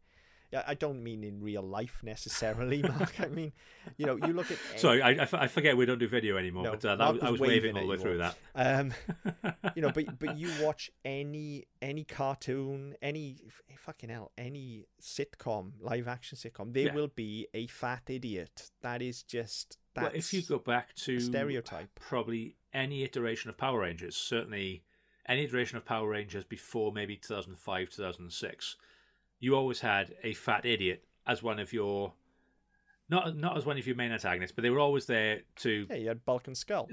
[0.54, 3.18] I- I don't mean in real life necessarily, Mark.
[3.20, 3.52] I mean,
[3.96, 6.84] you know, you look at Sorry, I forget we don't do video anymore, No, but
[6.84, 8.36] uh, that, I was was waving waving all the way through that.
[8.54, 8.92] um,
[9.74, 13.36] you know, but but you watch any any cartoon, any
[13.76, 16.94] fucking hell, any sitcom, live action sitcom, there Yeah.
[16.94, 18.70] will be a fat idiot.
[18.82, 21.88] That is just that's well, if you go back to stereotype.
[22.00, 24.82] probably any iteration of Power Rangers, certainly
[25.26, 28.76] any iteration of Power Rangers before maybe 2005, 2006,
[29.40, 32.12] you always had a fat idiot as one of your
[33.08, 35.96] not not as one of your main antagonists, but they were always there to Yeah,
[35.96, 36.88] you had Bulk and Skull.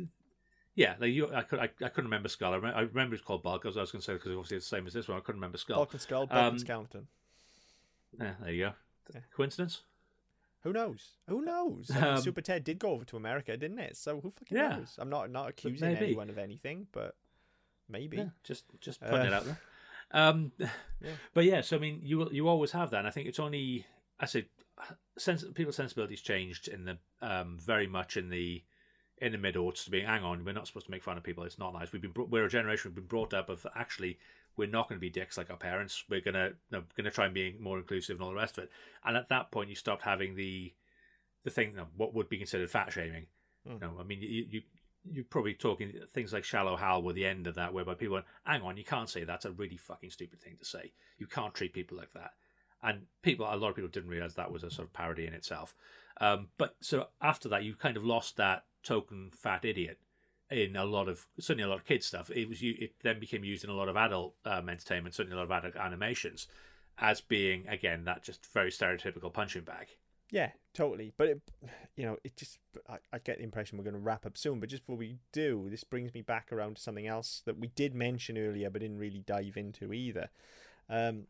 [0.76, 0.96] yeah.
[1.00, 2.52] Like you, I could I, I couldn't remember Skull.
[2.54, 3.66] I remember, I remember it's called Bulk.
[3.66, 5.18] As I was going to say because obviously it's the same as this one.
[5.18, 5.78] I couldn't remember Skull.
[5.78, 7.08] Bulk and Skull, Bulk Um, and Skeleton.
[8.20, 8.72] Yeah, there you go.
[9.14, 9.22] Yeah.
[9.36, 9.82] Coincidence?
[10.64, 11.12] Who knows?
[11.28, 11.90] Who knows?
[11.90, 13.98] I mean, Um, Super Ted did go over to America, didn't it?
[13.98, 14.76] So who fucking Yeah.
[14.78, 14.96] knows?
[15.00, 17.16] I'm not not accusing anyone of anything, but
[17.90, 18.18] maybe.
[18.18, 19.60] Yeah, just just putting it Uh, out there.
[20.14, 20.68] Um, Yeah.
[21.34, 23.00] But yeah, so I mean, you you always have that.
[23.00, 23.88] And I think it's only
[24.20, 24.46] I say
[25.18, 28.64] sense people's sensibilities changed in the um, very much in the
[29.18, 31.24] in the mid aughts to being hang on, we're not supposed to make fun of
[31.24, 31.44] people.
[31.44, 31.92] It's not nice.
[31.92, 34.18] We've been we're a generation we've been brought up of actually
[34.58, 36.04] we're not going to be dicks like our parents.
[36.10, 38.66] We're gonna no, going to try and be more inclusive and all the rest of
[38.66, 38.72] it.
[39.06, 40.74] And at that point, you stopped having the
[41.44, 43.28] the thing you know, what would be considered fat shaming.
[43.68, 43.74] Mm.
[43.74, 44.62] You know, I mean, you, you
[45.10, 48.26] you're probably talking things like shallow Hal were the end of that, whereby people went,
[48.46, 50.94] hang on, you can't say that's a really fucking stupid thing to say.
[51.18, 52.32] You can't treat people like that.
[52.84, 55.34] And people, a lot of people didn't realize that was a sort of parody in
[55.34, 55.76] itself.
[56.20, 60.00] Um, but so after that, you kind of lost that token fat idiot
[60.50, 62.30] in a lot of certainly a lot of kids stuff.
[62.30, 65.40] It was it then became used in a lot of adult um, entertainment, certainly a
[65.40, 66.48] lot of adult animations,
[66.98, 69.88] as being again that just very stereotypical punching bag.
[70.32, 71.12] Yeah, totally.
[71.18, 71.42] But it,
[71.96, 72.58] you know, it just
[72.90, 74.60] I, I get the impression we're going to wrap up soon.
[74.60, 77.68] But just before we do, this brings me back around to something else that we
[77.68, 80.30] did mention earlier, but didn't really dive into either.
[80.90, 81.28] Um,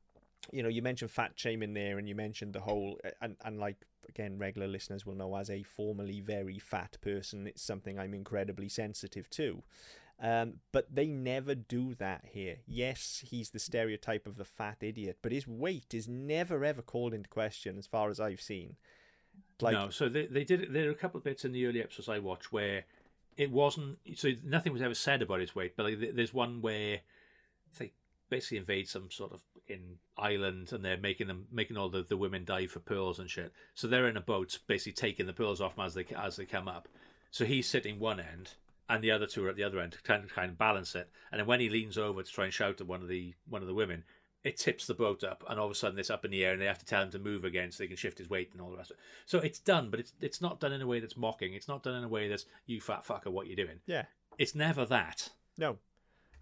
[0.52, 3.78] you know, you mentioned fat shaming there, and you mentioned the whole and and like
[4.10, 8.70] again, regular listeners will know as a formerly very fat person, it's something I'm incredibly
[8.70, 9.64] sensitive to.
[10.22, 12.58] Um, but they never do that here.
[12.68, 17.16] Yes, he's the stereotype of the fat idiot, but his weight is never ever called
[17.16, 18.76] into question as far as I've seen.
[19.60, 20.72] Like, no, so they they did.
[20.72, 22.84] There are a couple of bits in the early episodes I watched where
[23.36, 23.98] it wasn't.
[24.16, 27.00] So nothing was ever said about his weight, but like, there's one where
[27.80, 27.92] they
[28.30, 32.18] basically invade some sort of in island and they're making them making all the, the
[32.18, 33.54] women dive for pearls and shit.
[33.74, 36.68] So they're in a boat, basically taking the pearls off as they as they come
[36.68, 36.88] up.
[37.32, 38.56] So he's sitting one end,
[38.92, 40.96] and the other two are at the other end to kind of, kind of balance
[40.96, 41.10] it.
[41.32, 43.62] And then when he leans over to try and shout at one of the one
[43.62, 44.04] of the women,
[44.44, 46.52] it tips the boat up, and all of a sudden it's up in the air,
[46.52, 48.50] and they have to tell him to move again so they can shift his weight
[48.52, 49.04] and all the rest of it.
[49.26, 51.54] So it's done, but it's it's not done in a way that's mocking.
[51.54, 53.80] It's not done in a way that's you fat fucker, what you're doing?
[53.88, 54.06] yeah,
[54.38, 55.78] It's never that, no.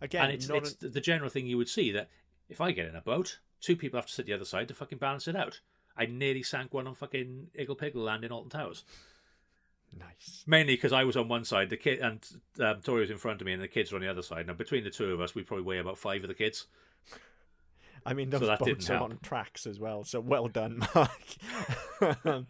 [0.02, 2.10] Again, and it's not it's the general thing you would see that
[2.48, 4.74] if I get in a boat, two people have to sit the other side to
[4.74, 5.60] fucking balance it out.
[5.98, 8.86] I nearly sank one on fucking Igglepiggle Land in Alton Towers.
[9.98, 10.44] Nice.
[10.48, 12.26] Mainly because I was on one side, the kid and
[12.60, 14.48] um, Tori was in front of me, and the kids were on the other side.
[14.48, 16.68] Now between the two of us, we probably weigh about five of the kids.
[18.06, 22.26] I mean, those So boats are on tracks as well, so well done, Mark.
[22.26, 22.48] um,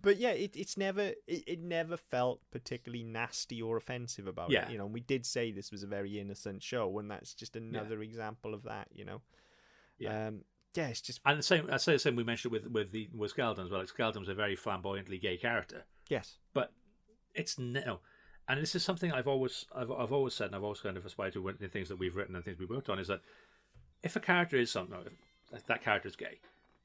[0.00, 4.66] but yeah, it, it's never it, it never felt particularly nasty or offensive about Yeah.
[4.66, 4.72] it.
[4.72, 8.00] You know, we did say this was a very innocent show, and that's just another
[8.02, 8.88] example of that.
[8.94, 9.20] You know,
[9.98, 10.28] Yeah.
[10.28, 10.40] um,
[10.74, 12.16] yeah, it's just And the same, I say the same.
[12.16, 13.80] We mentioned with with the with Skeleton as well.
[13.80, 16.72] Like a very flamboyantly gay character, yes, but
[17.34, 18.00] it's no.
[18.48, 21.04] And this is something I've always I've I've always said, and I've always kind of
[21.04, 23.20] aspired to in the things that we've written and things we've worked on is that
[24.02, 24.98] if a character is something,
[25.52, 26.38] if that character is gay,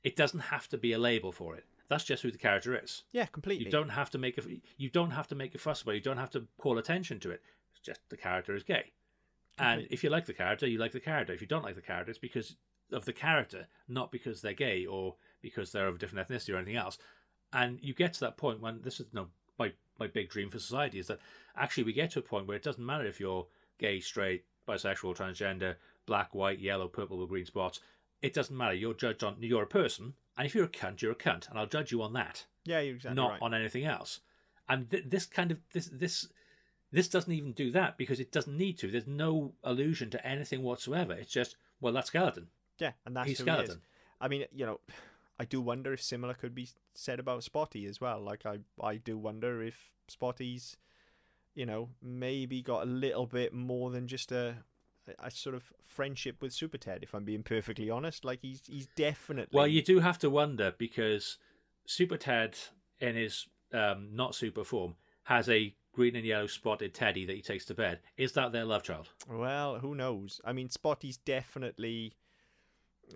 [0.03, 1.65] it doesn't have to be a label for it.
[1.87, 3.03] That's just who the character is.
[3.11, 3.65] yeah, completely.
[3.65, 4.41] You don't have to make a
[4.77, 5.95] you don't have to make a fuss about it.
[5.95, 7.41] You don't have to call attention to it.
[7.73, 8.91] It's just the character is gay.
[9.59, 11.33] And if you like the character, you like the character.
[11.33, 12.55] If you don't like the character, it's because
[12.91, 16.57] of the character, not because they're gay or because they're of a different ethnicity or
[16.57, 16.97] anything else.
[17.53, 19.27] And you get to that point when this is no
[19.59, 21.19] my my big dream for society is that
[21.55, 23.47] actually we get to a point where it doesn't matter if you're
[23.77, 25.75] gay, straight, bisexual, transgender,
[26.05, 27.79] black, white, yellow, purple, or green spots.
[28.21, 28.73] It doesn't matter.
[28.73, 31.57] You're judged on you're a person, and if you're a cunt, you're a cunt, and
[31.57, 33.41] I'll judge you on that yeah, you're exactly not right.
[33.41, 34.19] on anything else.
[34.69, 36.27] And th- this kind of this this
[36.91, 38.91] this doesn't even do that because it doesn't need to.
[38.91, 41.13] There's no allusion to anything whatsoever.
[41.13, 42.47] It's just well, that's skeleton.
[42.77, 43.77] yeah, and that's He's who he is.
[44.19, 44.79] I mean, you know,
[45.41, 48.21] I do wonder if similar could be said about Spotty as well.
[48.21, 50.77] Like, I, I do wonder if Spotty's,
[51.55, 54.57] you know, maybe got a little bit more than just a,
[55.17, 56.99] a sort of friendship with Super Ted.
[57.01, 60.75] If I'm being perfectly honest, like he's he's definitely Well, you do have to wonder
[60.77, 61.39] because
[61.87, 62.55] Super Ted,
[62.99, 64.93] in his um, not super form,
[65.23, 68.01] has a green and yellow spotted teddy that he takes to bed.
[68.15, 69.09] Is that their love child?
[69.27, 70.39] Well, who knows?
[70.45, 72.13] I mean, Spotty's definitely.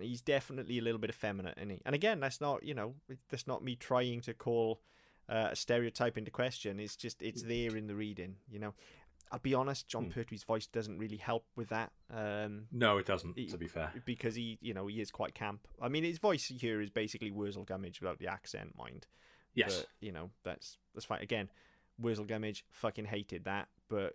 [0.00, 1.80] He's definitely a little bit effeminate, isn't he?
[1.84, 2.94] And again, that's not you know,
[3.30, 4.80] that's not me trying to call
[5.28, 6.78] uh, a stereotype into question.
[6.80, 8.74] It's just it's there in the reading, you know.
[9.32, 10.10] I'll be honest, Jon Hmm.
[10.12, 13.36] Pertwee's voice doesn't really help with that, um, No, it doesn't.
[13.36, 15.66] He- To be fair, because he, you know, he is quite camp.
[15.82, 19.08] I mean, his voice here is basically Wurzel Gummidge without the accent, mind.
[19.52, 21.22] yes, But, you know, that's that's fine.
[21.22, 21.50] Again,
[21.98, 24.14] Wurzel Gummidge fucking hated that, but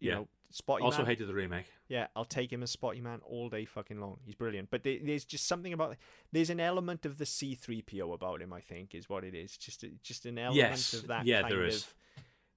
[0.00, 0.14] you Yeah.
[0.16, 1.66] know, Spotty also Man, hated the remake.
[1.86, 4.18] yeah, I'll take him as Spotty Man all day fucking long.
[4.24, 4.68] He's brilliant.
[4.70, 5.96] But there, there's just something about
[6.32, 8.52] there's an element of the C3PO about him.
[8.52, 9.56] I think is what it is.
[9.56, 11.94] Just a, just an element Yes, of that yeah, kind there of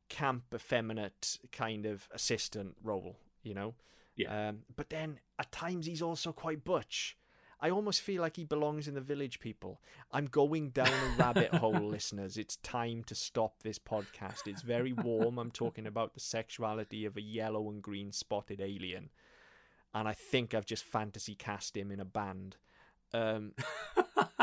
[0.10, 3.18] camp, effeminate kind of assistant role.
[3.44, 3.76] You know.
[4.16, 4.50] Yeah.
[4.50, 7.18] Um, but then at times he's also quite butch.
[7.64, 9.80] I almost feel like he belongs in the village people.
[10.12, 12.36] I'm going down a rabbit hole, listeners.
[12.36, 14.48] It's time to stop this podcast.
[14.48, 15.40] It's very warm.
[15.40, 19.12] I'm talking about the sexuality of a yellow and green spotted alien.
[19.94, 22.58] And I think I've just fantasy cast him in a band.
[23.14, 23.54] Um,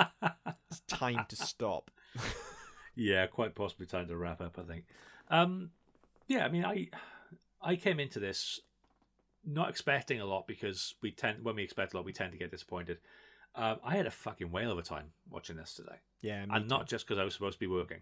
[0.70, 1.90] it's time to stop.
[2.96, 4.58] Yeah, quite possibly time to wrap up.
[4.58, 4.84] I think.
[5.28, 5.70] Um,
[6.26, 6.88] yeah, I mean, I
[7.62, 8.60] I came into this
[9.44, 12.38] not expecting a lot because we tend when we expect a lot, we tend to
[12.38, 12.98] get disappointed.
[13.54, 16.88] Um, I had a fucking whale of a time watching this today, Yeah, and not
[16.88, 18.00] just because I was supposed to be working,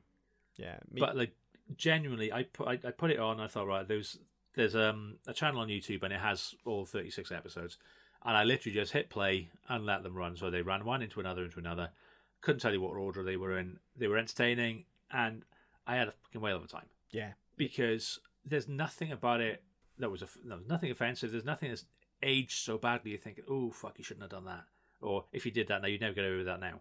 [0.57, 1.35] Yeah, me, but like
[1.77, 3.41] genuinely, I put I, I put it on.
[3.41, 4.19] I thought, right, there's
[4.55, 7.79] there's um a channel on YouTube and it has all 36 episodes,
[8.25, 10.37] and I literally just hit play and let them run.
[10.37, 11.91] So they ran one into another into another.
[12.41, 13.79] Couldn't tell you what order they were in.
[13.97, 15.45] They were entertaining, and
[15.87, 19.63] I had a fucking whale of a time yeah, because there's nothing about it
[19.99, 21.31] that was a, there was nothing offensive.
[21.33, 21.85] There's nothing that's
[22.23, 23.13] aged so badly.
[23.13, 24.65] You think, oh fuck, you shouldn't have done that.
[25.01, 26.81] Or if you did that now, you'd never get away with that now.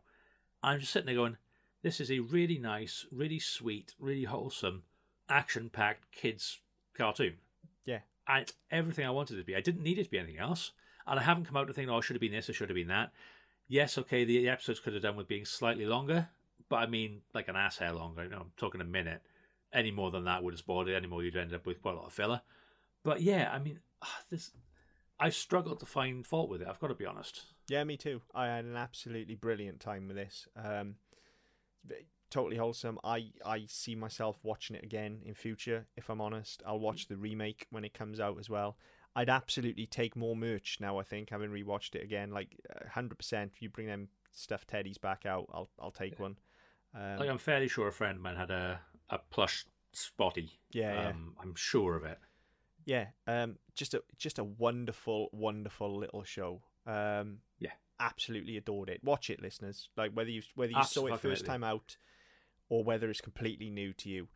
[0.63, 1.37] I'm just sitting there going,
[1.83, 4.83] this is a really nice, really sweet, really wholesome,
[5.29, 6.59] action-packed kids
[6.97, 7.35] cartoon.
[7.85, 7.99] Yeah.
[8.27, 9.55] and it's everything I wanted it to be.
[9.55, 10.71] I didn't need it to be anything else,
[11.05, 12.69] and I haven't come out to think, oh, it should have been this, or should
[12.69, 13.11] have been that.
[13.67, 16.29] Yes, okay, the episodes could have done with being slightly longer,
[16.69, 18.23] but I mean, like an ass hair longer.
[18.23, 19.21] You know, I'm talking a minute.
[19.73, 20.95] Any more than that would have spoiled it.
[20.95, 22.41] Any more, you'd end up with quite a lot of filler.
[23.07, 24.51] But yeah, I mean, ah, this
[25.17, 26.67] I've struggled to find fault with it.
[26.67, 27.41] I've got to be honest.
[27.69, 28.21] Yeah, me too.
[28.35, 30.45] I had an absolutely brilliant time with this.
[30.61, 30.95] Um,
[32.29, 32.99] totally wholesome.
[33.05, 35.87] I I see myself watching it again in future.
[35.95, 38.77] If I'm honest, I'll watch the remake when it comes out as well.
[39.15, 40.99] I'd absolutely take more merch now.
[40.99, 42.59] I think having rewatched it again, like
[42.91, 43.53] hundred percent.
[43.55, 46.37] If you bring them stuffed teddies back out, I'll I'll take one.
[46.93, 50.59] Um, Like I'm fairly sure a friend of mine had a a plush spotty.
[50.71, 51.07] yeah, yeah.
[51.07, 52.19] Um, I'm sure of it.
[52.87, 56.61] Yeah, um, just a just a wonderful, wonderful little show.
[56.85, 57.73] Um, Yeah.
[57.99, 59.03] absolutely adored it.
[59.03, 59.89] Watch it, listeners.
[59.97, 61.97] Like whether you whether you saw it first time out,
[62.69, 64.29] or whether it's completely new to you,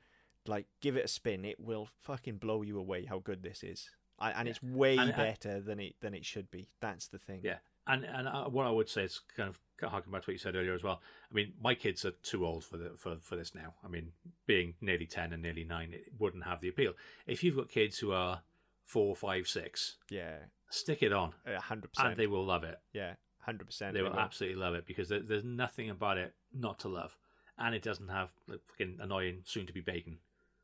[0.45, 1.45] like give it a spin.
[1.45, 4.51] It will fucking blow you away how good this is, I, and Yeah.
[4.51, 6.67] it's way And I- better than it than it should be.
[6.81, 7.39] That's the thing.
[7.45, 7.59] Yeah.
[7.87, 9.59] And and uh, what I would say is kind of
[9.89, 11.01] harken back to what you said earlier as well.
[11.29, 13.73] I mean, my kids are too old for the, for for this now.
[13.83, 14.11] I mean,
[14.45, 16.93] being nearly ten and nearly nine, it wouldn't have the appeal.
[17.27, 18.41] If you've got kids who are
[18.83, 20.37] four, five, six, Yeah,
[20.69, 22.07] stick it on, hundred and percent.
[22.09, 22.79] And they will love it.
[22.93, 23.93] Yeah, hundred percent.
[23.93, 27.15] They will absolutely love it because there, there's nothing about it not to love,
[27.57, 30.17] and it doesn't have like, fucking annoying soon-to-be bacon.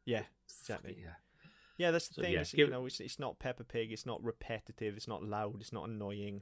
[0.06, 0.92] Yeah, exactly.
[0.92, 1.14] Fucking- yeah.
[1.80, 2.34] Yeah, that's the So, thing.
[2.34, 3.92] yeah, it's, give- you know, it's, it's not Peppa Pig.
[3.92, 4.98] It's not repetitive.
[4.98, 5.62] It's not loud.
[5.62, 6.42] It's not annoying.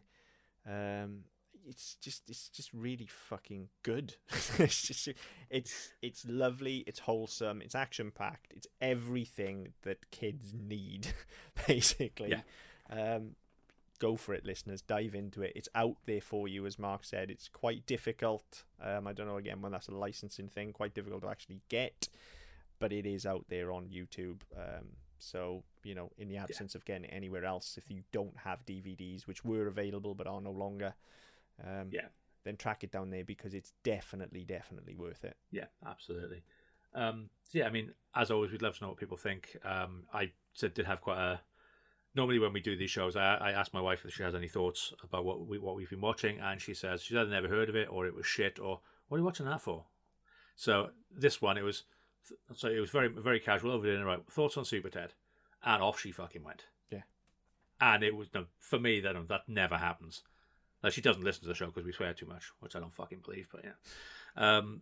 [0.66, 1.26] Um,
[1.68, 4.16] it's just it's just really fucking good.
[4.60, 5.10] it's just
[5.50, 6.84] it's it's lovely.
[6.88, 7.62] It's wholesome.
[7.62, 8.54] It's action packed.
[8.56, 11.08] It's everything that kids need,
[11.68, 12.32] basically.
[12.32, 13.16] Yeah.
[13.16, 13.32] Um,
[14.00, 14.82] go for it, listeners.
[14.82, 15.54] Dive into it.
[15.56, 17.32] It's out there for you, as Mark said.
[17.32, 18.64] It's quite difficult.
[18.82, 20.74] Um, I don't know again when that's a licensing thing.
[20.74, 22.08] Quite difficult to actually get,
[22.80, 24.42] but it is out there on YouTube.
[24.56, 28.38] Um, so you know, in the absence of getting it anywhere else, if you don't
[28.44, 30.94] have DVDs, which were available but are no longer,
[31.64, 32.08] um, Yeah.
[32.44, 35.38] then track it down there because it's definitely, definitely worth it.
[35.52, 36.44] Yeah, absolutely.
[36.94, 39.58] Um, so yeah, I mean, as always, we'd love to know what people think.
[39.66, 41.42] Um, I said did have quite a.
[42.16, 44.48] Normally, when we do these shows, I, I ask my wife if she has any
[44.48, 47.68] thoughts about what we what we've been watching, and she says she's either never heard
[47.68, 48.80] of it or it was shit or
[49.10, 49.84] what are you watching that for?
[50.56, 51.84] So this one, it was
[52.56, 54.06] so it was very very casual over dinner.
[54.06, 55.12] Right, thoughts on Super Ted,
[55.66, 56.64] and off she fucking went.
[56.90, 57.02] Yeah.
[57.82, 60.24] and it was no, for me that that never happens.
[60.90, 63.22] She doesn't listen to the show because we swear too much, which I don't fucking
[63.24, 63.48] believe.
[63.52, 63.72] But yeah,
[64.36, 64.82] um,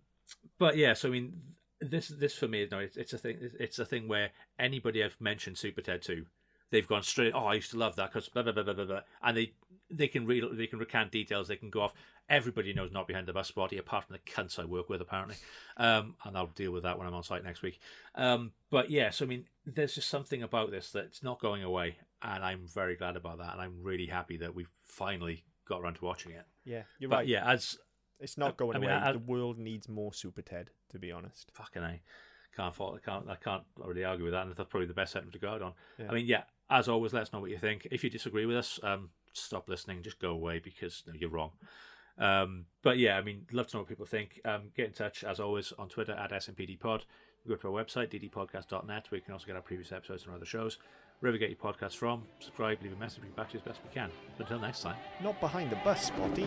[0.58, 0.94] but yeah.
[0.94, 1.42] So I mean,
[1.80, 3.38] this this for me, no, it's, it's a thing.
[3.60, 6.26] It's a thing where anybody I've mentioned Super Ted to,
[6.70, 7.34] they've gone straight.
[7.34, 9.54] Oh, I used to love that because blah blah blah blah blah, and they
[9.90, 11.48] they can read they can recount details.
[11.48, 11.94] They can go off.
[12.30, 15.36] Everybody knows not behind the bus spotty, apart from the cunts I work with, apparently.
[15.76, 17.80] Um, and I'll deal with that when I'm on site next week.
[18.16, 21.98] Um, but yeah, so I mean, there's just something about this that's not going away,
[22.22, 25.96] and I'm very glad about that, and I'm really happy that we've finally got around
[25.96, 26.46] to watching it.
[26.66, 27.28] Yeah, you're But right.
[27.28, 27.78] yeah, as
[28.20, 29.00] It's not going I mean, away.
[29.00, 31.52] I- the world needs more Super Ted, to be honest.
[31.54, 32.02] fucking a
[32.56, 35.12] can't fault, I can't I can't really argue with that, and that's probably the best
[35.14, 35.74] sentiment to go out on.
[35.98, 36.12] Yeah.
[36.12, 37.88] I mean, yeah, as always, let us know what you think.
[37.92, 41.52] If you disagree with us, um, stop listening, just go away because no, you're wrong.
[42.20, 44.40] Um, but yeah, I mean, love to know what people think.
[44.46, 47.02] Um, get in touch as always on Twitter at SMPDPod.
[47.48, 50.46] Go to our website, ddpodcast.net, where you can also get our previous episodes and other
[50.46, 50.78] shows.
[51.24, 53.66] Wherever you get your podcasts from, subscribe, leave a message, get back to you as
[53.66, 54.12] best we can.
[54.38, 54.98] But until next time.
[55.22, 56.44] Not behind the bus, Spotty.